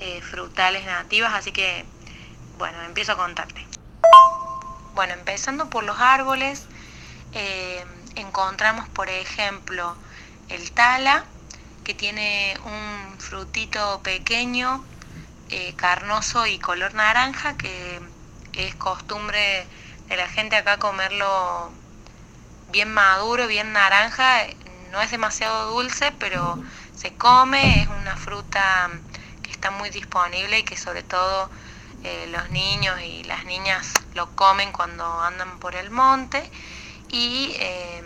eh, 0.00 0.22
frutales 0.22 0.86
nativas, 0.86 1.34
así 1.34 1.52
que, 1.52 1.84
bueno, 2.56 2.80
empiezo 2.82 3.12
a 3.12 3.16
contarte. 3.16 3.66
Bueno, 4.94 5.12
empezando 5.12 5.68
por 5.68 5.84
los 5.84 6.00
árboles, 6.00 6.66
eh, 7.32 7.84
encontramos, 8.14 8.88
por 8.88 9.10
ejemplo, 9.10 9.94
el 10.48 10.72
tala, 10.72 11.26
que 11.84 11.94
tiene 11.94 12.56
un 12.64 13.18
frutito 13.18 14.00
pequeño, 14.02 14.84
eh, 15.50 15.74
carnoso 15.76 16.46
y 16.46 16.58
color 16.58 16.94
naranja, 16.94 17.56
que 17.56 18.00
es 18.54 18.74
costumbre 18.76 19.66
de 20.08 20.16
la 20.16 20.26
gente 20.28 20.56
acá 20.56 20.78
comerlo 20.78 21.70
bien 22.72 22.92
maduro, 22.92 23.46
bien 23.46 23.72
naranja. 23.72 24.46
No 24.90 25.02
es 25.02 25.10
demasiado 25.10 25.72
dulce, 25.72 26.12
pero 26.18 26.58
se 26.94 27.14
come, 27.14 27.82
es 27.82 27.88
una 27.88 28.16
fruta 28.16 28.88
que 29.42 29.50
está 29.50 29.70
muy 29.70 29.90
disponible 29.90 30.60
y 30.60 30.62
que 30.62 30.76
sobre 30.76 31.02
todo 31.02 31.50
eh, 32.02 32.26
los 32.28 32.50
niños 32.50 33.00
y 33.02 33.24
las 33.24 33.44
niñas 33.44 33.92
lo 34.14 34.30
comen 34.36 34.72
cuando 34.72 35.04
andan 35.22 35.58
por 35.58 35.74
el 35.74 35.90
monte 35.90 36.50
y 37.08 37.56
eh, 37.58 38.02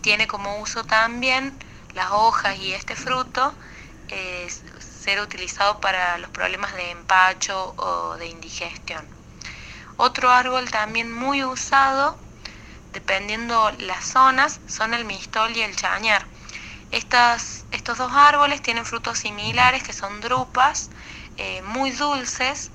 tiene 0.00 0.26
como 0.26 0.58
uso 0.60 0.84
también 0.84 1.58
las 1.94 2.10
hojas 2.10 2.58
y 2.58 2.72
este 2.72 2.96
fruto 2.96 3.54
eh, 4.08 4.48
ser 4.78 5.20
utilizado 5.20 5.80
para 5.80 6.18
los 6.18 6.30
problemas 6.30 6.74
de 6.74 6.90
empacho 6.90 7.74
o 7.78 8.16
de 8.16 8.26
indigestión. 8.26 9.08
Otro 9.96 10.30
árbol 10.30 10.70
también 10.70 11.12
muy 11.12 11.44
usado, 11.44 12.18
dependiendo 12.92 13.70
las 13.78 14.04
zonas, 14.04 14.60
son 14.66 14.92
el 14.92 15.04
mistol 15.04 15.56
y 15.56 15.62
el 15.62 15.76
chañar. 15.76 16.26
Estas, 16.90 17.64
estos 17.70 17.98
dos 17.98 18.12
árboles 18.12 18.60
tienen 18.62 18.84
frutos 18.84 19.18
similares 19.18 19.82
que 19.82 19.92
son 19.92 20.20
drupas, 20.20 20.90
eh, 21.36 21.62
muy 21.62 21.90
dulces 21.90 22.70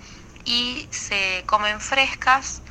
y 0.45 0.87
se 0.91 1.43
comen 1.45 1.79
frescas 1.79 2.61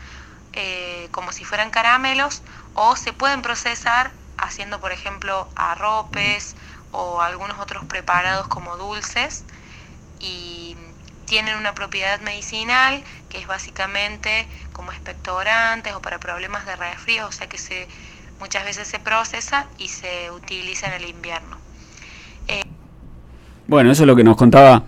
eh, 0.53 1.09
como 1.11 1.33
si 1.33 1.45
fueran 1.45 1.71
caramelos 1.71 2.43
o 2.75 2.97
se 2.97 3.13
pueden 3.13 3.43
procesar 3.43 4.13
haciendo 4.39 4.81
por 4.81 4.93
ejemplo 4.93 5.49
arropes 5.57 6.57
o 6.93 7.21
algunos 7.21 7.59
otros 7.59 7.85
preparados 7.85 8.49
como 8.49 8.77
dulces 8.77 9.45
y 10.21 10.77
tienen 11.27 11.57
una 11.59 11.75
propiedad 11.75 12.21
medicinal 12.21 13.03
que 13.29 13.39
es 13.39 13.47
básicamente 13.47 14.47
como 14.73 14.93
expectorantes 14.93 15.93
o 15.95 16.01
para 16.01 16.19
problemas 16.19 16.65
de 16.65 16.77
resfrío, 16.77 17.27
o 17.27 17.33
sea 17.33 17.49
que 17.49 17.59
se, 17.59 17.87
muchas 18.41 18.65
veces 18.65 18.89
se 18.89 18.99
procesa 18.99 19.67
y 19.77 19.89
se 19.89 20.31
utiliza 20.31 20.87
en 20.87 21.03
el 21.03 21.09
invierno. 21.11 21.59
Bueno, 23.67 23.91
eso 23.91 24.05
es 24.05 24.07
lo 24.07 24.17
que 24.17 24.25
nos 24.25 24.39
contaba 24.39 24.85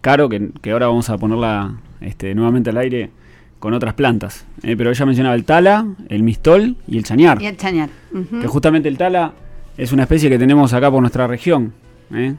Caro, 0.00 0.30
que, 0.30 0.50
que 0.62 0.70
ahora 0.70 0.86
vamos 0.86 1.10
a 1.10 1.18
ponerla 1.18 1.74
este, 2.00 2.34
nuevamente 2.34 2.70
al 2.70 2.78
aire 2.78 3.10
con 3.58 3.74
otras 3.74 3.94
plantas. 3.94 4.44
Eh, 4.62 4.76
pero 4.76 4.90
ella 4.90 5.04
mencionaba 5.06 5.34
el 5.34 5.44
tala, 5.44 5.86
el 6.08 6.22
mistol 6.22 6.76
y 6.86 6.96
el 6.98 7.04
chañar. 7.04 7.40
Y 7.42 7.46
el 7.46 7.56
chañar. 7.56 7.90
Que 8.40 8.46
justamente 8.46 8.88
el 8.88 8.96
tala 8.98 9.32
es 9.76 9.92
una 9.92 10.02
especie 10.04 10.28
que 10.30 10.38
tenemos 10.38 10.72
acá 10.74 10.90
por 10.90 11.00
nuestra 11.00 11.26
región. 11.26 11.72
¿eh? 12.12 12.34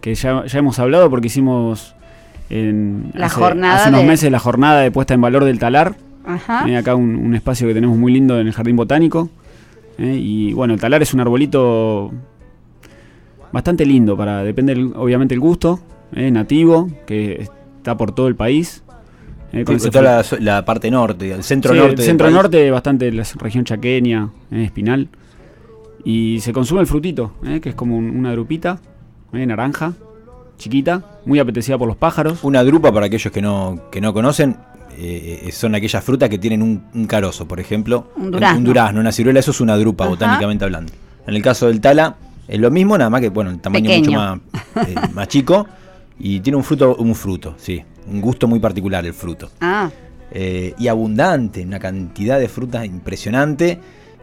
Que 0.00 0.14
ya, 0.14 0.46
ya 0.46 0.58
hemos 0.58 0.78
hablado 0.78 1.08
porque 1.10 1.26
hicimos 1.28 1.94
en, 2.50 3.10
La 3.14 3.26
hace, 3.26 3.36
jornada 3.36 3.74
hace 3.76 3.88
unos 3.90 4.00
de- 4.02 4.06
meses 4.06 4.30
la 4.32 4.38
jornada 4.38 4.80
de 4.80 4.90
puesta 4.90 5.14
en 5.14 5.20
valor 5.20 5.44
del 5.44 5.58
talar. 5.58 5.94
Ajá. 6.24 6.68
¿eh? 6.68 6.76
Acá 6.76 6.94
un, 6.94 7.16
un 7.16 7.34
espacio 7.34 7.66
que 7.68 7.74
tenemos 7.74 7.96
muy 7.98 8.12
lindo 8.12 8.38
en 8.40 8.46
el 8.46 8.52
jardín 8.52 8.76
botánico. 8.76 9.28
¿eh? 9.98 10.16
Y 10.18 10.52
bueno, 10.54 10.74
el 10.74 10.80
talar 10.80 11.02
es 11.02 11.12
un 11.14 11.20
arbolito 11.20 12.12
bastante 13.52 13.84
lindo 13.84 14.16
para, 14.16 14.42
depende 14.42 14.72
el- 14.72 14.92
obviamente 14.96 15.34
el 15.34 15.40
gusto, 15.40 15.80
¿eh? 16.14 16.30
nativo, 16.30 16.88
que 17.06 17.48
está 17.78 17.96
por 17.96 18.12
todo 18.14 18.28
el 18.28 18.36
país. 18.36 18.82
¿Eh? 19.52 19.64
Con 19.64 19.78
Sí, 19.80 19.90
toda 19.90 20.22
la, 20.40 20.64
parte 20.64 20.90
norte, 20.90 21.30
el 21.32 21.42
centro 21.42 21.72
Sí, 21.72 21.78
norte. 21.78 21.94
el 21.94 22.06
centro 22.06 22.26
país. 22.26 22.34
norte, 22.36 22.70
bastante 22.70 23.10
la 23.12 23.24
región 23.38 23.64
chaqueña, 23.64 24.30
¿eh? 24.50 24.64
espinal. 24.64 25.08
Y 26.04 26.40
se 26.40 26.52
consume 26.52 26.80
el 26.80 26.86
frutito, 26.86 27.32
¿eh? 27.44 27.60
que 27.60 27.68
es 27.70 27.74
como 27.74 27.96
un- 27.96 28.10
una 28.16 28.32
drupita, 28.32 28.78
¿eh? 29.32 29.46
naranja, 29.46 29.92
chiquita, 30.58 31.20
muy 31.26 31.38
apetecida 31.38 31.78
por 31.78 31.86
los 31.88 31.96
pájaros. 31.96 32.42
Una 32.42 32.64
drupa, 32.64 32.92
para 32.92 33.06
aquellos 33.06 33.32
que 33.32 33.40
no, 33.42 33.82
que 33.90 34.00
no 34.00 34.12
conocen, 34.12 34.56
son 35.52 35.74
aquellas 35.74 36.04
frutas 36.04 36.28
que 36.28 36.38
tienen 36.38 36.62
un, 36.62 36.82
un 36.94 37.06
carozo, 37.06 37.46
por 37.48 37.60
ejemplo. 37.60 38.08
Un 38.16 38.30
durazno. 38.30 38.58
Un 38.58 38.64
durazno, 38.64 39.00
una 39.00 39.12
ciruela, 39.12 39.40
eso 39.40 39.50
es 39.52 39.60
una 39.60 39.76
drupa, 39.76 40.04
Ajá. 40.04 40.10
botánicamente 40.10 40.64
hablando. 40.64 40.92
En 41.26 41.34
el 41.34 41.42
caso 41.42 41.66
del 41.68 41.80
tala, 41.80 42.16
es 42.48 42.58
lo 42.60 42.70
mismo, 42.70 42.98
nada 42.98 43.08
más 43.10 43.20
que, 43.20 43.28
bueno, 43.30 43.50
el 43.50 43.60
tamaño 43.60 43.84
Pequeño. 43.88 44.18
mucho 44.20 44.40
más, 44.74 44.88
eh, 44.88 44.94
más 45.14 45.28
chico. 45.28 45.66
Y 46.24 46.38
tiene 46.40 46.56
un 46.56 46.62
fruto, 46.64 46.94
un 46.96 47.14
fruto, 47.16 47.54
sí. 47.58 47.82
Un 48.06 48.20
gusto 48.20 48.46
muy 48.46 48.60
particular 48.60 49.04
el 49.04 49.12
fruto. 49.14 49.50
Ah, 49.60 49.90
Eh, 50.34 50.72
y 50.78 50.88
abundante, 50.88 51.62
una 51.62 51.78
cantidad 51.78 52.38
de 52.38 52.48
frutas 52.48 52.86
impresionante. 52.86 53.78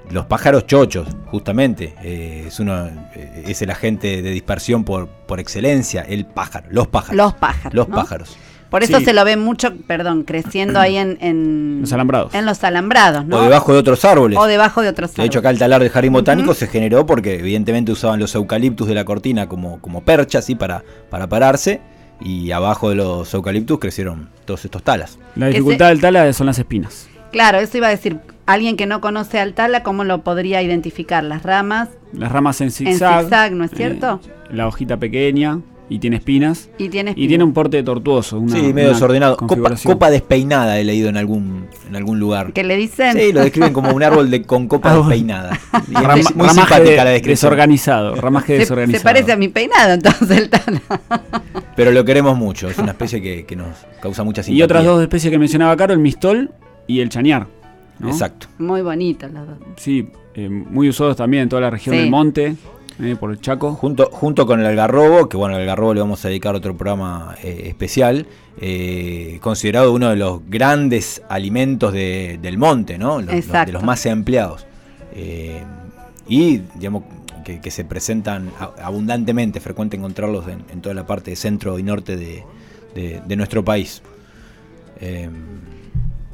Los 0.09 0.25
pájaros 0.25 0.65
chochos, 0.65 1.07
justamente. 1.27 1.93
eh, 2.01 2.45
es, 2.47 2.59
uno, 2.59 2.87
eh, 3.15 3.43
es 3.47 3.61
el 3.61 3.69
agente 3.69 4.21
de 4.23 4.31
dispersión 4.31 4.83
por, 4.83 5.07
por 5.07 5.39
excelencia, 5.39 6.01
el 6.01 6.25
pájaro, 6.25 6.67
los 6.71 6.87
pájaros. 6.87 7.15
los 7.15 7.33
pájaros. 7.35 7.73
Los 7.75 7.89
¿no? 7.89 7.95
pájaros. 7.95 8.37
Por 8.69 8.83
eso 8.83 8.99
Sí. 8.99 9.05
se 9.05 9.13
lo 9.13 9.25
ve 9.25 9.35
mucho, 9.35 9.75
perdón, 9.87 10.23
creciendo 10.23 10.79
ahí 10.79 10.97
en, 10.97 11.17
en 11.21 11.79
Los 11.81 11.91
alambrados. 11.93 12.33
En 12.35 12.45
los 12.45 12.63
alambrados, 12.63 13.25
¿no? 13.25 13.37
O 13.37 13.41
debajo 13.41 13.73
de 13.73 13.79
otros 13.79 14.05
árboles. 14.05 14.37
O 14.37 14.45
debajo 14.45 14.81
de 14.81 14.89
otros 14.89 15.09
De 15.15 15.23
hecho, 15.23 15.39
árboles. 15.39 15.39
acá 15.39 15.49
el 15.49 15.57
talar 15.59 15.81
del 15.81 15.89
jardín 15.89 16.13
botánico 16.13 16.53
se 16.53 16.67
generó 16.67 17.05
porque 17.05 17.39
evidentemente 17.39 17.91
usaban 17.91 18.19
los 18.19 18.35
eucaliptus 18.35 18.87
de 18.87 18.93
la 18.95 19.05
cortina 19.05 19.47
como, 19.49 19.79
como 19.81 20.01
percha, 20.03 20.39
así, 20.39 20.53
para, 20.55 20.83
para 21.09 21.27
pararse. 21.27 21.81
Y 22.21 22.51
abajo 22.51 22.89
de 22.89 22.95
los 22.95 23.33
eucaliptus 23.33 23.79
crecieron 23.79 24.29
todos 24.45 24.65
estos 24.65 24.83
talas. 24.83 25.17
La 25.35 25.47
dificultad 25.47 25.87
del 25.87 26.01
tala 26.01 26.31
son 26.33 26.47
las 26.47 26.59
espinas. 26.59 27.07
Claro, 27.31 27.59
eso 27.59 27.77
iba 27.77 27.87
a 27.87 27.91
decir. 27.91 28.19
Alguien 28.45 28.75
que 28.77 28.85
no 28.87 28.99
conoce 28.99 29.39
al 29.39 29.53
tala, 29.53 29.83
¿cómo 29.83 30.03
lo 30.03 30.23
podría 30.23 30.61
identificar? 30.61 31.23
Las 31.23 31.43
ramas 31.43 31.89
Las 32.13 32.31
ramas 32.31 32.59
en 32.61 32.71
zigzag. 32.71 33.21
zigzag, 33.21 33.51
¿no 33.53 33.63
es 33.63 33.71
cierto? 33.71 34.19
eh, 34.25 34.31
la 34.51 34.67
hojita 34.67 34.97
pequeña 34.97 35.59
y 35.89 35.97
tiene 35.99 36.17
espinas. 36.17 36.69
y 36.77 36.87
tiene 36.89 37.13
Y 37.15 37.27
tiene 37.27 37.43
un 37.43 37.51
porte 37.53 37.81
tortuoso. 37.83 38.39
Una, 38.39 38.53
sí, 38.55 38.61
medio 38.73 38.89
una 38.89 38.93
desordenado. 38.93 39.37
Copa, 39.37 39.73
copa 39.83 40.09
despeinada 40.11 40.79
he 40.79 40.83
leído 40.83 41.09
en 41.09 41.17
algún, 41.17 41.65
en 41.89 41.95
algún 41.95 42.19
lugar. 42.19 42.53
¿Qué 42.53 42.63
le 42.63 42.77
dicen? 42.77 43.17
Sí, 43.17 43.31
lo 43.33 43.41
describen 43.41 43.73
como 43.73 43.91
un 43.91 44.03
árbol 44.03 44.29
de, 44.29 44.43
con 44.43 44.67
copa 44.67 44.91
Ah, 44.93 44.97
despeinada. 44.97 45.59
Y 45.89 46.19
es 46.19 46.35
muy 46.35 46.47
simpática 46.49 46.79
de- 46.79 46.95
la 46.97 47.03
descripción. 47.05 47.49
desorganizado. 47.49 48.15
Ramaje 48.15 48.53
se, 48.53 48.59
desorganizado. 48.59 48.99
se 48.99 49.03
parece 49.03 49.31
a 49.31 49.35
mi 49.37 49.47
peinado, 49.47 49.93
entonces, 49.93 50.29
el 50.37 50.49
tala. 50.49 50.81
Pero 51.75 51.91
lo 51.91 52.05
queremos 52.05 52.37
mucho. 52.37 52.69
Es 52.69 52.77
una 52.77 52.91
especie 52.91 53.21
que, 53.21 53.45
que 53.45 53.55
nos 53.55 53.69
causa 54.01 54.23
mucha 54.23 54.43
simpatía. 54.43 54.59
Y 54.59 54.63
otras 54.63 54.83
dos 54.85 55.01
especies 55.01 55.31
que 55.31 55.39
mencionaba 55.39 55.75
Caro, 55.77 55.93
el 55.93 55.99
mistol 55.99 56.51
y 56.87 56.99
el 56.99 57.09
chañar. 57.09 57.47
¿no? 57.99 58.09
Exacto. 58.09 58.47
Muy 58.59 58.81
bonitos 58.81 59.31
los 59.31 59.47
dos. 59.47 59.57
Sí, 59.77 60.07
eh, 60.35 60.47
muy 60.49 60.87
usados 60.89 61.15
también 61.17 61.43
en 61.43 61.49
toda 61.49 61.61
la 61.63 61.69
región 61.69 61.95
Sí. 61.95 62.01
del 62.01 62.09
monte, 62.11 62.55
eh, 62.99 63.15
por 63.19 63.31
el 63.31 63.39
Chaco. 63.41 63.73
Junto, 63.75 64.09
junto 64.11 64.45
con 64.45 64.59
el 64.59 64.65
algarrobo, 64.65 65.29
que 65.29 65.37
bueno, 65.37 65.55
al 65.55 65.61
algarrobo 65.61 65.93
le 65.93 66.01
vamos 66.01 66.23
a 66.25 66.27
dedicar 66.27 66.55
otro 66.55 66.75
programa 66.75 67.35
eh, 67.43 67.63
especial, 67.67 68.27
eh, 68.61 69.39
considerado 69.41 69.93
uno 69.93 70.09
de 70.09 70.15
los 70.17 70.41
grandes 70.47 71.21
alimentos 71.29 71.93
de- 71.93 72.39
del 72.41 72.57
monte, 72.57 72.97
¿no? 72.97 73.21
Los- 73.21 73.33
los- 73.35 73.45
de 73.67 73.71
los 73.73 73.83
más 73.83 74.05
empleados. 74.05 74.65
Eh, 75.13 75.63
y, 76.27 76.57
digamos, 76.75 77.03
que, 77.45 77.61
que 77.61 77.71
se 77.71 77.83
presentan 77.85 78.51
abundantemente, 78.83 79.59
frecuente 79.59 79.97
encontrarlos 79.97 80.47
en, 80.47 80.63
en 80.71 80.81
toda 80.81 80.93
la 80.93 81.07
parte 81.07 81.35
centro 81.35 81.79
y 81.79 81.83
norte 81.83 82.15
de, 82.17 82.43
de- 82.93 83.21
de 83.25 83.35
nuestro 83.35 83.63
país. 83.65 84.01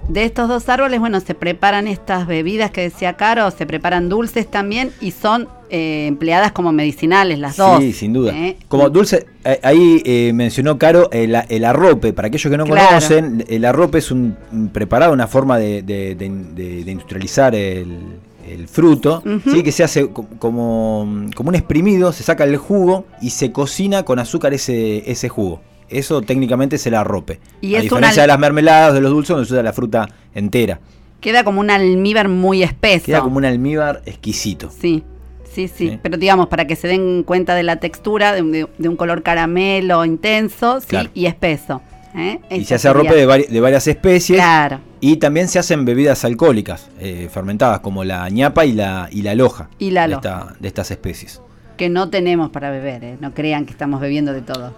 De 0.08 0.24
estos 0.24 0.47
dos 0.47 0.70
árboles, 0.70 0.99
bueno, 0.99 1.20
se 1.20 1.34
preparan 1.34 1.88
estas 1.88 2.28
bebidas 2.28 2.70
que 2.70 2.82
decía 2.82 3.14
Caro, 3.14 3.49
se 3.49 3.66
preparan 3.66 4.08
dulces 4.08 4.49
también 4.49 4.91
y 5.01 5.10
son 5.12 5.47
eh, 5.72 6.06
empleadas 6.08 6.51
como 6.51 6.72
medicinales 6.72 7.39
las 7.39 7.58
dos. 7.58 7.80
Sí, 7.82 7.91
sin 7.91 8.14
duda. 8.14 8.32
¿eh? 8.38 8.56
Como 8.68 8.88
dulce, 8.91 9.26
eh, 9.43 9.60
ahí 9.64 10.03
eh, 10.06 10.32
mencionó 10.34 10.78
Caro 10.78 11.10
el, 11.12 11.36
el 11.49 11.66
arrope. 11.66 12.14
Para 12.14 12.28
aquellos 12.28 12.51
que 12.51 12.58
no 12.58 12.66
Claro. 12.66 12.88
conocen, 12.88 13.43
el 13.47 13.66
arrope 13.66 13.97
es 13.97 14.12
un, 14.12 14.38
un 14.51 14.70
preparado, 14.70 15.12
una 15.12 15.26
forma 15.28 15.58
de, 15.58 15.82
de- 15.82 16.14
de- 16.14 16.30
de- 16.30 16.84
de 16.84 16.91
industrializar 16.91 17.56
el, 17.56 17.97
el 18.47 18.68
fruto. 18.68 19.24
¿sí? 19.51 19.64
que 19.64 19.72
se 19.72 19.84
hace 19.84 20.08
co- 20.10 20.28
como, 20.38 21.26
como 21.36 21.49
un 21.49 21.56
exprimido, 21.56 22.14
se 22.14 22.22
saca 22.24 22.43
el 22.43 22.58
jugo 22.58 23.06
y 23.22 23.32
se 23.32 23.51
cocina 23.51 24.03
con 24.03 24.20
azúcar 24.20 24.53
ese, 24.53 25.10
ese 25.12 25.30
jugo. 25.30 25.62
Eso 25.89 26.21
técnicamente 26.21 26.75
es 26.77 26.88
el 26.88 26.95
arrope. 26.95 27.39
Y 27.61 27.75
a 27.75 27.81
diferencia 27.81 28.13
una- 28.13 28.21
de 28.23 28.27
las 28.27 28.39
mermeladas, 28.39 28.93
de 28.93 29.01
los 29.01 29.11
dulces, 29.11 29.29
donde 29.29 29.45
se 29.47 29.53
usa 29.53 29.63
la 29.63 29.73
fruta 29.73 30.07
entera. 30.33 30.79
Queda 31.21 31.43
como 31.43 31.59
un 31.61 31.69
almíbar 31.69 32.27
muy 32.27 32.63
espeso. 32.63 33.05
Queda 33.05 33.21
como 33.21 33.38
un 33.38 33.45
almíbar 33.45 34.01
exquisito. 34.05 34.69
Sí, 34.69 35.03
sí, 35.51 35.67
sí, 35.67 35.89
Sí. 35.89 35.99
Pero 36.01 36.17
digamos, 36.17 36.47
para 36.47 36.65
que 36.67 36.75
se 36.75 36.88
den 36.88 37.23
cuenta 37.23 37.55
de 37.55 37.63
la 37.63 37.77
textura, 37.77 38.33
de, 38.33 38.41
un- 38.41 38.51
de- 38.51 38.67
de 38.77 38.89
un 38.89 38.95
color 38.95 39.23
caramelo 39.23 40.03
intenso 40.05 40.81
sí, 40.81 40.88
Claro. 40.88 41.09
y 41.13 41.25
espeso. 41.27 41.81
¿eh? 42.17 42.39
Y 42.49 42.63
se 42.65 42.75
hace 42.75 42.88
sería- 42.91 43.11
de, 43.11 43.27
vari- 43.27 43.47
de 43.47 43.59
varias 43.59 43.88
especies. 43.88 44.38
Claro. 44.39 44.79
Y 45.01 45.17
también 45.17 45.47
se 45.49 45.59
hacen 45.59 45.83
bebidas 45.83 46.23
alcohólicas 46.25 46.89
eh, 46.99 47.27
fermentadas, 47.31 47.81
como 47.81 48.03
la 48.05 48.27
ñapa 48.29 48.65
y 48.65 48.71
la, 48.71 49.09
y 49.11 49.21
la 49.21 49.36
loja. 49.36 49.69
Y 49.79 49.91
la 49.91 50.03
de, 50.03 50.15
loja. 50.15 50.17
esta- 50.29 50.55
de 50.59 50.67
estas 50.67 50.91
especies. 50.91 51.41
Que 51.75 51.89
no 51.89 52.09
tenemos 52.09 52.51
para 52.51 52.71
beber, 52.71 53.03
¿eh? 53.03 53.17
no 53.19 53.33
crean 53.33 53.65
que 53.65 53.71
estamos 53.71 53.99
bebiendo 53.99 54.31
de 54.31 54.41
todo. 54.41 54.73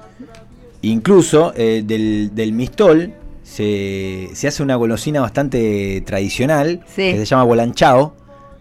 Incluso 0.82 1.54
eh, 1.56 1.84
del, 1.86 2.32
del 2.34 2.54
mistol 2.54 3.14
se, 3.44 4.30
se 4.34 4.48
hace 4.48 4.62
una 4.64 4.76
golosina 4.76 5.22
bastante 5.22 6.02
tradicional 6.06 6.82
Sí. 6.88 7.12
que 7.14 7.18
se 7.20 7.26
llama 7.26 7.44
bolanchao, 7.44 8.14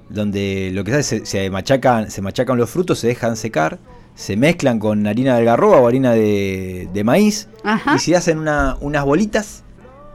donde 0.08 0.70
lo 0.72 0.84
que 0.84 0.92
se 0.92 0.96
hace 0.98 1.18
se, 1.20 1.26
se 1.26 1.50
machacan, 1.50 2.10
se 2.10 2.22
machacan 2.22 2.56
los 2.56 2.70
frutos, 2.70 2.98
se 3.00 3.08
dejan 3.08 3.36
secar, 3.36 3.78
se 4.14 4.36
mezclan 4.36 4.78
con 4.78 5.06
harina 5.06 5.34
de 5.34 5.40
algarroba 5.40 5.78
o 5.78 5.88
harina 5.88 6.12
de, 6.12 6.88
de 6.92 7.04
maíz 7.04 7.48
Ajá. 7.64 7.96
y 7.96 7.98
se 7.98 8.16
hacen 8.16 8.38
una- 8.38 8.76
unas 8.80 9.04
bolitas 9.04 9.62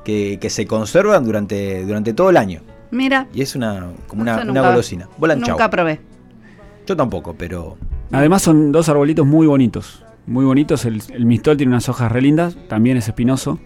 que, 0.03 0.39
que 0.41 0.49
se 0.49 0.65
conservan 0.65 1.23
durante, 1.23 1.85
durante 1.85 2.13
todo 2.13 2.29
el 2.31 2.37
año. 2.37 2.61
Mira, 2.89 3.27
Y 3.33 3.41
es 3.41 3.55
una, 3.55 3.89
como 4.07 4.23
una, 4.23 4.43
golosina. 4.43 5.07
Bolanchao. 5.17 5.51
nunca 5.51 5.69
probé. 5.69 5.99
Yo 6.87 6.95
tampoco, 6.97 7.35
pero 7.37 7.77
Además 8.11 8.41
son 8.41 8.71
dos 8.73 8.89
arbolitos 8.89 9.25
muy 9.25 9.47
bonitos. 9.47 10.03
Muy 10.27 10.45
bonitos. 10.45 10.85
El, 10.85 11.01
el 11.13 11.25
mistol 11.25 11.57
tiene 11.57 11.71
unas 11.71 11.89
hojas 11.89 12.11
re 12.11 12.21
lindas, 12.21 12.55
también 12.67 12.97
es 12.97 13.07
espinoso. 13.07 13.59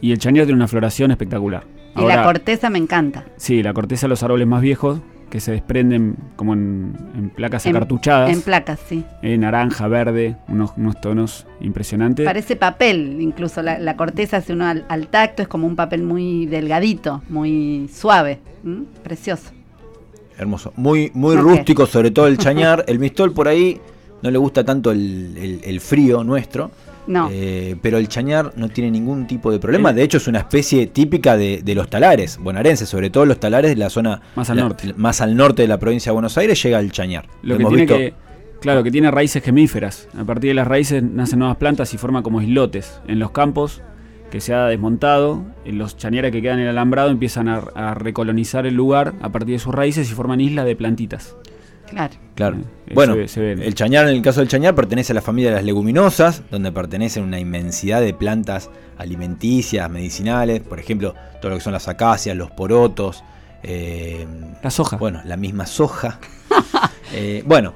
Y 0.00 0.12
el 0.12 0.18
chañar 0.18 0.46
tiene 0.46 0.56
una 0.56 0.68
floración 0.68 1.10
espectacular. 1.10 1.64
Y 1.96 2.02
la 2.04 2.22
corteza 2.24 2.70
me 2.70 2.78
encanta. 2.78 3.24
Sí, 3.36 3.62
la 3.62 3.72
corteza 3.72 4.06
de 4.06 4.10
los 4.10 4.22
árboles 4.22 4.46
más 4.48 4.62
viejos, 4.62 5.00
que 5.30 5.40
se 5.40 5.52
desprenden 5.52 6.16
como 6.36 6.52
en, 6.54 6.94
en 7.16 7.30
placas 7.30 7.64
En- 7.66 7.74
acartuchadas. 7.76 8.30
En 8.30 8.42
placas, 8.42 8.80
sí. 8.86 9.04
eh, 9.22 9.38
naranja, 9.38 9.88
verde, 9.88 10.36
unos, 10.48 10.72
unos 10.76 11.00
tonos 11.00 11.46
impresionantes. 11.60 12.26
Parece 12.26 12.56
papel, 12.56 13.18
incluso 13.20 13.62
la, 13.62 13.78
la 13.78 13.96
corteza, 13.96 14.40
si 14.42 14.52
uno 14.52 14.66
al, 14.66 14.84
al 14.88 15.08
tacto, 15.08 15.40
es 15.42 15.48
como 15.48 15.66
un 15.66 15.76
papel 15.76 16.02
muy 16.02 16.46
delgadito, 16.46 17.22
muy 17.30 17.88
suave. 17.92 18.40
Precioso. 19.02 19.52
Hermoso. 20.38 20.72
Muy, 20.76 21.10
muy 21.14 21.36
rústico, 21.36 21.86
sobre 21.86 22.10
todo 22.10 22.26
el 22.26 22.36
chañar. 22.38 22.84
El 22.88 22.98
mistol 22.98 23.32
por 23.32 23.48
ahí 23.48 23.80
no 24.22 24.30
le 24.30 24.38
gusta 24.38 24.64
tanto 24.64 24.90
el, 24.92 25.34
el- 25.36 25.60
el 25.64 25.80
frío 25.80 26.22
nuestro. 26.24 26.70
No. 27.04 27.28
Eh, 27.32 27.74
pero 27.82 27.98
el 27.98 28.06
chañar 28.06 28.52
no 28.54 28.68
tiene 28.68 28.88
ningún 28.90 29.26
tipo 29.26 29.50
de 29.50 29.58
problema. 29.58 29.92
De 29.92 30.04
hecho, 30.04 30.18
es 30.18 30.28
una 30.28 30.38
especie 30.38 30.86
típica 30.86 31.36
de, 31.36 31.60
de 31.64 31.74
los 31.74 31.90
talares 31.90 32.38
bonaerenses, 32.38 32.88
sobre 32.88 33.10
todo 33.10 33.26
los 33.26 33.40
talares 33.40 33.72
de 33.72 33.76
la 33.76 33.90
zona 33.90 34.20
Más 34.36 34.48
al 34.50 34.56
la- 34.58 34.62
norte. 34.62 34.94
más 34.96 35.20
al 35.20 35.34
norte 35.36 35.62
de 35.62 35.68
la 35.68 35.78
provincia 35.78 36.10
de 36.10 36.14
Buenos 36.14 36.38
Aires 36.38 36.62
llega 36.62 36.78
el 36.78 36.92
chañar. 36.92 37.26
Lo 37.42 37.58
que 37.58 37.64
tiene 37.64 37.82
visto- 37.82 37.96
que, 37.96 38.14
claro, 38.60 38.84
que 38.84 38.92
tiene 38.92 39.10
raíces 39.10 39.42
gemíferas. 39.42 40.06
A 40.16 40.22
partir 40.24 40.50
de 40.50 40.54
las 40.54 40.68
raíces 40.68 41.02
nacen 41.02 41.40
nuevas 41.40 41.56
plantas 41.56 41.92
y 41.92 41.98
forman 41.98 42.22
como 42.22 42.40
islotes. 42.40 43.00
En 43.08 43.18
los 43.18 43.32
campos 43.32 43.82
que 44.30 44.40
se 44.40 44.54
ha 44.54 44.66
desmontado, 44.66 45.42
en 45.64 45.78
los 45.78 45.96
chañares 45.96 46.30
que 46.30 46.40
quedan 46.40 46.58
en 46.60 46.66
el 46.66 46.70
alambrado 46.70 47.10
empiezan 47.10 47.48
a, 47.48 47.56
a 47.74 47.94
recolonizar 47.94 48.64
el 48.64 48.74
lugar 48.74 49.12
a 49.22 49.30
partir 49.30 49.54
de 49.56 49.58
sus 49.58 49.74
raíces 49.74 50.08
y 50.10 50.14
forman 50.14 50.40
islas 50.40 50.66
de 50.66 50.76
plantitas. 50.76 51.36
Claro. 51.92 52.14
Claro. 52.34 52.56
Eh, 52.86 52.92
bueno, 52.94 53.12
se 53.14 53.18
ve- 53.20 53.28
se 53.28 53.40
ve. 53.40 53.66
el 53.66 53.74
chañar, 53.74 54.08
en 54.08 54.14
el 54.16 54.22
caso 54.22 54.40
del 54.40 54.48
chañar, 54.48 54.74
pertenece 54.74 55.12
a 55.12 55.14
la 55.14 55.22
familia 55.22 55.50
de 55.50 55.56
las 55.56 55.64
leguminosas, 55.64 56.42
donde 56.50 56.72
pertenecen 56.72 57.22
una 57.24 57.38
inmensidad 57.38 58.00
de 58.00 58.14
plantas 58.14 58.70
alimenticias, 58.98 59.88
medicinales, 59.90 60.60
por 60.60 60.78
ejemplo, 60.80 61.14
todo 61.40 61.50
lo 61.50 61.56
que 61.58 61.62
son 61.62 61.72
las 61.72 61.88
acacias, 61.88 62.36
los 62.36 62.50
porotos, 62.50 63.22
eh, 63.62 64.26
La 64.62 64.70
soja. 64.70 64.96
bueno, 64.96 65.20
la 65.24 65.36
misma 65.36 65.66
soja. 65.66 66.18
Eh, 67.14 67.42
bueno, 67.44 67.74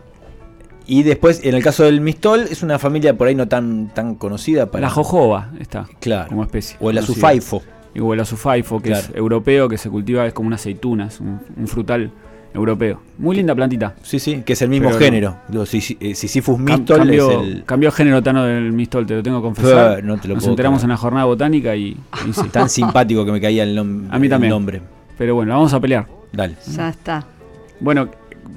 y 0.86 1.02
después, 1.02 1.42
en 1.44 1.54
el 1.54 1.62
caso 1.62 1.82
del 1.84 2.00
mistol, 2.00 2.46
es 2.50 2.62
una 2.62 2.78
familia 2.78 3.14
por 3.18 3.28
ahí 3.28 3.34
no 3.34 3.46
tan, 3.46 3.92
tan 3.92 4.14
conocida 4.14 4.70
para. 4.70 4.80
la 4.80 4.88
jojoba 4.90 5.50
está 5.60 5.86
Claro. 6.00 6.28
como 6.30 6.42
especie. 6.42 6.78
O 6.80 6.88
el 6.88 6.96
azufaifo. 6.96 7.62
O 8.00 8.14
el 8.14 8.20
azufaifo, 8.20 8.80
que 8.80 8.92
es 8.92 9.10
europeo, 9.14 9.68
que 9.68 9.76
se 9.76 9.90
cultiva, 9.90 10.26
es 10.26 10.32
como 10.32 10.46
una 10.46 10.56
aceituna, 10.56 11.08
es 11.08 11.20
un, 11.20 11.38
un 11.54 11.66
frutal 11.68 12.10
europeo. 12.56 13.00
Muy 13.18 13.36
linda 13.36 13.54
plantita. 13.54 13.94
Sí, 14.02 14.18
sí, 14.18 14.42
que 14.44 14.54
es 14.54 14.62
el 14.62 14.68
mismo 14.68 14.88
Pero 14.88 14.98
género. 15.00 15.36
Sisi- 15.50 15.96
eh, 16.00 16.14
Sisyphus 16.14 16.58
mistol 16.58 16.98
cambió, 16.98 17.30
es 17.42 17.48
el. 17.48 17.64
cambió 17.64 17.92
género 17.92 18.22
Tano 18.22 18.44
del 18.44 18.72
mistol, 18.72 19.06
te 19.06 19.14
lo 19.14 19.22
tengo 19.22 19.38
que 19.38 19.44
confesar. 19.44 20.02
No 20.02 20.18
te 20.18 20.28
lo 20.28 20.34
Nos 20.34 20.44
puedo 20.44 20.52
enteramos 20.54 20.78
creer. 20.80 20.84
en 20.86 20.90
la 20.90 20.96
jornada 20.96 21.24
botánica 21.26 21.76
y, 21.76 21.96
y 22.28 22.32
sí. 22.32 22.48
Tan 22.52 22.68
simpático 22.68 23.24
que 23.24 23.32
me 23.32 23.40
caía 23.40 23.62
el, 23.62 23.76
nom- 23.78 24.08
A 24.10 24.18
mí 24.18 24.26
el 24.26 24.30
también. 24.30 24.50
nombre. 24.50 24.80
Pero 25.18 25.34
bueno, 25.34 25.52
vamos 25.54 25.72
a 25.72 25.80
pelear. 25.80 26.06
Dale. 26.32 26.56
Ya 26.74 26.88
está. 26.88 27.24
Bueno, 27.80 28.08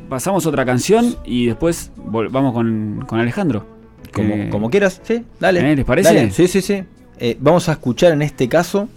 pasamos 0.09 0.45
otra 0.45 0.65
canción 0.65 1.15
y 1.25 1.45
después 1.47 1.91
vamos 1.97 2.53
con, 2.53 3.03
con 3.07 3.19
Alejandro. 3.19 3.65
Como, 4.13 4.33
que- 4.33 4.49
como 4.49 4.69
quieras, 4.71 4.99
sí, 5.03 5.23
dale. 5.39 5.59
¿Eh? 5.71 5.75
¿Les 5.75 5.85
parece? 5.85 6.13
Dale, 6.13 6.31
Sí, 6.31 6.47
sí, 6.47 6.61
sí. 6.61 6.83
Eh, 7.19 7.37
vamos 7.39 7.69
a 7.69 7.73
escuchar 7.73 8.13
en 8.13 8.21
este 8.21 8.47
caso 8.49 8.87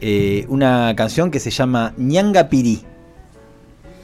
eh, 0.00 0.46
una 0.48 0.94
canción 0.96 1.30
que 1.30 1.40
se 1.40 1.50
llama 1.50 1.92
Ñanga 1.98 2.48
Pirí. 2.48 2.80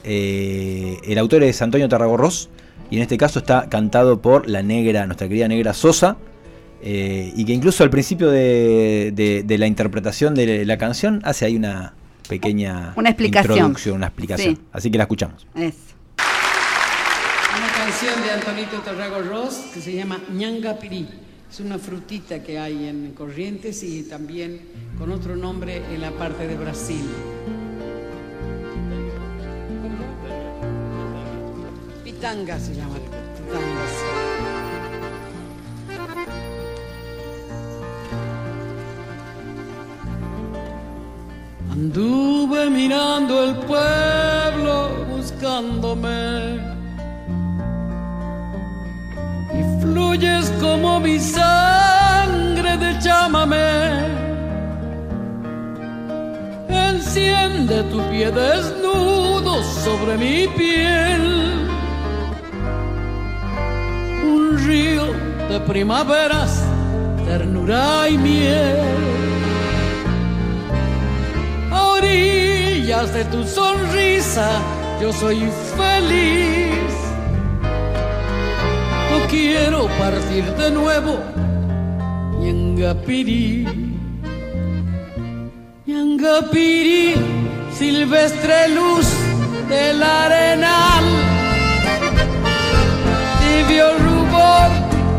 Eh, 0.05 0.99
el 1.03 1.17
autor 1.17 1.43
es 1.43 1.61
Antonio 1.61 1.89
Tarragorros 1.89 2.49
y 2.91 2.97
en 2.97 3.01
este 3.01 3.17
caso 3.17 3.39
está 3.39 3.67
cantado 3.69 4.21
por 4.21 4.47
la 4.47 4.61
negra, 4.61 5.05
nuestra 5.07 5.27
querida 5.27 5.47
negra 5.47 5.73
Sosa. 5.73 6.17
eh, 6.87 7.33
y 7.35 7.45
que 7.45 7.53
incluso 7.53 7.83
al 7.83 7.89
principio 7.89 8.29
de, 8.29 9.11
de- 9.15 9.41
de 9.43 9.57
la 9.57 9.65
interpretación 9.65 10.35
de 10.35 10.63
la 10.65 10.77
canción 10.77 11.19
hace 11.23 11.45
ahí 11.45 11.55
una 11.55 11.93
pequeña 12.29 12.93
Una 12.95 13.09
explicación. 13.09 13.53
introducción, 13.57 13.95
una 13.95 14.07
explicación. 14.07 14.55
Sí. 14.57 14.61
Así 14.71 14.91
que 14.91 14.97
la 14.99 15.05
escuchamos. 15.05 15.47
Es. 15.55 15.73
Una 17.57 17.67
canción 17.73 18.13
de 18.23 18.31
Antonito 18.31 18.77
Tarrago 18.83 19.21
Ross 19.23 19.61
que 19.73 19.81
se 19.81 19.93
llama 19.93 20.19
Ñanga 20.31 20.77
Pirí. 20.77 21.07
Es 21.49 21.59
una 21.59 21.79
frutita 21.79 22.43
que 22.43 22.59
hay 22.59 22.87
en 22.87 23.13
Corrientes 23.13 23.81
y 23.81 24.03
también 24.03 24.59
con 24.99 25.11
otro 25.11 25.35
nombre 25.35 25.77
en 25.93 26.01
la 26.01 26.11
parte 26.11 26.45
de 26.47 26.55
Brasil. 26.55 27.05
Pitanga 32.25 32.57
se 32.57 32.73
llama. 32.73 32.95
Pitangas. 33.37 33.93
Anduve 41.71 42.71
mirando 42.71 43.43
el 43.43 43.55
pueblo 43.57 45.05
buscándome 45.15 46.57
y 49.53 49.81
fluyes 49.81 50.51
como 50.59 50.99
mi 50.99 51.19
sangre 51.19 52.75
de 52.75 52.97
chámame. 53.03 53.69
Enciende 56.69 57.83
tu 57.83 58.01
pie 58.09 58.31
desnudo 58.31 59.61
sobre 59.61 60.17
mi 60.17 60.47
piel. 60.57 61.64
Un 64.25 64.57
río 64.65 65.05
de 65.49 65.59
primaveras, 65.59 66.63
ternura 67.25 68.09
y 68.09 68.17
miel. 68.17 68.79
A 71.71 71.81
orillas 71.97 73.13
de 73.13 73.23
tu 73.25 73.43
sonrisa, 73.45 74.49
yo 74.99 75.13
soy 75.13 75.39
feliz. 75.77 76.93
No 79.11 79.27
quiero 79.29 79.87
partir 79.99 80.43
de 80.55 80.71
nuevo, 80.71 81.19
Ñangapiri. 82.39 83.65
Ñangapiri, 85.85 87.13
silvestre 87.77 88.69
luz 88.69 89.07
del 89.69 90.01
arenal. 90.01 91.05
Tibio 93.39 94.04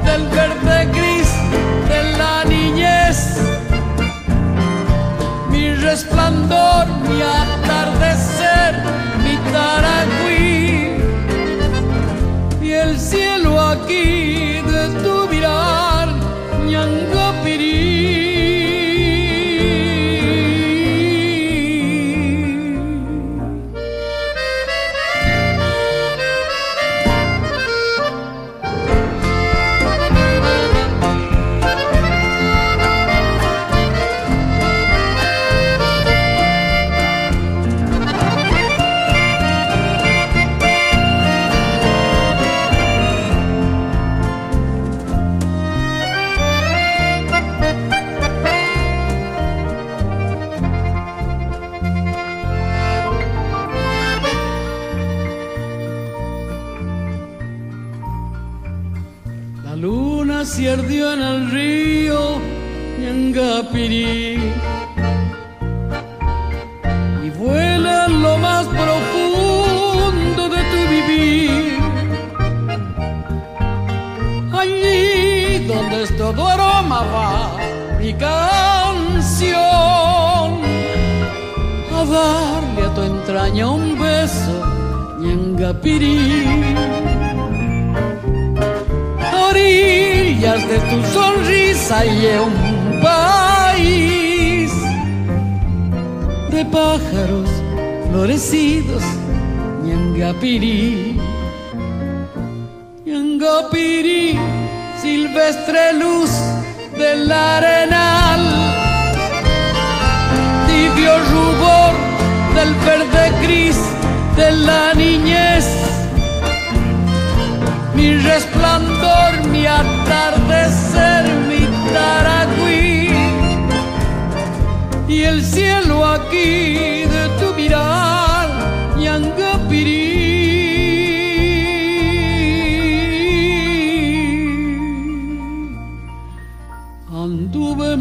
del 0.05 0.22
verde 0.29 0.79
gris 0.97 1.31
de 1.89 2.01
la 2.18 2.45
niñez. 2.45 3.18
Mi 5.51 5.74
resplandor, 5.74 6.87
mi 7.09 7.20
atardecer, 7.22 8.72
mi 9.24 9.37
taragüí 9.53 10.97
y 12.62 12.72
el 12.72 12.99
cielo 12.99 13.61
aquí 13.61 14.55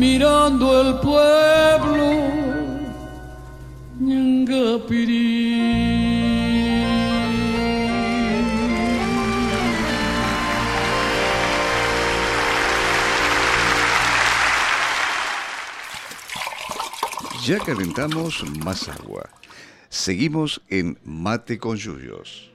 mirando 0.06 0.66
el 0.82 1.00
pueblo, 1.00 2.08
Ñangapirí. 4.00 5.26
Ya 17.48 17.60
calentamos 17.60 18.44
más 18.64 18.88
agua. 18.90 19.30
Seguimos 19.90 20.62
en 20.70 21.00
Mate 21.04 21.58
con 21.58 21.78
Yuyos. 21.78 22.52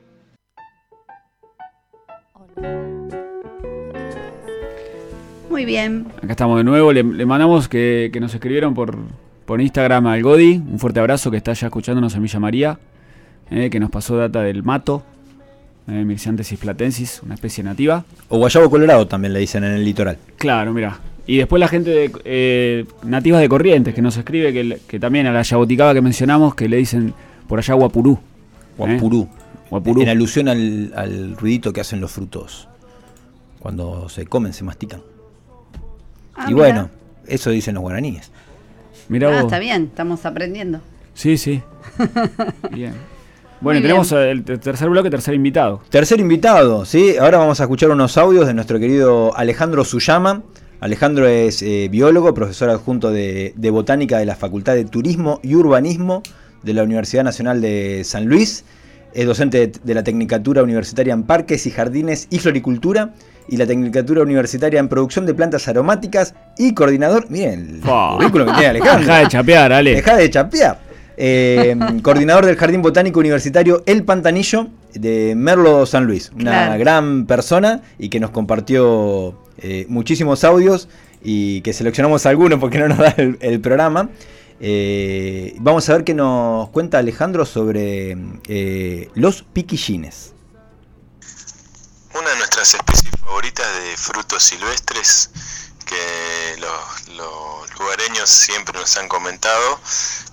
Muy 5.51 5.65
bien. 5.65 6.07
Acá 6.23 6.31
estamos 6.31 6.57
de 6.59 6.65
nuevo. 6.65 6.93
Le, 6.93 7.03
le 7.03 7.27
mandamos 7.27 7.69
que, 7.69 8.11
que 8.13 8.21
nos 8.21 8.33
escribieron 8.33 8.73
por, 8.73 8.97
por 9.45 9.61
Instagram 9.61 10.07
al 10.07 10.23
Godi. 10.23 10.57
Un 10.59 10.79
fuerte 10.79 11.01
abrazo 11.01 11.31
que 11.31 11.37
está 11.37 11.53
ya 11.53 11.67
escuchándonos 11.67 12.15
en 12.15 12.23
Villa 12.23 12.41
María. 12.41 12.79
eh, 13.51 13.69
que 13.69 13.81
nos 13.81 13.91
pasó 13.91 14.17
data 14.17 14.43
del 14.43 14.63
mato. 14.63 15.03
Eh, 15.89 16.05
Myrciantesis 16.05 16.59
platensis, 16.59 17.21
una 17.25 17.35
especie 17.35 17.65
nativa. 17.65 18.05
O 18.29 18.39
guayabo 18.39 18.71
colorado 18.71 19.09
también 19.09 19.33
le 19.33 19.41
dicen 19.41 19.65
en 19.65 19.73
el 19.73 19.85
litoral. 19.85 20.19
Claro, 20.37 20.73
mira. 20.73 20.99
Y 21.27 21.39
después 21.39 21.59
la 21.59 21.69
gente 21.69 21.91
de, 21.91 22.13
eh, 22.25 22.85
nativas 23.03 23.41
de 23.41 23.49
Corrientes 23.49 23.93
que 23.95 24.03
nos 24.03 24.17
escribe 24.17 24.53
que, 24.53 24.79
que 24.87 25.01
también 25.01 25.27
a 25.27 25.33
la 25.33 25.43
yaboticaba 25.43 25.95
que 25.95 26.01
mencionamos 26.01 26.55
que 26.55 26.69
le 26.69 26.77
dicen 26.77 27.13
por 27.49 27.59
allá 27.59 27.75
guapurú. 27.75 28.19
Guapurú. 28.79 29.29
Guapurú. 29.69 30.03
En 30.03 30.09
alusión 30.09 30.49
al, 30.49 30.93
al 30.95 31.37
ruidito 31.37 31.73
que 31.73 31.81
hacen 31.81 32.01
los 32.01 32.13
frutos. 32.13 32.69
Cuando 33.59 34.09
se 34.09 34.27
comen, 34.27 34.53
se 34.53 34.65
mastican. 34.65 35.03
Ah, 36.41 36.47
y 36.51 36.55
bueno, 36.55 36.89
eso 37.27 37.51
dicen 37.51 37.75
los 37.75 37.83
guaraníes. 37.83 38.31
Mira 39.09 39.29
Ah, 39.29 39.33
vos. 39.33 39.45
está 39.45 39.59
bien, 39.59 39.85
estamos 39.85 40.25
aprendiendo. 40.25 40.81
Sí, 41.15 41.37
sí. 41.37 41.63
Bien. 42.73 42.95
Bueno, 43.61 43.79
Muy 43.81 43.83
tenemos 43.89 44.11
bien. 44.11 44.23
el 44.23 44.45
tercer 44.61 44.89
bloque, 44.89 45.11
tercer 45.11 45.35
invitado. 45.35 45.83
Tercer 45.91 46.19
invitado, 46.19 46.87
¿sí? 46.87 47.17
Ahora 47.19 47.37
vamos 47.39 47.61
a 47.61 47.65
escuchar 47.65 47.91
unos 47.91 48.17
audios 48.17 48.47
de 48.47 48.55
nuestro 48.55 48.79
querido 48.79 49.37
Alejandro 49.37 49.85
Suyama. 49.85 50.43
Alejandro 50.81 51.27
es 51.27 51.61
eh, 51.61 51.89
biólogo, 51.91 52.33
profesor 52.33 52.71
adjunto 52.71 53.11
de, 53.11 53.53
de 53.57 53.71
botánica 53.71 54.17
de 54.19 54.25
la 54.25 54.35
Facultad 54.35 54.75
de 54.77 54.87
Turismo 54.87 55.41
y 55.43 55.57
Urbanismo 55.57 56.23
de 56.63 56.73
la 56.73 56.85
Universidad 56.85 57.23
Nacional 57.23 57.61
de 57.61 58.03
San 58.05 58.25
Luis. 58.27 58.65
Es 59.13 59.27
docente 59.27 59.59
de, 59.59 59.73
de 59.85 59.95
la 59.95 60.05
Tecnicatura 60.05 60.63
Universitaria 60.63 61.13
en 61.13 61.25
Parques 61.25 61.67
y 61.67 61.71
Jardines 61.71 62.29
y 62.31 62.39
Floricultura 62.39 63.13
y 63.51 63.57
la 63.57 63.67
Tecnicatura 63.67 64.23
Universitaria 64.23 64.79
en 64.81 64.89
Producción 64.89 65.27
de 65.27 65.35
Plantas 65.35 65.67
Aromáticas 65.69 66.35
y 66.57 66.73
coordinador. 66.73 67.27
Miren 67.31 67.81
el 67.85 67.91
currículum 68.17 68.47
que 68.47 68.53
tiene 68.55 68.67
Alejandro. 68.69 69.01
Deja 69.07 69.19
de 69.19 69.29
chapear, 69.29 69.73
Ale. 69.73 69.95
Deja 69.97 70.17
de 70.17 70.31
chapear. 70.31 70.79
Eh, 71.17 71.77
coordinador 72.03 72.47
del 72.47 72.57
Jardín 72.57 72.81
Botánico 72.81 73.21
Universitario 73.21 73.83
El 73.87 74.05
Pantanillo 74.05 74.69
de 74.95 75.35
Merlo 75.37 75.85
San 75.85 76.05
Luis. 76.07 76.31
Una 76.35 76.51
Claro. 76.67 76.79
gran 76.79 77.27
persona 77.27 77.83
y 77.99 78.09
que 78.09 78.21
nos 78.21 78.31
compartió 78.31 79.35
eh, 79.59 79.85
muchísimos 79.89 80.45
audios 80.45 80.89
y 81.23 81.61
que 81.63 81.73
seleccionamos 81.73 82.25
algunos 82.27 82.59
porque 82.61 82.79
no 82.79 82.89
nos 82.89 82.99
da 82.99 83.15
el, 83.19 83.37
el 83.41 83.61
programa. 83.61 84.09
Eh, 84.61 85.55
vamos 85.59 85.89
a 85.89 85.95
ver 85.95 86.05
qué 86.05 86.15
nos 86.15 86.69
cuenta 86.71 86.99
Alejandro 86.99 87.45
sobre 87.45 88.17
eh, 88.49 89.09
los 89.15 89.43
piquillines. 89.43 90.35
Una 92.19 92.29
de 92.31 92.37
nuestras 92.39 92.75
especies 92.75 93.10
favoritas 93.21 93.67
de 93.83 93.97
frutos 93.97 94.43
silvestres 94.43 95.31
que 95.87 96.57
los, 96.59 97.09
lugareños 97.79 98.29
siempre 98.29 98.79
nos 98.79 98.97
han 98.99 99.09
comentado 99.09 99.81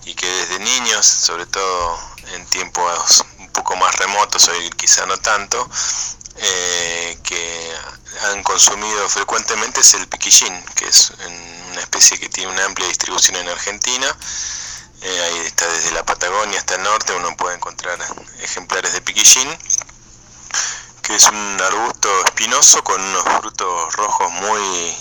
y 0.06 0.14
que 0.14 0.28
desde 0.28 0.60
niños, 0.60 1.06
sobre 1.06 1.46
todo 1.46 1.98
en 2.34 2.46
tiempos 2.48 3.24
un 3.40 3.50
poco 3.52 3.76
más 3.78 3.96
remotos, 3.96 4.48
hoy 4.50 4.70
quizá 4.72 5.06
no 5.06 5.18
tanto, 5.18 5.70
eh, 6.36 7.18
que 7.24 7.74
han 8.30 8.44
consumido 8.44 9.08
frecuentemente 9.10 9.80
es 9.80 9.94
el 9.94 10.08
piquillín, 10.08 10.62
que 10.76 10.88
es 10.88 11.12
un- 11.26 11.72
una 11.72 11.82
especie 11.82 12.20
que 12.20 12.30
tiene 12.30 12.52
una 12.52 12.66
amplia 12.66 12.88
distribución 12.88 13.38
en 13.38 13.48
Argentina. 13.50 14.16
Eh, 15.02 15.22
ahí 15.22 15.38
está 15.46 15.68
desde 15.68 15.92
la 15.92 16.06
Patagonia 16.06 16.60
hasta 16.60 16.76
el 16.76 16.84
norte, 16.84 17.14
uno 17.14 17.36
puede 17.38 17.56
encontrar 17.56 17.98
ejemplares 18.42 18.94
de 18.94 19.02
piquillín 19.02 19.58
que 21.08 21.16
es 21.16 21.24
un 21.30 21.62
arbusto 21.62 22.10
espinoso 22.26 22.84
con 22.84 23.02
unos 23.02 23.24
frutos 23.40 23.96
rojos 23.96 24.30
muy 24.30 24.94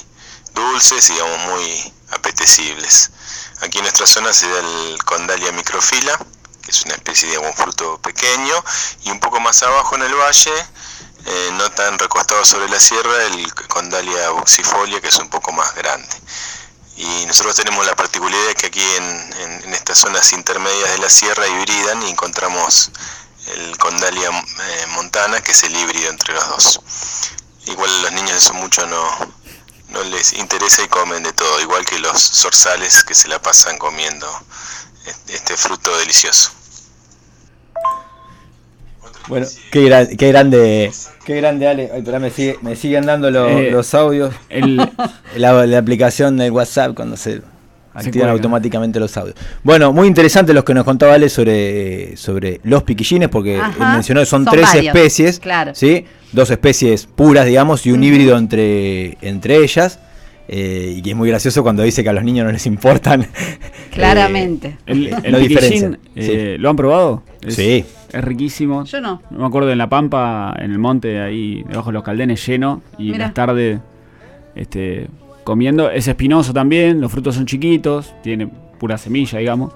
dulces 0.54 1.08
digamos 1.08 1.38
muy 1.46 1.92
apetecibles. 2.12 3.10
Aquí 3.62 3.78
en 3.78 3.82
nuestra 3.84 4.06
zona 4.06 4.32
se 4.32 4.48
da 4.48 4.60
el 4.60 4.98
Condalia 5.04 5.50
microfila, 5.50 6.16
que 6.62 6.70
es 6.70 6.84
una 6.84 6.94
especie 6.94 7.28
de 7.36 7.52
fruto 7.54 7.98
pequeño, 7.98 8.54
y 9.02 9.10
un 9.10 9.18
poco 9.18 9.40
más 9.40 9.60
abajo 9.64 9.96
en 9.96 10.02
el 10.02 10.14
valle, 10.14 10.54
eh, 11.24 11.50
no 11.54 11.68
tan 11.72 11.98
recostado 11.98 12.44
sobre 12.44 12.68
la 12.68 12.78
sierra, 12.78 13.24
el 13.24 13.52
Condalia 13.66 14.30
buxifolia, 14.30 15.00
que 15.00 15.08
es 15.08 15.16
un 15.16 15.28
poco 15.28 15.50
más 15.50 15.74
grande. 15.74 16.16
Y 16.96 17.26
nosotros 17.26 17.56
tenemos 17.56 17.84
la 17.84 17.96
particularidad 17.96 18.52
que 18.54 18.66
aquí 18.66 18.80
en- 18.96 19.62
en 19.64 19.74
estas 19.74 19.98
zonas 19.98 20.32
intermedias 20.32 20.90
de 20.90 20.98
la 20.98 21.10
sierra 21.10 21.48
hibridan 21.48 22.00
y 22.04 22.10
encontramos 22.10 22.92
el 23.54 23.76
Condalia 23.78 24.28
eh, 24.30 24.86
montana, 24.94 25.40
que 25.40 25.52
es 25.52 25.62
el 25.64 25.76
híbrido 25.76 26.10
entre 26.10 26.34
los 26.34 26.48
dos. 26.48 26.80
Igual 27.66 27.90
a 27.90 28.02
los 28.02 28.12
niños 28.12 28.32
eso 28.36 28.54
mucho 28.54 28.86
no, 28.86 29.02
no 29.90 30.02
les 30.04 30.32
interesa 30.34 30.82
y 30.84 30.88
comen 30.88 31.22
de 31.22 31.32
todo, 31.32 31.60
igual 31.60 31.84
que 31.84 31.98
los 31.98 32.20
zorzales 32.20 33.04
que 33.04 33.14
se 33.14 33.28
la 33.28 33.40
pasan 33.40 33.78
comiendo 33.78 34.26
este- 35.06 35.34
este 35.34 35.56
fruto 35.56 35.96
delicioso. 35.98 36.50
Bueno, 39.28 39.46
qué, 39.72 39.80
gra- 39.88 40.16
qué 40.16 40.28
grande, 40.28 40.92
qué 41.24 41.34
grande 41.36 41.66
Ale. 41.66 41.90
Ay, 41.92 41.98
espera, 41.98 42.20
me, 42.20 42.30
sigue- 42.30 42.58
me 42.62 42.76
siguen 42.76 43.06
dando 43.06 43.28
lo- 43.30 43.48
Eh, 43.48 43.70
los 43.72 43.92
audios. 43.94 44.32
el- 44.48 44.76
la, 45.36 45.66
la 45.66 45.78
aplicación 45.78 46.36
del 46.36 46.52
WhatsApp 46.52 46.94
cuando 46.94 47.16
se 47.16 47.42
activan 47.96 48.28
automáticamente 48.30 49.00
los 49.00 49.16
audios. 49.16 49.36
Bueno, 49.62 49.92
muy 49.92 50.06
interesante 50.06 50.52
los 50.52 50.64
que 50.64 50.74
nos 50.74 50.84
contaba 50.84 51.14
Ale 51.14 51.28
sobre, 51.28 52.16
sobre 52.16 52.60
los 52.64 52.82
piquillines, 52.82 53.28
porque 53.28 53.56
Ajá, 53.58 53.72
él 53.88 53.92
mencionó 53.94 54.20
que 54.20 54.26
son, 54.26 54.44
son 54.44 54.52
tres 54.54 54.66
varios, 54.66 54.94
especies, 54.94 55.40
claro. 55.40 55.72
¿sí? 55.74 56.04
Dos 56.32 56.50
especies 56.50 57.06
puras, 57.06 57.46
digamos, 57.46 57.86
y 57.86 57.92
un 57.92 58.02
híbrido 58.04 58.36
entre, 58.36 59.16
entre 59.20 59.56
ellas. 59.58 59.98
eh, 60.48 60.94
y 60.96 61.02
que 61.02 61.10
es 61.10 61.16
muy 61.16 61.28
gracioso 61.28 61.62
cuando 61.62 61.82
dice 61.82 62.02
que 62.04 62.08
a 62.08 62.12
los 62.12 62.22
niños 62.22 62.46
no 62.46 62.52
les 62.52 62.66
importan. 62.66 63.26
Claramente. 63.92 64.76
El, 64.86 65.06
eh, 65.08 65.16
el 65.22 65.32
no 65.32 65.38
piquillín, 65.38 65.98
eh, 66.14 66.56
¿lo 66.58 66.70
han 66.70 66.76
probado? 66.76 67.22
Es, 67.42 67.54
Sí. 67.56 67.84
Es 68.12 68.24
riquísimo. 68.24 68.84
Yo 68.84 69.00
no. 69.00 69.20
Me 69.30 69.44
acuerdo 69.44 69.70
en 69.72 69.78
La 69.78 69.88
Pampa, 69.88 70.54
en 70.58 70.70
el 70.70 70.78
monte, 70.78 71.20
ahí 71.20 71.64
debajo 71.68 71.90
de 71.90 71.94
los 71.94 72.02
caldenes 72.04 72.46
lleno. 72.46 72.82
Y 72.98 73.10
Mira. 73.10 73.26
más 73.26 73.34
tarde 73.34 73.80
este, 74.54 75.08
comiendo. 75.46 75.88
Es 75.88 76.08
espinoso 76.08 76.52
también, 76.52 77.00
los 77.00 77.10
frutos 77.10 77.36
son 77.36 77.46
chiquitos, 77.46 78.12
tiene 78.22 78.48
pura 78.78 78.98
semilla, 78.98 79.38
digamos. 79.38 79.72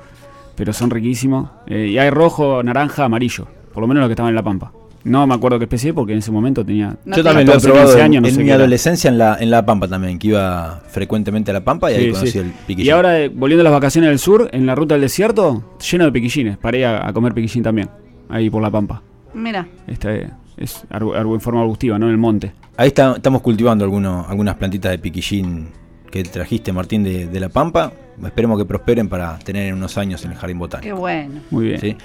Pero 0.57 0.75
son 0.75 0.91
riquísimos. 0.91 1.49
Eh, 1.67 1.87
y 1.93 1.99
hay 1.99 2.11
rojo, 2.11 2.63
naranja, 2.63 3.05
amarillo. 3.05 3.47
Por 3.73 3.81
lo 3.81 3.87
menos 3.87 4.03
lo 4.03 4.09
que 4.09 4.13
estaba 4.13 4.29
en 4.29 4.35
La 4.35 4.43
Pampa. 4.43 4.73
No 5.05 5.27
me 5.27 5.33
acuerdo 5.33 5.59
qué 5.59 5.65
especie 5.65 5.95
porque 5.95 6.13
en 6.13 6.19
ese 6.19 6.31
momento 6.31 6.67
tenía. 6.67 6.97
No 7.07 7.17
Yo 7.17 7.25
también 7.25 7.47
lo 7.47 7.53
he 7.53 7.55
14, 7.55 7.69
probado 7.69 7.87
15 7.87 7.99
en, 7.99 8.05
años, 8.05 8.23
no 8.23 8.29
en 8.29 8.35
sé 8.35 8.45
mi 8.45 8.51
adolescencia 8.51 9.09
en 9.09 9.17
la, 9.17 9.39
en 9.41 9.51
la 9.51 9.65
Pampa 9.65 9.89
también, 9.89 10.19
que 10.19 10.27
iba 10.27 10.83
frecuentemente 10.89 11.53
a 11.53 11.55
la 11.55 11.65
Pampa 11.65 11.91
y 11.91 11.95
ahí 11.95 12.11
conocí 12.11 12.33
sí. 12.33 12.39
el 12.41 12.51
piquillín. 12.67 12.87
Y 12.87 12.91
ahora, 12.91 13.19
eh, 13.19 13.29
volviendo 13.29 13.63
a 13.63 13.65
las 13.65 13.73
vacaciones 13.73 14.11
del 14.11 14.19
sur, 14.19 14.51
en 14.53 14.67
la 14.67 14.75
ruta 14.75 14.97
del 14.97 15.03
desierto, 15.03 15.79
lleno 15.91 16.05
de 16.05 16.13
piquillines. 16.13 16.59
Paré 16.59 16.85
a, 16.85 17.09
a 17.09 17.13
comer 17.15 17.33
piquillín 17.33 17.63
también, 17.63 17.89
ahí 18.29 18.51
por 18.51 18.61
la 18.61 18.71
pampa. 18.71 19.01
Mira. 19.33 19.67
Este, 19.87 20.29
es 20.61 20.85
arbu- 20.91 21.17
en 21.35 21.41
forma 21.41 21.61
arbustiva, 21.63 21.99
¿no? 21.99 22.07
En 22.07 22.13
el 22.13 22.19
monte. 22.19 22.53
Ahí 22.77 22.89
está- 22.89 23.15
estamos 23.17 23.43
cultivando 23.43 23.85
algunos, 23.85 24.29
algunas 24.29 24.55
plantitas 24.57 24.91
de 24.93 24.99
piquillín 24.99 25.69
que 26.11 26.23
trajiste, 26.23 26.73
Martín, 26.73 27.03
de, 27.03 27.27
de 27.27 27.41
La 27.41 27.49
Pampa. 27.49 27.93
Esperemos 28.25 28.59
que 28.59 28.65
prosperen 28.65 29.09
para 29.09 29.39
tener 29.39 29.67
en 29.69 29.75
unos 29.75 29.97
años 29.99 30.25
en 30.25 30.33
el 30.33 30.37
Jardín 30.37 30.59
Botánico. 30.59 30.95
Qué 30.95 30.99
bueno. 31.01 31.41
Muy 31.51 31.67
bien. 31.67 31.81
¿sí? 31.81 31.97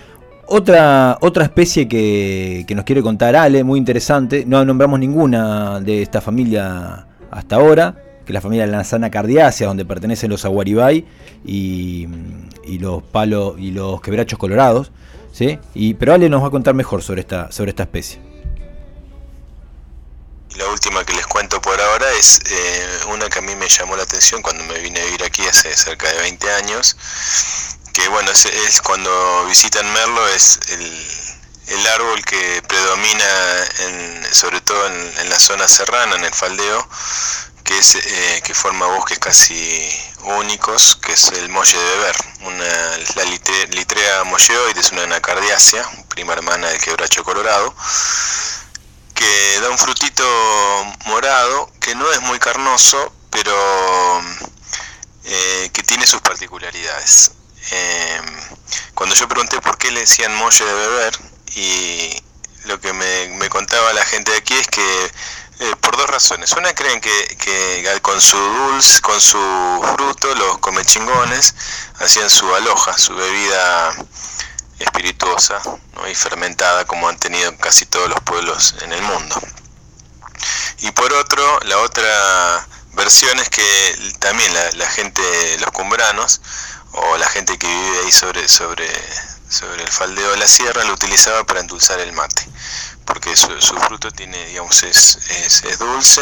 Otra, 0.47 1.17
otra 1.21 1.43
especie 1.43 1.87
que, 1.87 2.65
que 2.67 2.75
nos 2.75 2.85
quiere 2.85 3.01
contar 3.01 3.35
Ale, 3.35 3.63
muy 3.63 3.79
interesante. 3.79 4.45
No 4.45 4.63
nombramos 4.63 4.99
ninguna 4.99 5.79
de 5.79 6.01
esta 6.03 6.21
familia 6.21 7.07
hasta 7.31 7.55
ahora, 7.55 7.95
que 8.25 8.31
es 8.31 8.33
la 8.33 8.41
familia 8.41 8.67
Lanzana 8.67 9.09
cardiácea, 9.09 9.67
donde 9.67 9.85
pertenecen 9.85 10.29
los 10.29 10.45
aguaribay 10.45 11.03
y, 11.43 12.07
y 12.65 12.79
los 12.79 13.01
palos 13.03 13.55
y 13.59 13.71
los 13.71 13.99
quebrachos 14.01 14.37
colorados. 14.37 14.91
¿sí? 15.31 15.57
Y, 15.73 15.95
pero 15.95 16.13
Ale 16.13 16.29
nos 16.29 16.43
va 16.43 16.47
a 16.47 16.51
contar 16.51 16.75
mejor 16.75 17.01
sobre 17.01 17.21
esta, 17.21 17.51
sobre 17.51 17.71
esta 17.71 17.83
especie. 17.83 18.19
La 20.55 20.67
última 20.67 21.03
que 21.03 21.13
les 21.13 21.27
cuento 21.27 21.61
por 21.61 21.79
ahora 21.81 22.09
es 22.13 22.39
eh, 22.49 22.99
una 23.07 23.29
que 23.29 23.39
a 23.39 23.41
mí 23.41 23.55
me 23.55 23.67
llamó 23.67 23.95
la 23.97 24.03
atención 24.03 24.41
cuando 24.41 24.63
me 24.63 24.79
vine 24.79 25.01
a 25.01 25.05
vivir 25.05 25.23
aquí 25.23 25.45
hace 25.45 25.75
cerca 25.75 26.09
de 26.09 26.17
20 26.19 26.51
años, 26.53 26.95
que 27.93 28.07
bueno, 28.07 28.31
es, 28.31 28.45
es 28.45 28.81
cuando 28.81 29.45
visitan 29.47 29.91
Merlo, 29.91 30.25
es 30.29 30.59
el, 30.69 31.07
el 31.67 31.87
árbol 31.87 32.23
que 32.23 32.61
predomina 32.67 33.25
sobre 34.31 34.61
todo 34.61 34.85
en, 34.87 35.29
la 35.29 35.39
zona 35.39 35.67
serrana, 35.67 36.15
en 36.15 36.23
el 36.23 36.33
faldeo, 36.33 36.87
que 37.65 37.77
es 37.77 37.95
eh, 37.95 38.41
que 38.45 38.53
forma 38.53 38.85
bosques 38.87 39.19
casi 39.19 39.89
únicos, 40.23 40.95
que 40.97 41.13
es 41.13 41.29
el 41.33 41.49
molle 41.49 41.77
de 41.77 41.97
beber, 41.97 42.15
una, 42.41 42.65
la 43.15 43.23
litre- 43.25 43.67
litrea 43.73 44.23
molleoides, 44.23 44.91
una 44.93 45.03
anacardiácea, 45.03 45.85
prima 46.09 46.33
hermana 46.33 46.69
del 46.69 46.79
quebracho 46.79 47.23
colorado, 47.25 47.75
que 49.15 49.59
da 49.61 49.69
un 49.69 49.77
frutito 49.77 50.23
morado 51.05 51.71
que 51.79 51.95
no 51.95 52.11
es 52.11 52.21
muy 52.21 52.37
carnoso, 52.37 53.11
pero 53.31 53.55
eh, 55.23 55.69
que 55.73 55.81
tiene 55.81 56.05
sus 56.05 56.21
particularidades. 56.21 57.31
Eh, 57.71 58.21
cuando 58.93 59.15
yo 59.15 59.27
pregunté 59.27 59.59
por 59.61 59.77
qué 59.77 59.89
le 59.91 60.01
decían 60.01 60.35
molle 60.35 60.63
de 60.63 60.73
beber, 60.73 61.17
y 61.55 62.23
lo 62.65 62.79
que 62.79 62.93
me, 62.93 63.29
me 63.29 63.49
contaba 63.49 63.93
la 63.93 64.05
gente 64.05 64.31
de 64.31 64.37
aquí 64.37 64.53
es 64.53 64.67
que 64.67 65.11
eh, 65.59 65.75
por 65.79 65.95
dos 65.95 66.09
razones. 66.09 66.51
Una 66.53 66.73
creen 66.73 66.99
que, 66.99 67.37
que 67.39 67.99
con 68.01 68.19
su 68.19 68.37
dulce, 68.37 69.01
con 69.01 69.19
su 69.21 69.39
fruto, 69.95 70.35
los 70.35 70.57
comechingones 70.57 71.55
hacían 71.99 72.29
su 72.29 72.53
aloja, 72.53 72.97
su 72.97 73.15
bebida 73.15 73.95
espirituosa 74.79 75.61
y 76.09 76.15
fermentada 76.15 76.85
como 76.85 77.07
han 77.07 77.17
tenido 77.17 77.55
casi 77.57 77.85
todos 77.85 78.09
los 78.09 78.19
pueblos 78.21 78.75
en 78.81 78.91
el 78.91 79.01
mundo. 79.01 79.35
Y 80.79 80.91
por 80.91 81.11
otro, 81.13 81.59
la 81.61 81.79
otra 81.79 82.67
versión 82.93 83.39
es 83.39 83.49
que 83.49 84.13
también 84.19 84.53
la, 84.53 84.71
la 84.73 84.87
gente, 84.87 85.21
los 85.59 85.71
cumbranos, 85.71 86.41
o 86.91 87.17
la 87.17 87.27
gente 87.27 87.57
que 87.57 87.67
vive 87.67 87.99
ahí 88.05 88.11
sobre, 88.11 88.47
sobre, 88.47 88.87
sobre 89.49 89.83
el 89.83 89.91
faldeo 89.91 90.31
de 90.31 90.37
la 90.37 90.47
sierra, 90.47 90.83
lo 90.83 90.93
utilizaba 90.93 91.43
para 91.43 91.59
endulzar 91.59 91.99
el 91.99 92.13
mate, 92.13 92.47
porque 93.05 93.35
su, 93.35 93.61
su 93.61 93.75
fruto 93.77 94.11
tiene, 94.11 94.45
digamos, 94.45 94.83
es, 94.83 95.17
es, 95.29 95.63
es 95.63 95.79
dulce, 95.79 96.21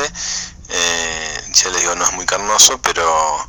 eh, 0.69 1.43
ya 1.53 1.69
les 1.69 1.81
digo, 1.81 1.95
no 1.95 2.05
es 2.05 2.13
muy 2.13 2.25
carnoso, 2.25 2.79
pero 2.81 3.47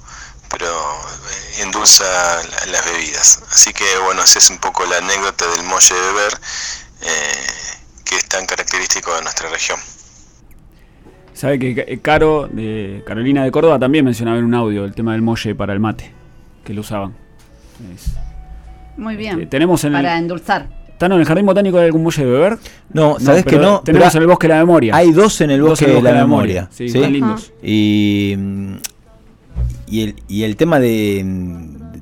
pero 0.51 0.67
eh, 0.67 1.63
endulza 1.63 2.05
la- 2.05 2.73
las 2.73 2.85
bebidas. 2.93 3.43
Así 3.51 3.73
que 3.73 3.85
bueno, 4.05 4.23
esa 4.23 4.39
es 4.39 4.51
un 4.51 4.59
poco 4.59 4.85
la 4.87 4.99
anécdota 4.99 5.45
del 5.57 5.65
molle 5.67 5.95
de 5.95 6.01
beber, 6.01 6.33
eh, 7.03 7.47
que 8.05 8.17
es 8.17 8.29
tan 8.29 8.47
característico 8.47 9.15
de 9.15 9.23
nuestra 9.23 9.49
región. 9.51 9.79
Sabe 11.33 11.59
que 11.59 11.75
Ca- 11.75 12.03
Caro, 12.03 12.49
de 12.51 13.03
Carolina 13.07 13.43
de 13.45 13.51
Córdoba, 13.51 13.79
también 13.79 14.05
mencionaba 14.05 14.39
en 14.39 14.45
un 14.45 14.55
audio 14.55 14.85
el 14.85 14.95
tema 14.95 15.13
del 15.13 15.23
molle 15.23 15.55
para 15.55 15.73
el 15.73 15.81
mate, 15.81 16.13
que 16.65 16.73
lo 16.73 16.83
usaban. 16.83 17.15
Es- 17.95 18.13
Muy 18.97 19.17
bien. 19.17 19.41
Eh, 19.41 19.47
tenemos 19.47 19.83
en 19.85 19.97
el- 19.97 20.03
Para 20.05 20.17
endulzar. 20.19 20.69
¿Están 20.89 21.11
en 21.11 21.19
el 21.19 21.27
jardín 21.27 21.45
botánico 21.45 21.77
hay 21.79 21.87
algún 21.87 22.05
molle 22.05 22.25
de 22.25 22.31
beber? 22.31 22.59
No, 22.93 23.19
sabes 23.19 23.45
que 23.45 23.57
no. 23.57 23.81
Tenemos 23.81 24.13
pero 24.13 24.19
en 24.19 24.23
el 24.23 24.29
bosque 24.29 24.47
de 24.47 24.55
la 24.55 24.61
memoria. 24.61 24.95
Hay 24.97 25.11
dos 25.11 25.41
en 25.41 25.51
el 25.51 25.59
Dos 25.61 25.71
bosque, 25.71 25.87
de 25.89 26.01
la, 26.01 26.13
memoria. 26.13 26.69
Sí, 26.71 26.89
¿sí? 26.89 26.99
están 26.99 27.13
lindos. 27.13 27.53
Y, 27.65 28.35
mm, 28.39 28.77
y, 29.99 30.03
el, 30.03 30.15
y 30.29 30.43
el 30.43 30.57
tema 30.57 30.79
de, 30.81 31.23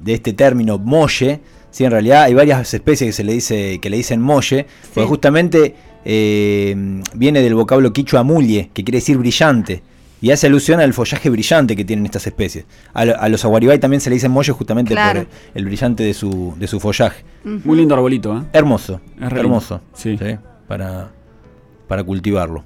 de 0.03 0.15
este 0.15 0.33
término 0.33 0.79
molle, 0.79 1.41
sí, 1.71 1.85
en 1.85 1.91
realidad 1.91 2.23
hay 2.25 2.35
varias 2.35 2.73
especies 2.75 3.09
que 3.09 3.13
se 3.13 3.25
le 3.25 3.33
dice 3.33 3.79
que 3.81 3.91
le 3.91 3.97
dicen 3.97 4.21
molle, 4.21 4.67
porque 4.95 5.09
justamente 5.09 5.75
eh, 6.05 6.75
viene 7.15 7.41
del 7.43 7.55
vocablo 7.55 7.93
quichua 7.93 8.23
mulie, 8.23 8.71
que 8.73 8.85
quiere 8.85 8.99
decir 8.99 9.19
brillante. 9.19 9.83
Y 10.21 10.31
hace 10.31 10.47
alusión 10.47 10.79
al 10.79 10.93
follaje 10.93 11.29
brillante 11.31 11.75
que 11.75 11.85
tienen 11.85 12.07
estas 12.07 12.25
especies. 12.29 12.65
A, 12.95 13.05
lo- 13.05 13.21
a 13.21 13.29
los 13.29 13.45
aguaribay 13.45 13.81
también 13.81 14.01
se 14.01 14.09
le 14.09 14.15
dicen 14.15 14.31
molle 14.31 14.53
justamente 14.53 14.95
Claro. 14.95 15.23
por 15.25 15.29
el, 15.55 15.63
el 15.63 15.65
brillante 15.65 16.05
de 16.05 16.15
su, 16.15 16.55
de 16.61 16.69
su 16.69 16.79
follaje. 16.79 17.25
Muy 17.43 17.77
lindo 17.77 17.95
arbolito, 17.97 18.37
¿eh? 18.39 18.43
Hermoso, 18.53 19.01
Es 19.21 19.33
hermoso. 19.33 19.81
sí. 19.95 20.17
Para, 20.69 21.11
para 21.89 22.05
cultivarlo. 22.05 22.63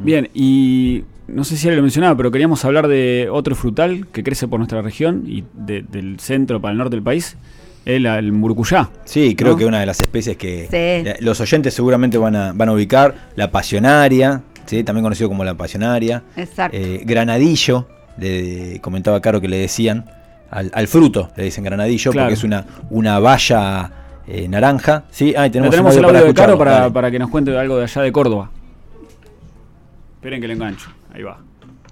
Bien, 0.00 0.28
y 0.34 1.04
no 1.28 1.44
sé 1.44 1.56
si 1.56 1.68
él 1.68 1.76
lo 1.76 1.82
mencionaba, 1.82 2.16
pero 2.16 2.30
queríamos 2.30 2.64
hablar 2.64 2.88
de 2.88 3.28
otro 3.30 3.54
frutal 3.54 4.06
que 4.12 4.22
crece 4.24 4.48
por 4.48 4.58
nuestra 4.58 4.82
región 4.82 5.24
y 5.26 5.44
de- 5.54 5.82
del 5.82 6.18
centro 6.20 6.60
para 6.60 6.72
el 6.72 6.78
norte 6.78 6.96
del 6.96 7.02
país, 7.02 7.36
el, 7.84 8.06
el 8.06 8.32
murucuyá. 8.32 8.90
Sí, 9.04 9.34
creo 9.36 9.52
¿no? 9.52 9.58
que 9.58 9.64
una 9.66 9.80
de 9.80 9.86
las 9.86 10.00
especies 10.00 10.36
que 10.36 10.64
Sí. 10.64 11.08
eh, 11.10 11.16
los 11.20 11.40
oyentes 11.40 11.72
seguramente 11.74 12.18
van 12.18 12.34
a, 12.36 12.52
van 12.52 12.68
a 12.68 12.72
ubicar, 12.72 13.28
la 13.36 13.50
pasionaria, 13.50 14.42
¿sí? 14.66 14.82
también 14.84 15.04
conocido 15.04 15.28
como 15.28 15.44
la 15.44 15.54
pasionaria, 15.54 16.22
Exacto. 16.36 16.76
eh, 16.76 17.02
granadillo, 17.04 17.86
le 18.18 18.80
comentaba 18.80 19.20
Caro 19.20 19.40
que 19.40 19.48
le 19.48 19.58
decían, 19.58 20.06
al, 20.50 20.70
al 20.74 20.88
fruto 20.88 21.30
le 21.36 21.44
dicen 21.44 21.62
granadillo, 21.62 22.10
Claro. 22.10 22.26
porque 22.26 22.34
es 22.34 22.44
una, 22.44 22.64
una 22.90 23.18
valla 23.18 23.92
eh, 24.26 24.48
naranja. 24.48 25.04
Sí, 25.10 25.34
ahí 25.36 25.50
Tenemos, 25.50 25.70
tenemos, 25.70 25.94
tenemos 25.94 25.96
el 25.96 26.04
audio 26.04 26.26
de 26.26 26.34
Caro 26.34 26.58
para, 26.58 26.90
para 26.90 27.10
que 27.10 27.18
nos 27.18 27.30
cuente 27.30 27.56
algo 27.56 27.76
de 27.76 27.84
allá 27.84 28.02
de 28.02 28.12
Córdoba. 28.12 28.50
Esperen 30.16 30.40
que 30.40 30.48
le 30.48 30.54
engancho. 30.54 30.90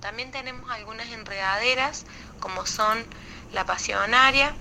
También 0.01 0.31
tenemos 0.31 0.71
algunas 0.71 1.09
enredaderas, 1.09 2.07
como 2.39 2.65
son 2.67 3.05
la 3.53 3.65
pasionaria, 3.65 4.55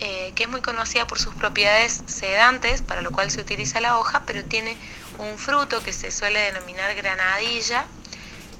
eh, 0.00 0.32
que 0.34 0.44
es 0.44 0.48
muy 0.48 0.60
conocida 0.60 1.06
por 1.06 1.18
sus 1.18 1.34
propiedades 1.34 2.02
sedantes, 2.06 2.82
para 2.82 3.02
lo 3.02 3.10
cual 3.10 3.30
se 3.30 3.40
utiliza 3.40 3.80
la 3.80 3.98
hoja, 3.98 4.22
pero 4.26 4.44
tiene 4.44 4.76
un 5.18 5.38
fruto 5.38 5.82
que 5.82 5.92
se 5.92 6.10
suele 6.10 6.40
denominar 6.40 6.94
granadilla, 6.94 7.86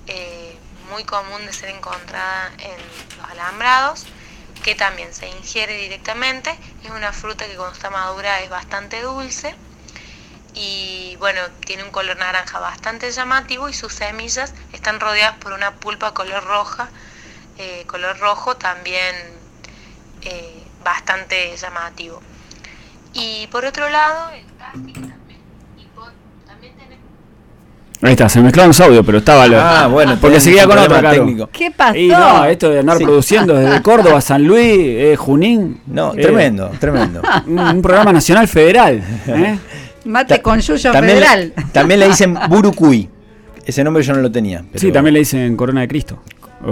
eh, 0.07 0.57
muy 0.91 1.05
común 1.05 1.45
de 1.47 1.53
ser 1.53 1.71
encontrada 1.71 2.53
en 2.59 3.17
los 3.19 3.31
alambrados, 3.31 4.07
que 4.63 4.75
también 4.75 5.13
se 5.15 5.29
ingiere 5.29 5.77
directamente. 5.77 6.57
Es 6.85 6.91
una 6.91 7.13
fruta 7.13 7.47
que 7.47 7.55
cuando 7.55 7.75
está 7.75 7.91
madura 7.91 8.41
es 8.41 8.51
bastante 8.51 9.03
dulce 9.03 9.55
y 10.55 11.17
bueno, 11.19 11.41
tiene 11.67 11.83
un 11.85 11.91
color 11.91 12.17
naranja 12.17 12.59
bastante 12.61 13.11
llamativo 13.11 13.69
y 13.69 13.73
sus 13.73 13.93
semillas 13.93 14.55
están 14.73 15.01
rodeadas 15.01 15.37
por 15.39 15.53
una 15.53 15.73
pulpa 15.73 16.13
color 16.15 16.45
roja, 16.45 16.89
eh, 17.59 17.85
color 17.87 18.19
rojo 18.19 18.57
también 18.57 19.15
eh, 20.23 20.63
bastante 20.85 21.57
llamativo. 21.57 22.21
Y 23.13 23.47
por 23.49 23.65
otro 23.65 23.89
lado, 23.89 24.31
el 24.31 24.45
también, 24.59 25.15
y 25.79 25.85
por- 25.95 26.13
también 26.47 26.73
tenemos 26.75 27.05
Ahí 28.03 28.13
está, 28.13 28.29
se 28.29 28.41
mezclaron 28.41 28.69
los 28.71 28.81
audios, 28.81 29.05
pero 29.07 29.19
estaba 29.19 29.47
lo. 29.47 29.59
Ah, 29.61 29.87
bueno, 29.87 30.19
porque 30.21 30.39
seguía 30.41 30.67
con 30.67 30.77
Caro. 30.77 31.11
técnico. 31.11 31.49
¿Qué 31.53 31.71
pasó? 31.71 31.97
Y 31.97 32.09
no, 32.09 32.45
esto 32.45 32.69
de 32.71 32.81
andar 32.81 32.99
Sí. 32.99 33.05
produciendo 33.05 33.55
desde 33.55 33.81
Córdoba, 33.83 34.21
San 34.21 34.45
Luis, 34.45 34.75
eh, 34.79 35.17
Junín. 35.17 35.81
No, 35.87 36.13
eh, 36.13 36.21
tremendo, 36.21 36.71
tremendo. 36.81 37.23
Un, 37.47 37.59
un 37.59 37.83
programa 37.83 38.13
nacional 38.13 38.47
federal. 38.49 39.03
¿eh? 39.27 39.59
Mate 40.05 40.43
con 40.43 40.61
Yuyo 40.61 40.93
También, 40.93 41.21
le- 41.21 41.27
Federal. 41.27 41.53
también 41.73 42.01
le 42.01 42.09
dicen 42.09 42.37
burucuy. 42.49 43.09
Ese 43.65 43.83
nombre 43.83 44.03
yo 44.03 44.13
no 44.15 44.21
lo 44.21 44.31
tenía. 44.31 44.63
pero- 44.71 44.79
Sí, 44.81 44.93
también 44.93 45.15
le 45.15 45.21
dicen 45.21 45.57
Corona 45.57 45.81
de 45.83 45.89
Cristo. 45.89 46.23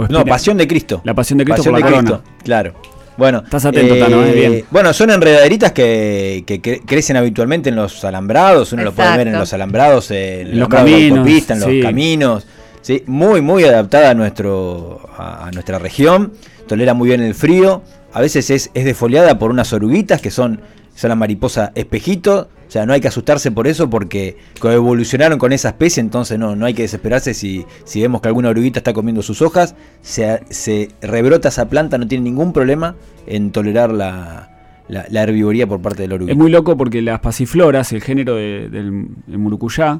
No, 0.09 0.25
Pasión 0.25 0.57
de 0.57 0.67
Cristo. 0.67 1.01
La 1.03 1.13
Pasión 1.13 1.37
de 1.37 1.45
Cristo 1.45 1.61
Pasión 1.61 1.73
por 1.73 1.81
la 1.81 1.85
de 1.87 1.91
corona. 1.91 2.09
Cristo, 2.23 2.43
claro. 2.43 2.73
Bueno, 3.15 3.41
Estás 3.43 3.65
atento, 3.65 3.95
Tano, 3.97 4.23
eh, 4.23 4.31
bien. 4.33 4.65
Bueno, 4.71 4.91
son 4.91 5.11
enredaderitas 5.11 5.71
que, 5.71 6.43
que 6.47 6.59
cre- 6.61 6.81
crecen 6.83 7.15
habitualmente 7.15 7.69
en 7.69 7.75
los 7.75 8.03
alambrados. 8.03 8.73
Uno 8.73 8.83
lo 8.83 8.91
puede 8.91 9.09
ver 9.11 9.21
en 9.21 9.27
Exacto. 9.27 9.39
los 9.41 9.53
alambrados, 9.53 10.11
en, 10.11 10.47
En 10.47 10.59
los 10.59 10.67
caminos, 10.67 11.27
en 11.27 11.41
sí. 11.61 11.75
los 11.77 11.85
caminos. 11.85 12.47
¿sí? 12.81 13.03
Muy, 13.05 13.41
muy 13.41 13.63
adaptada 13.65 14.09
a, 14.09 14.13
nuestro, 14.15 15.07
a, 15.15 15.45
a 15.47 15.51
nuestra 15.51 15.77
región. 15.77 16.33
Tolera 16.67 16.95
muy 16.95 17.09
bien 17.09 17.21
el 17.21 17.35
frío. 17.35 17.83
A 18.13 18.19
veces 18.21 18.49
es, 18.49 18.71
es 18.73 18.83
defoliada 18.85 19.37
por 19.37 19.51
unas 19.51 19.71
oruguitas 19.73 20.19
que 20.19 20.31
son, 20.31 20.61
son 20.95 21.09
la 21.09 21.15
mariposa 21.15 21.71
espejito. 21.75 22.49
O 22.73 22.75
sea, 22.75 22.87
no 22.87 22.93
hay 22.93 23.01
que 23.01 23.07
asustarse 23.07 23.51
por 23.51 23.67
eso 23.67 23.87
porque 23.87 24.35
evolucionaron 24.63 25.37
con 25.37 25.53
esa 25.53 25.67
especie, 25.69 26.01
entonces 26.01 26.39
no, 26.39 26.55
no 26.55 26.65
hay 26.65 26.73
que 26.73 26.81
desesperarse 26.81 27.35
si, 27.35 27.67
si 27.83 28.01
vemos 28.01 28.19
que 28.19 28.29
alguna 28.29 28.49
oruguita 28.49 28.79
está 28.79 28.93
comiendo 28.93 29.21
sus 29.21 29.43
hojas. 29.43 29.75
Se, 30.01 30.41
se 30.49 30.89
rebrota 31.03 31.49
esa 31.49 31.69
planta, 31.69 31.99
no 31.99 32.07
tiene 32.07 32.23
ningún 32.23 32.51
problema 32.51 32.95
en 33.27 33.51
tolerar 33.51 33.93
la, 33.93 34.49
la, 34.87 35.05
la 35.07 35.21
herbivoría 35.21 35.67
por 35.67 35.83
parte 35.83 36.01
del 36.01 36.13
oruguita. 36.13 36.31
Es 36.31 36.37
muy 36.39 36.49
loco 36.49 36.75
porque 36.75 37.03
las 37.03 37.19
pasifloras, 37.19 37.91
el 37.93 38.01
género 38.01 38.37
de- 38.37 38.69
del 38.71 39.05
el 39.31 39.37
murucuyá, 39.37 39.99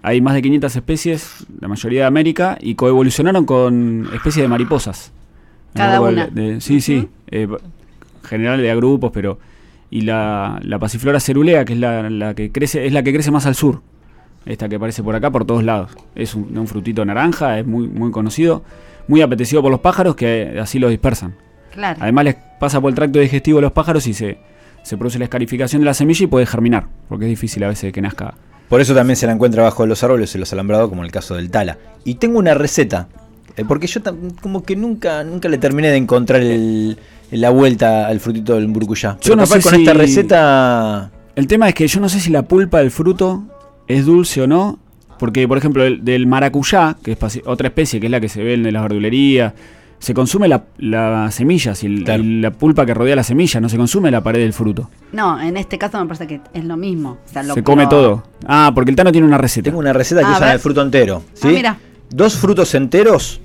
hay 0.00 0.22
más 0.22 0.32
de 0.32 0.40
500 0.40 0.74
especies, 0.74 1.44
la 1.60 1.68
mayoría 1.68 2.00
de 2.00 2.06
América, 2.06 2.56
y 2.62 2.76
coevolucionaron 2.76 3.44
con 3.44 4.08
especies 4.14 4.42
de 4.44 4.48
mariposas. 4.48 5.12
Cada 5.74 6.00
una. 6.00 6.28
de- 6.28 6.52
de- 6.54 6.60
sí, 6.62 6.80
sí. 6.80 7.08
eh, 7.30 7.46
general 8.24 8.62
de 8.62 8.70
a 8.70 8.74
grupos, 8.74 9.10
pero. 9.12 9.38
Y 9.90 10.00
la, 10.02 10.58
la 10.62 10.78
pasiflora 10.78 11.20
cerulea, 11.20 11.64
que 11.64 11.74
es 11.74 11.78
la, 11.78 12.10
la 12.10 12.34
que 12.34 12.50
crece, 12.50 12.86
es 12.86 12.92
la 12.92 13.02
que 13.02 13.12
crece 13.12 13.30
más 13.30 13.46
al 13.46 13.54
sur. 13.54 13.82
Esta 14.44 14.68
que 14.68 14.76
aparece 14.76 15.02
por 15.02 15.14
acá 15.14 15.30
por 15.30 15.44
todos 15.44 15.64
lados. 15.64 15.90
Es 16.14 16.34
un, 16.34 16.56
un 16.56 16.66
frutito 16.66 17.04
naranja, 17.04 17.58
es 17.58 17.66
muy, 17.66 17.88
muy 17.88 18.10
conocido, 18.10 18.62
muy 19.08 19.20
apetecido 19.22 19.62
por 19.62 19.70
los 19.70 19.80
pájaros 19.80 20.14
que 20.16 20.58
así 20.60 20.78
lo 20.78 20.88
dispersan. 20.88 21.34
Claro. 21.72 21.98
Además 22.00 22.24
les 22.24 22.36
pasa 22.58 22.80
por 22.80 22.90
el 22.90 22.94
tracto 22.94 23.18
digestivo 23.18 23.58
de 23.58 23.62
los 23.62 23.72
pájaros 23.72 24.06
y 24.06 24.14
se, 24.14 24.38
se 24.82 24.96
produce 24.96 25.18
la 25.18 25.24
escarificación 25.24 25.80
de 25.82 25.86
la 25.86 25.94
semilla 25.94 26.24
y 26.24 26.26
puede 26.28 26.46
germinar, 26.46 26.86
porque 27.08 27.24
es 27.26 27.28
difícil 27.30 27.62
a 27.64 27.68
veces 27.68 27.92
que 27.92 28.00
nazca. 28.00 28.34
Por 28.68 28.80
eso 28.80 28.94
también 28.94 29.16
se 29.16 29.26
la 29.26 29.32
encuentra 29.32 29.62
bajo 29.62 29.82
de 29.84 29.88
los 29.88 30.02
árboles 30.02 30.34
y 30.34 30.38
los 30.38 30.52
alambrados, 30.52 30.88
como 30.88 31.02
en 31.02 31.06
el 31.06 31.12
caso 31.12 31.34
del 31.36 31.50
tala. 31.50 31.78
Y 32.04 32.14
tengo 32.16 32.38
una 32.38 32.54
receta, 32.54 33.08
eh, 33.56 33.64
porque 33.66 33.86
yo 33.88 34.00
como 34.40 34.62
que 34.64 34.74
nunca, 34.74 35.22
nunca 35.22 35.48
le 35.48 35.58
terminé 35.58 35.88
de 35.88 35.96
encontrar 35.96 36.40
el- 36.42 36.98
la 37.30 37.50
vuelta 37.50 38.06
al 38.06 38.20
frutito 38.20 38.54
del 38.54 38.66
burcuyá. 38.68 39.18
Yo 39.20 39.36
no 39.36 39.42
capaz 39.44 39.56
sé 39.56 39.62
con 39.62 39.74
si- 39.74 39.82
esta 39.82 39.94
receta... 39.94 41.10
El 41.34 41.46
tema 41.46 41.68
es 41.68 41.74
que 41.74 41.86
yo 41.86 42.00
no 42.00 42.08
sé 42.08 42.20
si 42.20 42.30
la 42.30 42.42
pulpa 42.42 42.78
del 42.78 42.90
fruto 42.90 43.44
es 43.88 44.06
dulce 44.06 44.40
o 44.42 44.46
no, 44.46 44.78
porque 45.18 45.46
por 45.46 45.58
ejemplo 45.58 45.84
el, 45.84 46.04
del 46.04 46.26
maracuyá, 46.26 46.96
que 47.02 47.12
es 47.12 47.40
otra 47.44 47.68
especie 47.68 48.00
que 48.00 48.06
es 48.06 48.10
la 48.10 48.20
que 48.20 48.28
se 48.28 48.42
ve 48.42 48.54
en 48.54 48.72
las 48.72 48.82
verdulerías, 48.82 49.52
se 49.98 50.14
consume 50.14 50.46
la, 50.48 50.64
la 50.78 51.30
semilla, 51.30 51.74
si 51.74 51.86
el- 51.86 52.04
Claro. 52.04 52.22
y 52.22 52.40
la 52.40 52.50
pulpa 52.52 52.86
que 52.86 52.94
rodea 52.94 53.16
la 53.16 53.22
semilla, 53.22 53.60
no 53.60 53.68
se 53.68 53.76
consume 53.76 54.10
la 54.10 54.22
pared 54.22 54.40
del 54.40 54.52
fruto. 54.52 54.90
No, 55.12 55.40
en 55.40 55.56
este 55.56 55.76
caso 55.78 55.98
me 56.00 56.06
parece 56.06 56.26
que 56.26 56.40
es 56.54 56.64
lo 56.64 56.76
mismo. 56.76 57.18
O 57.26 57.32
sea, 57.32 57.42
lo- 57.42 57.54
se 57.54 57.62
come 57.62 57.84
lo- 57.84 57.88
todo. 57.90 58.22
Ah, 58.46 58.72
porque 58.74 58.90
el 58.90 58.96
Tano 58.96 59.12
tiene 59.12 59.26
una 59.26 59.38
receta. 59.38 59.64
Tengo 59.64 59.78
una 59.78 59.92
receta 59.92 60.20
que 60.22 60.26
A 60.26 60.30
usan 60.30 60.42
ver. 60.42 60.52
el 60.54 60.60
fruto 60.60 60.82
entero. 60.82 61.22
¿sí? 61.34 61.48
Ah, 61.48 61.52
mira. 61.52 61.78
Dos 62.10 62.36
frutos 62.36 62.74
enteros, 62.74 63.40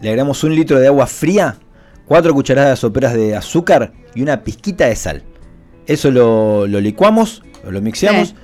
le 0.00 0.08
agregamos 0.08 0.42
un 0.44 0.54
litro 0.54 0.78
de 0.78 0.86
agua 0.86 1.06
fría, 1.06 1.56
cuatro 2.08 2.34
cucharadas 2.34 2.78
soperas 2.80 3.14
de 3.14 3.36
azúcar 3.36 3.92
y 4.14 4.22
una 4.22 4.42
pizquita 4.42 4.86
de 4.86 4.96
sal. 4.96 5.22
Eso 5.86 6.10
lo, 6.10 6.66
lo 6.66 6.80
licuamos, 6.80 7.42
lo 7.68 7.80
mixeamos 7.80 8.28
Sí. 8.30 8.34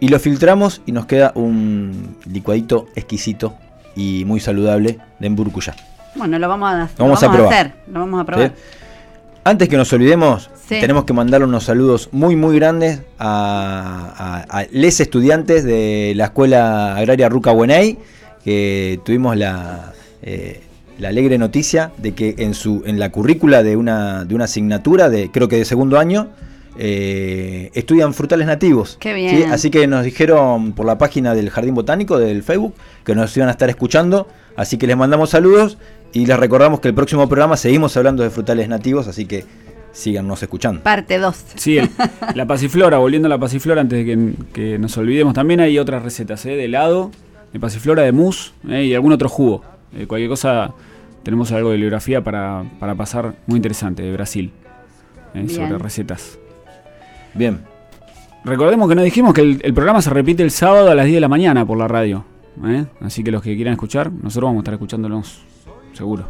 y 0.00 0.08
lo 0.08 0.18
filtramos 0.18 0.82
y 0.86 0.92
nos 0.92 1.06
queda 1.06 1.32
un 1.34 2.16
licuadito 2.30 2.88
exquisito 2.96 3.54
y 3.94 4.24
muy 4.24 4.40
saludable 4.40 4.98
de 5.18 5.26
emburcuyá. 5.26 5.74
Bueno, 6.14 6.38
lo 6.38 6.48
vamos 6.48 6.72
a, 6.72 6.78
lo 6.78 6.88
Vamos 6.98 7.22
a 7.22 7.30
probar. 7.32 7.52
hacer. 7.52 7.72
Lo 7.90 8.00
vamos 8.00 8.20
a 8.20 8.24
probar. 8.24 8.48
¿sí? 8.48 8.62
Antes 9.44 9.68
que 9.68 9.76
nos 9.76 9.92
olvidemos, 9.92 10.50
Sí. 10.68 10.78
tenemos 10.80 11.04
que 11.04 11.12
mandar 11.12 11.42
unos 11.42 11.64
saludos 11.64 12.08
muy 12.12 12.36
muy 12.36 12.54
grandes 12.56 13.00
a, 13.18 14.44
a- 14.50 14.60
a 14.60 14.66
les 14.70 15.00
estudiantes 15.00 15.64
de 15.64 16.12
la 16.16 16.26
Escuela 16.26 16.96
Agraria 16.96 17.28
Ruca 17.28 17.50
Buenay, 17.52 17.98
que 18.44 19.00
tuvimos 19.04 19.36
la, 19.36 19.92
eh, 20.22 20.62
la 20.98 21.08
alegre 21.08 21.38
noticia 21.38 21.92
de 21.98 22.12
que 22.12 22.34
en, 22.38 22.54
su, 22.54 22.82
en 22.86 22.98
la 22.98 23.10
currícula 23.10 23.62
de 23.62 23.76
una, 23.76 24.24
de 24.24 24.34
una 24.34 24.44
asignatura, 24.44 25.08
de 25.08 25.30
creo 25.30 25.48
que 25.48 25.56
de 25.56 25.64
segundo 25.64 25.98
año, 25.98 26.28
eh, 26.78 27.70
estudian 27.74 28.14
frutales 28.14 28.46
nativos. 28.46 28.96
Qué 29.00 29.12
bien. 29.14 29.52
Así 29.52 29.70
que 29.70 29.86
nos 29.86 30.04
dijeron 30.04 30.72
por 30.72 30.86
la 30.86 30.98
página 30.98 31.34
del 31.34 31.50
Jardín 31.50 31.74
Botánico 31.74 32.18
del 32.18 32.42
Facebook 32.42 32.74
que 33.04 33.14
nos 33.14 33.36
iban 33.36 33.48
a 33.48 33.52
estar 33.52 33.68
escuchando. 33.70 34.26
Así 34.56 34.76
que 34.78 34.86
les 34.86 34.96
mandamos 34.96 35.30
saludos 35.30 35.78
y 36.12 36.26
les 36.26 36.38
recordamos 36.38 36.80
que 36.80 36.88
el 36.88 36.94
próximo 36.94 37.28
programa 37.28 37.56
seguimos 37.56 37.96
hablando 37.96 38.22
de 38.22 38.30
frutales 38.30 38.68
nativos, 38.68 39.06
así 39.08 39.26
que 39.26 39.44
síganos 39.92 40.42
escuchando. 40.42 40.82
Parte 40.82 41.18
2. 41.18 41.36
Sí, 41.56 41.78
el- 41.78 41.90
la 42.34 42.46
pasiflora, 42.46 42.98
volviendo 42.98 43.26
a 43.26 43.30
la 43.30 43.38
pasiflora, 43.38 43.80
antes 43.80 44.04
de 44.04 44.04
que, 44.04 44.32
que 44.52 44.78
nos 44.78 44.96
olvidemos, 44.98 45.34
también 45.34 45.60
hay 45.60 45.78
otras 45.78 46.02
recetas, 46.02 46.44
¿eh? 46.46 46.50
de 46.56 46.64
helado, 46.66 47.10
de 47.52 47.60
pasiflora, 47.60 48.02
de 48.02 48.12
mousse 48.12 48.52
¿eh? 48.68 48.84
y 48.84 48.94
algún 48.94 49.12
otro 49.12 49.28
jugo. 49.28 49.62
Eh, 49.94 50.06
cualquier 50.06 50.30
cosa, 50.30 50.72
tenemos 51.22 51.52
algo 51.52 51.70
de 51.70 51.76
bibliografía 51.76 52.22
para, 52.22 52.64
para 52.78 52.94
pasar 52.94 53.34
muy 53.46 53.56
interesante 53.56 54.02
de 54.02 54.12
Brasil, 54.12 54.52
¿eh? 55.34 55.48
Sobre 55.48 55.78
recetas. 55.78 56.38
Bien. 57.34 57.60
Recordemos 58.44 58.88
que 58.88 58.94
no 58.94 59.02
dijimos 59.02 59.34
que 59.34 59.42
el, 59.42 59.60
el 59.62 59.72
programa 59.72 60.02
se 60.02 60.10
repite 60.10 60.42
el 60.42 60.50
sábado 60.50 60.90
a 60.90 60.94
las 60.94 61.06
10 61.06 61.16
de 61.16 61.20
la 61.20 61.28
mañana 61.28 61.64
por 61.64 61.78
la 61.78 61.86
radio. 61.86 62.24
¿eh? 62.64 62.84
Así 63.00 63.22
que 63.22 63.30
los 63.30 63.42
que 63.42 63.54
quieran 63.54 63.72
escuchar, 63.72 64.10
nosotros 64.12 64.48
vamos 64.48 64.60
a 64.60 64.62
estar 64.62 64.74
escuchándonos, 64.74 65.42
seguro, 65.92 66.28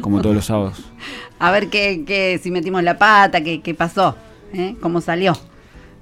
como 0.00 0.20
todos 0.20 0.34
los 0.34 0.44
sábados. 0.44 0.82
A 1.38 1.50
ver 1.52 1.68
qué, 1.68 2.04
qué, 2.06 2.38
si 2.42 2.50
metimos 2.50 2.82
la 2.82 2.98
pata, 2.98 3.42
qué, 3.42 3.60
qué 3.60 3.74
pasó, 3.74 4.16
¿eh? 4.52 4.76
cómo 4.80 5.00
salió. 5.00 5.36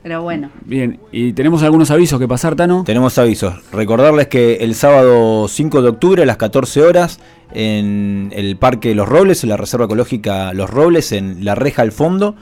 Pero 0.03 0.23
bueno, 0.23 0.51
Bien, 0.65 1.01
y 1.11 1.33
tenemos 1.33 1.63
algunos 1.63 1.91
avisos 1.91 2.21
que 2.21 2.29
pasar, 2.29 2.55
Tano. 2.55 2.85
Tenemos 2.85 3.19
avisos. 3.19 3.55
Recordarles 3.73 4.29
que 4.29 4.57
el 4.57 4.75
sábado 4.75 5.49
5 5.49 5.83
de 5.83 5.89
octubre 5.89 6.23
a 6.23 6.27
las 6.27 6.37
14 6.37 6.83
horas 6.83 7.21
en 7.53 8.33
el 8.35 8.57
Parque 8.57 8.95
Los 8.95 9.09
Robles, 9.09 9.43
en 9.43 9.51
la 9.51 9.57
Reserva 9.57 9.87
Ecológica 9.87 10.53
Los 10.55 10.71
Robles, 10.71 11.13
en 11.13 11.45
La 11.45 11.55
Reja 11.57 11.83
al 11.83 11.93
fondo, 11.93 12.37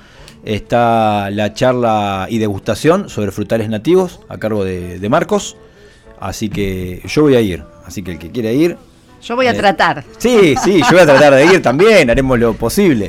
está 0.44 1.30
la 1.30 1.54
charla 1.54 2.26
y 2.28 2.38
degustación 2.38 3.08
sobre 3.08 3.32
frutales 3.32 3.68
nativos 3.70 4.20
a 4.28 4.38
cargo 4.38 4.64
de, 4.64 4.98
de 4.98 5.08
Marcos. 5.08 5.56
Así 6.20 6.48
que 6.48 7.02
yo 7.06 7.22
voy 7.22 7.36
a 7.36 7.40
ir. 7.40 7.64
Así 7.84 8.02
que 8.02 8.12
el 8.12 8.18
que 8.18 8.30
quiera 8.30 8.52
ir. 8.52 8.76
Yo 9.26 9.36
voy 9.36 9.46
a 9.46 9.50
Eh, 9.50 9.54
tratar. 9.54 10.04
Sí, 10.18 10.54
sí, 10.62 10.78
yo 10.80 10.90
voy 10.92 11.00
a 11.00 11.06
tratar 11.06 11.34
de 11.34 11.44
ir 11.46 11.60
también, 11.62 12.08
haremos 12.10 12.38
lo 12.38 12.54
posible. 12.54 13.08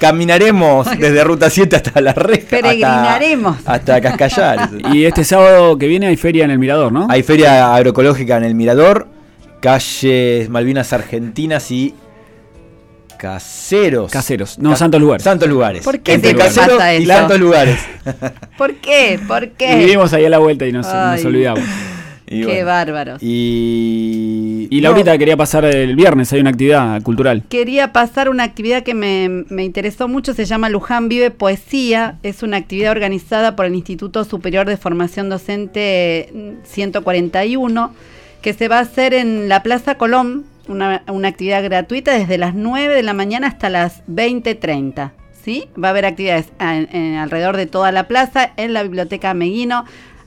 Caminaremos 0.00 0.86
desde 0.98 1.22
Ruta 1.24 1.48
7 1.50 1.76
hasta 1.76 2.00
La 2.00 2.12
Reja. 2.12 2.42
hasta- 2.44 2.56
Peregrinaremos. 2.56 3.56
Hasta, 3.64 4.00
Cascallar. 4.00 4.70
Y 4.92 5.04
este 5.04 5.24
sábado 5.24 5.78
que 5.78 5.86
viene 5.86 6.06
hay 6.08 6.16
feria 6.16 6.44
en 6.44 6.50
el 6.50 6.58
Mirador, 6.58 6.92
¿no? 6.92 7.06
Hay 7.10 7.22
feria 7.22 7.74
agroecológica 7.74 8.36
en 8.36 8.44
el 8.44 8.54
Mirador, 8.54 9.08
calles 9.60 10.48
Malvinas 10.48 10.92
Argentinas 10.92 11.70
y 11.70 11.94
Caseros. 13.18 14.10
Caseros, 14.10 14.58
no, 14.58 14.76
Santos 14.76 15.00
Lugares. 15.00 15.22
Santos 15.22 15.48
Lugares. 15.48 15.82
¿Por 15.84 16.00
qué 16.00 16.14
Entre 16.14 16.34
Caseros 16.34 16.76
pasa 16.76 16.94
y 16.94 17.04
eso? 17.04 17.12
Santos 17.12 17.40
Lugares. 17.40 17.80
¿Por 18.58 18.74
qué? 18.74 19.18
¿Por 19.26 19.44
Y 19.44 19.50
qué? 19.56 19.76
vivimos 19.76 20.12
ahí 20.12 20.24
a 20.26 20.28
la 20.30 20.38
vuelta 20.38 20.66
y 20.66 20.72
nos, 20.72 20.86
nos 20.92 21.24
olvidamos. 21.24 21.60
Y 22.26 22.40
Qué 22.40 22.46
bueno. 22.46 22.66
bárbaros. 22.66 23.22
Y, 23.22 24.66
Y 24.70 24.80
Laurita 24.80 25.16
quería 25.18 25.36
pasar 25.36 25.64
el 25.64 25.94
viernes, 25.94 26.32
hay 26.32 26.40
una 26.40 26.50
actividad 26.50 27.02
cultural. 27.02 27.42
Quería 27.48 27.92
pasar 27.92 28.28
una 28.28 28.44
actividad 28.44 28.82
que 28.82 28.94
me, 28.94 29.44
me 29.48 29.64
interesó 29.64 30.08
mucho, 30.08 30.32
se 30.34 30.44
llama 30.44 30.68
Luján 30.70 31.08
Vive 31.08 31.30
Poesía. 31.30 32.18
Es 32.22 32.42
una 32.42 32.56
actividad 32.56 32.92
organizada 32.92 33.56
por 33.56 33.66
el 33.66 33.74
Instituto 33.74 34.24
Superior 34.24 34.66
de 34.66 34.76
Formación 34.76 35.28
Docente 35.28 36.30
mm, 36.34 36.64
141, 36.64 37.92
que 38.42 38.52
se 38.54 38.68
va 38.68 38.78
a 38.78 38.82
hacer 38.82 39.14
en 39.14 39.48
la 39.48 39.62
Plaza 39.62 39.96
Colón, 39.96 40.44
una, 40.66 41.02
una 41.08 41.28
actividad 41.28 41.62
gratuita 41.62 42.12
desde 42.12 42.38
las 42.38 42.54
9 42.54 42.94
de 42.94 43.02
la 43.02 43.12
mañana 43.12 43.48
hasta 43.48 43.68
las 43.68 44.02
20.30. 44.06 45.10
¿sí? 45.44 45.66
Va 45.82 45.88
a 45.88 45.90
haber 45.90 46.06
actividades 46.06 46.46
a- 46.58 46.76
en- 46.78 47.16
alrededor 47.16 47.56
de 47.58 47.66
toda 47.66 47.92
la 47.92 48.08
plaza, 48.08 48.52
en 48.56 48.72
la 48.72 48.82
Biblioteca 48.82 49.34
Meguino, 49.34 49.84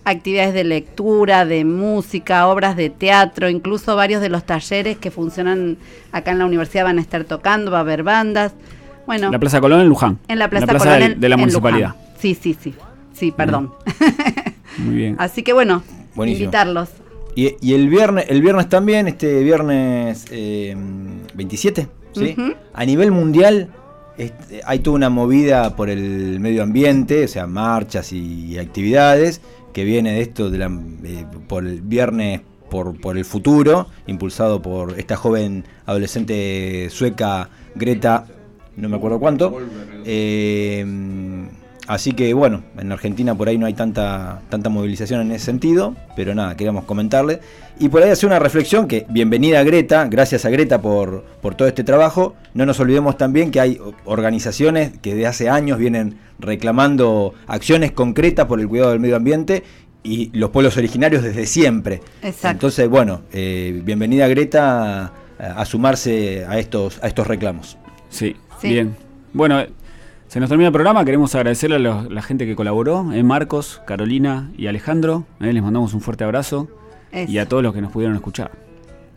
actividades 0.10 0.54
de 0.54 0.64
lectura, 0.64 1.46
de 1.46 1.66
música, 1.66 2.48
obras 2.48 2.76
de 2.76 2.90
teatro, 2.90 3.50
incluso 3.50 3.96
varios 3.96 4.22
de 4.22 4.30
los 4.30 4.46
talleres 4.46 4.98
que 4.98 5.12
funcionan 5.12 5.78
acá 6.12 6.32
en 6.32 6.40
la 6.40 6.46
universidad 6.46 6.84
van 6.86 6.98
a 6.98 7.02
estar 7.02 7.24
tocando, 7.26 7.72
va 7.72 7.78
a 7.80 7.82
haber 7.82 8.04
bandas. 8.04 8.54
Bueno, 9.06 9.32
La 9.32 9.40
Plaza 9.40 9.60
Colón 9.62 9.82
en 9.82 9.88
Luján. 9.90 10.20
en 10.28 10.40
la 10.40 10.50
Plaza, 10.50 10.66
del- 10.66 10.78
Colón 10.78 10.94
del- 11.00 11.12
en- 11.14 11.20
de 11.20 11.30
la 11.30 11.36
en 11.36 11.40
municipalidad. 11.42 11.88
Luján. 11.90 12.08
Sí, 12.20 12.36
sí, 12.36 12.58
sí. 12.60 12.74
Sí, 13.14 13.32
perdón. 13.32 13.74
Muy 14.78 14.96
bien. 14.96 15.16
Así 15.20 15.44
que 15.44 15.54
bueno, 15.54 15.84
Buenísimo. 16.16 16.46
invitarlos. 16.46 16.90
Y, 17.36 17.56
y 17.62 17.74
el 17.74 17.88
viernes, 17.90 18.26
el 18.30 18.42
viernes 18.42 18.68
también, 18.70 19.08
este 19.08 19.44
viernes 19.44 20.26
eh, 20.32 20.76
27, 21.36 21.88
¿sí? 22.14 22.36
A 22.74 22.86
nivel 22.86 23.12
mundial 23.12 23.70
este, 24.18 24.62
hay 24.66 24.80
toda 24.80 24.96
una 24.96 25.10
movida 25.12 25.76
por 25.76 25.90
el 25.92 26.40
medio 26.40 26.64
ambiente, 26.64 27.26
o 27.26 27.28
sea, 27.28 27.46
marchas 27.46 28.12
y, 28.12 28.58
actividades, 28.58 29.42
que 29.78 29.84
viene 29.84 30.14
de 30.14 30.22
esto 30.22 30.50
de 30.50 30.58
la, 30.58 30.72
eh, 31.04 31.24
por 31.48 31.64
el 31.64 31.82
viernes 31.82 32.42
por, 32.68 33.00
por 33.00 33.16
el 33.16 33.26
futuro, 33.26 33.86
impulsado 34.08 34.60
por 34.60 35.00
esta 35.00 35.16
joven 35.16 35.66
adolescente 35.86 36.88
sueca 36.90 37.52
Greta, 37.76 38.26
no 38.76 38.90
me 38.90 38.98
acuerdo 38.98 39.20
cuánto. 39.20 39.56
Eh, 40.04 40.84
así 41.88 42.12
que 42.12 42.34
bueno, 42.34 42.64
en 42.78 42.92
Argentina 42.92 43.34
por 43.36 43.48
ahí 43.50 43.58
no 43.58 43.66
hay 43.66 43.74
tanta, 43.74 44.42
tanta 44.50 44.70
movilización 44.70 45.22
en 45.22 45.32
ese 45.32 45.46
sentido, 45.46 45.96
pero 46.16 46.36
nada, 46.36 46.56
queríamos 46.56 46.84
comentarle. 46.86 47.40
Y 47.80 47.90
por 47.90 48.02
ahí 48.04 48.10
hacer 48.10 48.28
una 48.28 48.40
reflexión 48.40 48.88
que 48.88 49.06
bienvenida 49.10 49.60
a 49.60 49.64
Greta, 49.64 50.08
gracias 50.08 50.46
a 50.46 50.50
Greta 50.50 50.82
por, 50.82 51.24
por 51.42 51.56
todo 51.56 51.68
este 51.68 51.84
trabajo. 51.84 52.36
No 52.54 52.66
nos 52.66 52.80
olvidemos 52.80 53.18
también 53.18 53.52
que 53.52 53.60
hay 53.60 53.80
organizaciones 54.06 54.92
que 55.02 55.16
de 55.16 55.28
hace 55.28 55.50
años 55.50 55.78
vienen 55.78 56.18
reclamando 56.40 57.34
acciones 57.48 57.92
concretas 57.92 58.46
por 58.48 58.60
el 58.60 58.68
cuidado 58.68 58.92
del 58.92 59.00
medio 59.00 59.16
ambiente 59.16 59.64
y 60.04 60.30
los 60.38 60.50
pueblos 60.50 60.76
originarios 60.78 61.22
desde 61.24 61.46
siempre. 61.46 62.02
Exacto. 62.22 62.50
Entonces, 62.50 62.90
bueno, 62.90 63.22
eh, 63.32 63.82
bienvenida 63.84 64.28
Greta 64.28 65.06
a, 65.06 65.12
a 65.40 65.66
sumarse 65.66 66.46
a 66.48 66.58
estos, 66.60 67.00
a 67.04 67.08
estos 67.08 67.28
reclamos. 67.28 67.78
Sí, 68.10 68.36
Sí. 68.62 68.70
bien. 68.70 68.96
Bueno, 69.34 69.60
eh, 69.62 69.70
se 70.28 70.40
nos 70.40 70.50
termina 70.50 70.68
el 70.68 70.74
programa. 70.74 71.06
Queremos 71.06 71.34
agradecerle 71.36 71.78
a 71.78 71.80
los- 71.80 72.12
la 72.12 72.22
gente 72.22 72.46
que 72.46 72.56
colaboró, 72.56 73.12
eh, 73.14 73.24
Marcos, 73.24 73.82
Carolina 73.86 74.50
y 74.58 74.68
Alejandro. 74.68 75.26
eh, 75.40 75.54
les 75.54 75.64
mandamos 75.64 75.94
un 75.94 76.02
fuerte 76.02 76.24
abrazo. 76.24 76.68
Eso. 77.10 77.32
y 77.32 77.38
a 77.38 77.48
todos 77.48 77.64
los 77.64 77.74
que 77.74 77.82
nos 77.82 77.92
pudieron 77.94 78.16
escuchar. 78.18 78.52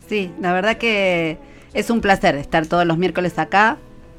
Sí, 0.08 0.30
la 0.40 0.52
verdad 0.52 0.76
que 0.78 1.38
es 1.74 1.90
un 1.90 2.00
placer 2.00 2.36
estar 2.36 2.64
todos 2.66 2.86
los 2.86 2.96
miércoles 2.98 3.36
acá 3.36 3.78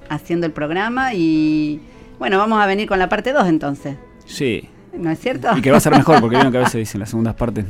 haciendo 0.10 0.46
el 0.46 0.52
programa 0.52 1.14
y 1.14 1.80
bueno, 2.20 2.38
vamos 2.38 2.62
a 2.62 2.66
venir 2.66 2.86
con 2.89 3.00
la 3.00 3.08
parte 3.08 3.32
2 3.32 3.48
entonces. 3.48 3.96
Sí. 4.26 4.68
¿No 4.94 5.10
es 5.10 5.20
cierto? 5.20 5.48
Y 5.58 5.62
que 5.62 5.72
va 5.72 5.78
a 5.78 5.80
ser 5.80 5.94
mejor, 5.96 6.20
porque 6.20 6.36
vieron 6.36 6.52
que 6.52 6.58
a 6.58 6.62
veces 6.62 6.74
dicen 6.80 7.00
las 7.00 7.10
segundas 7.12 7.34
partes 7.36 7.64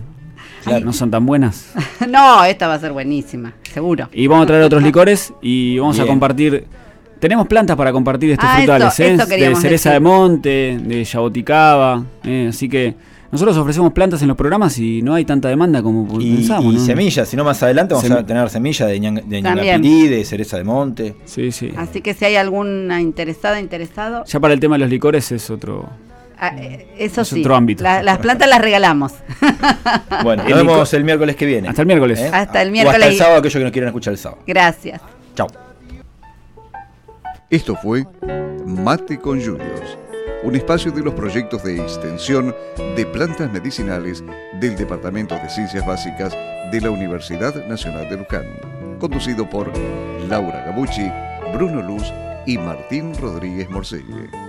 no 0.84 0.92
son 0.92 1.12
tan 1.12 1.24
buenas. 1.26 1.72
no, 2.10 2.44
esta 2.46 2.68
va 2.68 2.74
a 2.74 2.80
ser 2.80 2.92
buenísima, 2.94 3.54
seguro. 3.72 4.10
Y 4.12 4.26
vamos 4.26 4.44
a 4.46 4.48
traer 4.48 4.64
otros 4.64 4.82
licores 4.90 5.34
y 5.42 5.78
vamos 5.78 6.00
a 6.00 6.06
compartir. 6.08 6.66
Tenemos 7.22 7.48
plantas 7.48 7.78
para 7.78 7.92
compartir 7.94 8.32
estos 8.32 8.50
Ah, 8.50 8.58
frutales, 8.58 9.00
eso- 9.00 9.04
¿eh? 9.04 9.14
eso 9.14 9.26
de 9.28 9.38
cereza 9.56 9.70
decir. 9.70 9.92
de 9.92 10.00
monte, 10.02 10.80
de 10.84 11.04
yaboticaba, 11.06 12.04
¿eh? 12.26 12.48
así 12.50 12.68
que 12.68 12.96
nosotros 13.32 13.56
ofrecemos 13.58 13.94
plantas 13.94 14.22
en 14.24 14.28
los 14.28 14.36
programas 14.36 14.78
y 14.80 15.02
no 15.04 15.14
hay 15.14 15.24
tanta 15.24 15.48
demanda 15.48 15.82
como 15.84 16.20
Y, 16.20 16.36
pensamos. 16.38 16.74
y 16.74 16.78
¿no? 16.78 16.84
semillas, 16.84 17.30
si 17.30 17.38
no 17.38 17.44
más 17.46 17.62
adelante 17.64 17.94
vamos 17.94 18.10
Sem- 18.10 18.18
a 18.18 18.26
tener 18.26 18.50
semillas 18.50 18.90
de, 18.90 19.00
ñanga, 19.00 19.22
de 19.24 19.42
ñangapirí, 19.42 20.08
de 20.08 20.26
cereza 20.26 20.58
de 20.58 20.64
monte. 20.64 21.16
Sí, 21.26 21.52
sí. 21.52 21.72
Así 21.78 22.02
que 22.02 22.14
si 22.16 22.26
hay 22.26 22.36
alguna 22.38 23.00
interesada, 23.00 23.60
interesado, 23.60 24.26
Ya 24.26 24.40
para 24.40 24.54
el 24.56 24.60
tema 24.60 24.76
de 24.76 24.80
los 24.80 24.90
licores 24.90 25.32
es 25.32 25.50
otro. 25.52 25.88
ah, 26.40 26.56
eh, 26.58 26.88
eso 26.98 27.22
Es 27.22 27.28
sí. 27.28 27.40
otro 27.40 27.56
ámbito. 27.56 27.84
La- 27.84 28.02
las 28.04 28.18
plantas 28.18 28.50
las 28.50 28.60
regalamos. 28.62 29.14
Bueno, 30.24 30.44
nos 30.44 30.58
vemos 30.58 30.94
el 30.96 31.04
miércoles 31.04 31.36
que 31.36 31.46
viene. 31.46 31.68
Hasta 31.70 31.82
el 31.84 31.86
miércoles. 31.88 32.20
Hasta 32.34 32.62
el 32.64 32.70
O 32.70 32.72
miércoles. 32.72 33.00
hasta 33.00 33.12
el 33.12 33.18
sábado, 33.18 33.38
aquellos 33.40 33.60
que 33.60 33.64
no 33.66 33.72
quieran 33.72 33.88
escuchar 33.90 34.14
el 34.14 34.18
sábado. 34.20 34.42
Gracias. 34.48 35.00
Chao. 35.36 35.48
Esto 37.52 37.76
fue 37.76 38.08
Mate 38.66 39.20
con 39.20 39.38
Yuyos, 39.38 39.98
un 40.44 40.56
espacio 40.56 40.90
de 40.90 41.02
los 41.02 41.14
proyectos 41.14 41.62
de 41.66 41.82
extensión 41.82 42.56
de 42.96 43.06
plantas 43.06 43.52
medicinales 43.52 44.24
del 44.62 44.78
Departamento 44.78 45.36
de 45.36 45.50
Ciencias 45.50 45.86
Básicas 45.86 46.32
de 46.72 46.80
la 46.80 46.92
Universidad 46.92 47.54
Nacional 47.68 48.10
de 48.10 48.16
Luján, 48.16 48.98
conducido 49.00 49.50
por 49.50 49.70
Laura 50.30 50.64
Gabucci, 50.68 51.12
Bruno 51.54 51.82
Luz 51.82 52.04
y 52.46 52.58
Martín 52.58 53.14
Rodríguez 53.20 53.70
Morcelle. 53.70 54.32